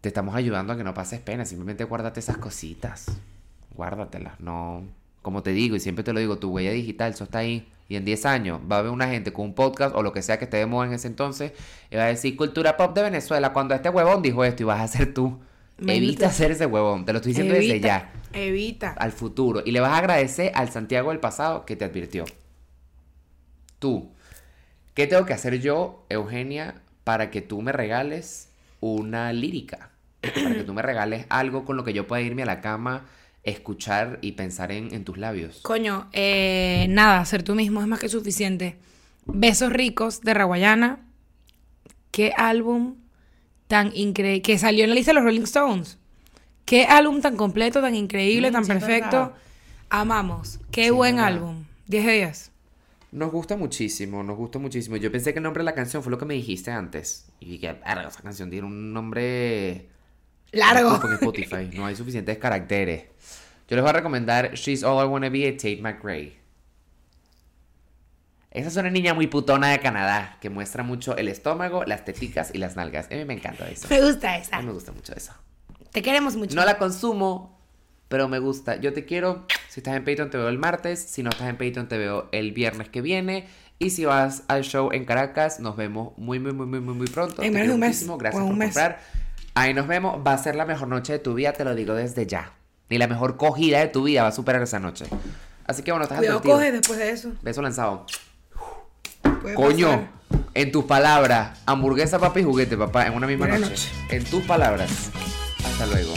te 0.02 0.10
estamos 0.10 0.36
ayudando 0.36 0.74
a 0.74 0.78
que 0.78 0.84
no 0.84 0.94
pases 0.94 1.20
pena. 1.20 1.44
Simplemente 1.46 1.84
guárdate 1.84 2.20
esas 2.20 2.38
cositas. 2.38 3.08
Guárdatelas. 3.76 4.40
No. 4.40 4.84
Como 5.22 5.44
te 5.44 5.52
digo, 5.52 5.76
y 5.76 5.80
siempre 5.80 6.04
te 6.04 6.14
lo 6.14 6.20
digo, 6.20 6.38
tu 6.38 6.52
huella 6.52 6.72
digital, 6.72 7.12
eso 7.12 7.26
está 7.26 7.40
ahí. 7.40 7.68
Y 7.90 7.96
en 7.96 8.06
10 8.06 8.26
años 8.28 8.60
va 8.72 8.78
a 8.78 8.80
haber 8.80 8.92
una 8.92 9.08
gente 9.08 9.34
con 9.34 9.46
un 9.46 9.54
podcast 9.56 9.96
o 9.96 10.04
lo 10.04 10.14
que 10.14 10.22
sea 10.22 10.38
que 10.38 10.46
esté 10.46 10.58
de 10.58 10.66
moda 10.68 10.86
en 10.88 10.94
ese 10.94 11.08
entonces 11.08 11.54
y 11.90 11.96
va 11.96 12.04
a 12.04 12.08
decir 12.08 12.38
cultura 12.38 12.78
pop 12.78 12.96
de 12.96 13.02
Venezuela. 13.02 13.52
Cuando 13.52 13.74
este 13.74 13.90
huevón 13.90 14.22
dijo 14.22 14.46
esto 14.46 14.64
y 14.64 14.66
vas 14.68 14.80
a 14.82 14.88
ser 14.88 15.14
tú. 15.14 15.40
Evita 15.82 15.94
evitas. 15.94 16.36
ser 16.36 16.52
ese 16.52 16.66
huevón. 16.66 17.06
Te 17.06 17.14
lo 17.14 17.18
estoy 17.18 17.32
diciendo 17.32 17.54
desde 17.54 17.80
ya 17.80 18.12
Evita. 18.34 18.92
al 18.98 19.12
futuro 19.12 19.62
y 19.66 19.72
le 19.72 19.80
vas 19.80 19.94
a 19.94 19.98
agradecer 19.98 20.52
al 20.56 20.70
Santiago 20.72 21.10
del 21.10 21.20
pasado 21.20 21.66
que 21.66 21.76
te 21.76 21.86
advirtió. 21.86 22.26
Tú, 23.80 24.12
¿qué 24.94 25.08
tengo 25.08 25.26
que 25.26 25.34
hacer 25.34 25.60
yo, 25.62 26.06
Eugenia, 26.10 26.82
para 27.04 27.32
que 27.32 27.42
tú 27.42 27.62
me 27.62 27.72
regales 27.72 28.50
una 28.82 29.32
lírica? 29.34 29.92
Para 30.22 30.54
que 30.54 30.64
tú 30.64 30.74
me 30.74 30.82
regales 30.82 31.26
algo 31.30 31.64
con 31.64 31.78
lo 31.78 31.84
que 31.86 31.94
yo 31.94 32.06
pueda 32.06 32.22
irme 32.22 32.44
a 32.44 32.46
la 32.46 32.60
cama, 32.60 33.06
escuchar 33.44 34.20
y 34.22 34.34
pensar 34.34 34.72
en, 34.72 34.94
en 34.94 35.06
tus 35.06 35.18
labios. 35.18 35.62
Coño, 35.62 36.10
eh, 36.12 36.88
nada, 36.90 37.24
ser 37.24 37.44
tú 37.44 37.56
mismo 37.56 37.80
es 37.82 37.88
más 37.88 38.00
que 38.00 38.10
suficiente. 38.10 38.78
Besos 39.26 39.72
ricos 39.72 40.22
de 40.22 40.34
Raguayana. 40.34 41.00
Qué 42.12 42.34
álbum 42.36 42.96
tan 43.70 43.92
increíble. 43.96 44.42
Que 44.42 44.58
salió 44.58 44.84
en 44.84 44.90
la 44.90 44.96
lista 44.96 45.12
de 45.12 45.16
los 45.16 45.24
Rolling 45.24 45.44
Stones. 45.44 45.98
Qué 46.66 46.84
álbum 46.86 47.22
tan 47.22 47.38
completo, 47.38 47.82
tan 47.82 47.96
increíble, 47.96 48.50
Mm, 48.50 48.54
tan 48.54 48.66
sí, 48.66 48.72
perfecto. 48.74 49.18
verdad. 49.18 49.32
Amamos. 49.90 50.60
Qué 50.72 50.86
Sí, 50.86 50.90
buen 50.90 51.16
verdad. 51.16 51.34
álbum. 51.34 51.64
10 51.88 52.06
de 52.06 52.12
10. 52.14 52.52
Nos 53.12 53.32
gusta 53.32 53.56
muchísimo, 53.58 54.22
nos 54.24 54.38
gusta 54.38 54.60
muchísimo. 54.60 54.98
Yo 54.98 55.12
pensé 55.12 55.34
que 55.34 55.40
el 55.40 55.44
nombre 55.44 55.62
de 55.62 55.66
la 55.66 55.74
canción 55.76 56.04
fue 56.04 56.12
lo 56.12 56.18
que 56.18 56.26
me 56.26 56.34
dijiste 56.36 56.70
antes. 56.72 57.26
Y 57.40 57.46
dije, 57.52 57.74
"Verga, 57.74 58.08
esa 58.10 58.22
canción 58.22 58.50
tiene 58.50 58.68
un 58.68 58.92
nombre 58.94 59.88
Largo. 60.52 60.90
Disculpen, 60.92 61.14
Spotify, 61.46 61.78
no 61.78 61.86
hay 61.86 61.96
suficientes 61.96 62.38
caracteres. 62.40 63.04
Yo 63.68 63.76
les 63.76 63.82
voy 63.84 63.90
a 63.90 63.94
recomendar 63.94 64.54
She's 64.56 64.84
All 64.84 65.04
I 65.06 65.08
Wanna 65.08 65.30
Be 65.30 65.40
de 65.40 65.52
Tate 65.54 65.78
McRae. 65.82 66.39
Esa 68.52 68.68
es 68.70 68.76
una 68.78 68.90
niña 68.90 69.14
muy 69.14 69.28
putona 69.28 69.70
de 69.70 69.80
Canadá 69.80 70.38
que 70.42 70.50
muestra 70.50 70.82
mucho 70.84 71.16
el 71.18 71.28
estómago, 71.28 71.84
las 71.86 72.04
teticas 72.04 72.50
y 72.54 72.58
las 72.58 72.76
nalgas. 72.76 73.08
A 73.12 73.16
mí 73.16 73.24
me 73.26 73.34
encanta 73.36 73.70
eso. 73.70 73.88
Me 73.90 74.02
gusta 74.02 74.32
A 74.32 74.38
esa. 74.38 74.60
mí 74.60 74.66
me 74.66 74.74
gusta 74.74 74.92
mucho 74.92 75.14
eso. 75.16 75.34
Te 75.92 76.02
queremos 76.02 76.36
mucho. 76.36 76.56
No 76.56 76.66
la 76.66 76.78
consumo, 76.80 77.60
pero 78.08 78.28
me 78.28 78.40
gusta. 78.40 78.78
Yo 78.78 78.92
te 78.94 79.06
quiero. 79.06 79.46
Si 79.70 79.80
estás 79.82 79.96
en 79.96 80.04
Patreon, 80.04 80.32
te 80.32 80.38
veo 80.38 80.50
el 80.50 80.58
martes. 80.58 81.00
Si 81.00 81.22
no 81.22 81.30
estás 81.30 81.48
en 81.48 81.58
Patreon, 81.58 81.88
te 81.88 81.98
veo 82.00 82.28
el 82.32 82.52
viernes 82.52 82.90
que 82.90 83.02
viene. 83.02 83.48
Y 83.78 83.92
si 83.92 84.06
vas 84.06 84.44
al 84.48 84.64
show 84.64 84.90
en 84.92 85.06
Caracas, 85.06 85.60
nos 85.60 85.78
vemos 85.78 86.18
muy, 86.18 86.40
muy, 86.40 86.52
muy, 86.52 86.66
muy, 86.66 86.80
muy, 86.82 86.96
muy 86.96 87.08
pronto. 87.08 87.42
En 87.44 87.54
menos 87.54 87.76
un 87.76 87.80
mes, 87.80 88.06
Gracias 88.08 88.32
por 88.34 88.42
un 88.42 88.58
mes. 88.58 88.70
comprar. 88.70 89.00
Ahí 89.54 89.74
nos 89.76 89.88
vemos. 89.88 90.26
Va 90.26 90.34
a 90.34 90.38
ser 90.40 90.56
la 90.56 90.66
mejor 90.66 90.88
noche 90.88 91.14
de 91.14 91.20
tu 91.20 91.36
vida, 91.36 91.54
te 91.54 91.64
lo 91.64 91.76
digo 91.76 91.94
desde 91.94 92.26
ya. 92.26 92.54
Ni 92.90 92.98
la 92.98 93.08
mejor 93.08 93.38
cogida 93.38 93.80
de 93.80 93.88
tu 93.88 94.04
vida 94.04 94.24
va 94.24 94.30
a 94.30 94.32
superar 94.32 94.62
esa 94.64 94.80
noche. 94.80 95.06
Así 95.66 95.84
que 95.84 95.92
bueno, 95.92 96.04
estás 96.04 96.18
Cuidado, 96.18 96.42
coge 96.42 96.72
después 96.72 96.98
de 96.98 97.12
eso. 97.12 97.32
Beso 97.44 97.62
lanzado. 97.62 98.08
Puede 99.42 99.56
Coño, 99.56 99.88
pasar. 99.88 100.08
en 100.54 100.72
tus 100.72 100.86
palabras, 100.86 101.60
hamburguesa, 101.66 102.20
papa 102.20 102.40
y 102.40 102.44
juguete, 102.44 102.78
papá, 102.78 103.08
en 103.08 103.14
una 103.14 103.28
misma 103.28 103.48
noche. 103.48 103.90
En 104.10 104.24
tus 104.24 104.44
palabras. 104.44 105.12
Hasta 105.66 105.86
luego. 105.88 106.14